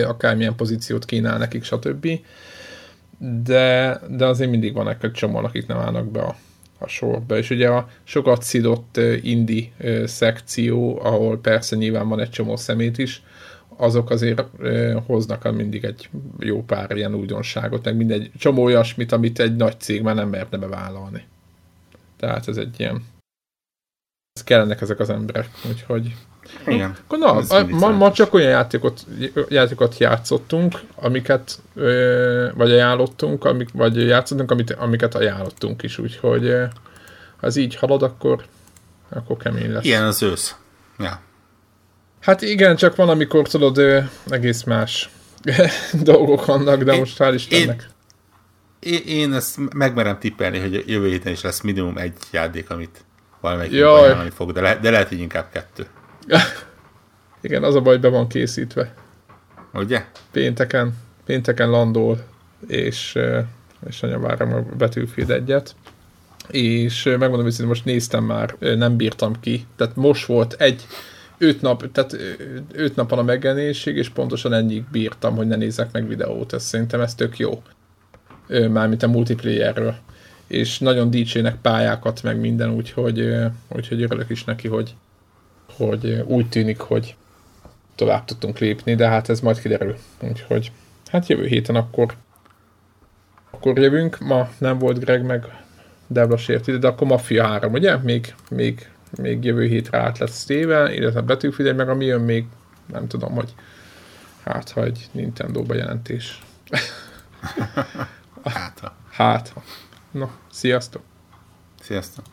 akármilyen 0.06 0.56
pozíciót 0.56 1.04
kínál 1.04 1.38
nekik, 1.38 1.64
stb. 1.64 2.08
De, 3.18 4.00
de 4.08 4.26
azért 4.26 4.50
mindig 4.50 4.74
van 4.74 4.88
egy 4.88 5.12
csomó, 5.12 5.38
akik 5.38 5.66
nem 5.66 5.78
állnak 5.78 6.10
be 6.10 6.20
a 6.20 6.36
a 6.82 6.88
sorba. 6.88 7.38
És 7.38 7.50
ugye 7.50 7.68
a 7.68 7.88
sokat 8.04 8.42
szidott 8.42 9.00
indi 9.22 9.72
szekció, 10.04 11.00
ahol 11.02 11.38
persze 11.40 11.76
nyilván 11.76 12.08
van 12.08 12.20
egy 12.20 12.30
csomó 12.30 12.56
szemét 12.56 12.98
is, 12.98 13.22
azok 13.76 14.10
azért 14.10 14.42
hoznak 15.06 15.54
mindig 15.54 15.84
egy 15.84 16.08
jó 16.38 16.64
pár 16.64 16.96
ilyen 16.96 17.14
újdonságot, 17.14 17.84
meg 17.84 17.96
mindegy 17.96 18.30
csomó 18.38 18.62
olyasmit, 18.62 19.12
amit 19.12 19.40
egy 19.40 19.56
nagy 19.56 19.80
cég 19.80 20.02
már 20.02 20.14
nem 20.14 20.28
merne 20.28 20.56
bevállalni. 20.56 21.24
Tehát 22.16 22.48
ez 22.48 22.56
egy 22.56 22.80
ilyen 22.80 23.04
kellenek 24.44 24.80
ezek 24.80 24.98
az 24.98 25.10
emberek, 25.10 25.48
úgyhogy 25.68 26.14
igen. 26.66 26.96
Akkor 27.04 27.18
na, 27.18 27.64
ma, 27.68 27.88
ma, 27.88 28.12
csak 28.12 28.34
olyan 28.34 28.50
játékot, 28.50 29.06
játékot 29.48 29.98
játszottunk, 29.98 30.80
amiket 30.94 31.58
ö, 31.74 32.48
vagy 32.54 32.70
ajánlottunk, 32.70 33.44
amik, 33.44 33.68
vagy 33.72 33.96
játszottunk, 33.96 34.50
amit, 34.50 34.70
amiket 34.70 35.14
ajánlottunk 35.14 35.82
is, 35.82 35.98
úgyhogy 35.98 36.44
ö, 36.44 36.64
ha 37.40 37.46
ez 37.46 37.56
így 37.56 37.74
halad, 37.74 38.02
akkor, 38.02 38.44
akkor 39.08 39.36
kemény 39.36 39.72
lesz. 39.72 39.84
Ilyen 39.84 40.04
az 40.04 40.22
ősz. 40.22 40.56
Ja. 40.98 41.20
Hát 42.20 42.42
igen, 42.42 42.76
csak 42.76 42.96
van, 42.96 43.08
amikor 43.08 43.48
tudod, 43.48 43.78
ö, 43.78 44.00
egész 44.28 44.62
más 44.62 45.10
dolgok 46.02 46.44
vannak, 46.44 46.82
de 46.82 46.92
én, 46.92 46.98
most 46.98 47.16
hál' 47.18 47.32
Istennek. 47.34 47.88
Én, 48.78 49.00
én 49.06 49.32
ezt 49.32 49.74
megmerem 49.74 50.18
tippelni, 50.18 50.58
hogy 50.58 50.84
jövő 50.86 51.08
héten 51.08 51.32
is 51.32 51.42
lesz 51.42 51.60
minimum 51.60 51.96
egy 51.96 52.12
játék, 52.30 52.70
amit 52.70 53.04
valamelyik 53.42 53.84
ajánlani 53.84 54.30
fog, 54.30 54.52
de, 54.52 54.60
le, 54.60 54.78
de 54.78 54.90
lehet, 54.90 55.08
hogy 55.08 55.18
inkább 55.18 55.50
kettő. 55.52 55.86
Igen, 57.40 57.62
az 57.62 57.74
a 57.74 57.80
baj, 57.80 57.98
be 57.98 58.08
van 58.08 58.28
készítve. 58.28 58.94
Ugye? 59.74 60.04
Pénteken, 60.30 60.94
pénteken 61.24 61.70
landol, 61.70 62.18
és, 62.66 63.18
és 63.86 64.00
nagyon 64.00 64.20
várom 64.20 64.52
a 64.52 64.76
Battlefield 64.76 65.30
egyet. 65.30 65.74
És 66.48 67.04
megmondom 67.04 67.48
hogy 67.56 67.66
most 67.66 67.84
néztem 67.84 68.24
már, 68.24 68.54
nem 68.58 68.96
bírtam 68.96 69.40
ki. 69.40 69.66
Tehát 69.76 69.96
most 69.96 70.26
volt 70.26 70.52
egy, 70.52 70.86
öt 71.38 71.60
nap, 71.60 71.92
tehát 71.92 72.16
öt 72.72 72.96
napon 72.96 73.18
a 73.18 73.22
megjelenésig, 73.22 73.96
és 73.96 74.08
pontosan 74.08 74.52
ennyi 74.52 74.84
bírtam, 74.92 75.36
hogy 75.36 75.46
ne 75.46 75.56
nézzek 75.56 75.92
meg 75.92 76.08
videót. 76.08 76.52
Ez 76.52 76.62
szerintem 76.62 77.00
ez 77.00 77.14
tök 77.14 77.38
jó. 77.38 77.62
Mármint 78.48 79.02
a 79.02 79.08
multiplayerről. 79.08 79.96
És 80.52 80.78
nagyon 80.78 81.10
dicsének 81.10 81.56
pályákat, 81.56 82.22
meg 82.22 82.40
minden, 82.40 82.70
úgyhogy, 82.70 83.34
úgyhogy 83.68 84.02
örülök 84.02 84.30
is 84.30 84.44
neki, 84.44 84.68
hogy, 84.68 84.94
hogy 85.76 86.22
úgy 86.26 86.48
tűnik, 86.48 86.80
hogy 86.80 87.16
tovább 87.94 88.24
tudtunk 88.24 88.58
lépni, 88.58 88.94
de 88.94 89.08
hát 89.08 89.28
ez 89.28 89.40
majd 89.40 89.60
kiderül. 89.60 89.96
Úgyhogy 90.20 90.72
hát 91.06 91.26
jövő 91.26 91.46
héten 91.46 91.74
akkor 91.74 92.14
akkor 93.50 93.78
jövünk. 93.78 94.18
Ma 94.18 94.48
nem 94.58 94.78
volt 94.78 94.98
Greg 94.98 95.24
meg 95.24 95.62
Devlas 96.06 96.48
ért 96.48 96.66
ide, 96.66 96.78
de 96.78 96.86
akkor 96.86 97.06
Mafia 97.06 97.46
3, 97.46 97.72
ugye? 97.72 97.96
Még, 97.96 98.34
még, 98.50 98.90
még 99.16 99.44
jövő 99.44 99.66
hétre 99.66 99.98
át 99.98 100.18
lesz 100.18 100.44
téve, 100.44 100.94
illetve 100.94 101.20
betűfigyelj 101.20 101.76
meg, 101.76 101.88
ami 101.88 102.04
jön 102.04 102.20
még, 102.20 102.46
nem 102.92 103.06
tudom, 103.06 103.32
hogy 103.32 103.54
hát, 104.44 104.70
ha 104.70 104.84
egy 104.84 105.08
Nintendo 105.12 105.62
bejelentés. 105.62 106.42
hát, 108.44 108.78
ha. 108.80 108.94
Hát, 109.10 109.48
ha. 109.48 109.62
Na, 110.14 110.28
sziasztok! 110.50 111.02
Sziasztok! 111.80 112.24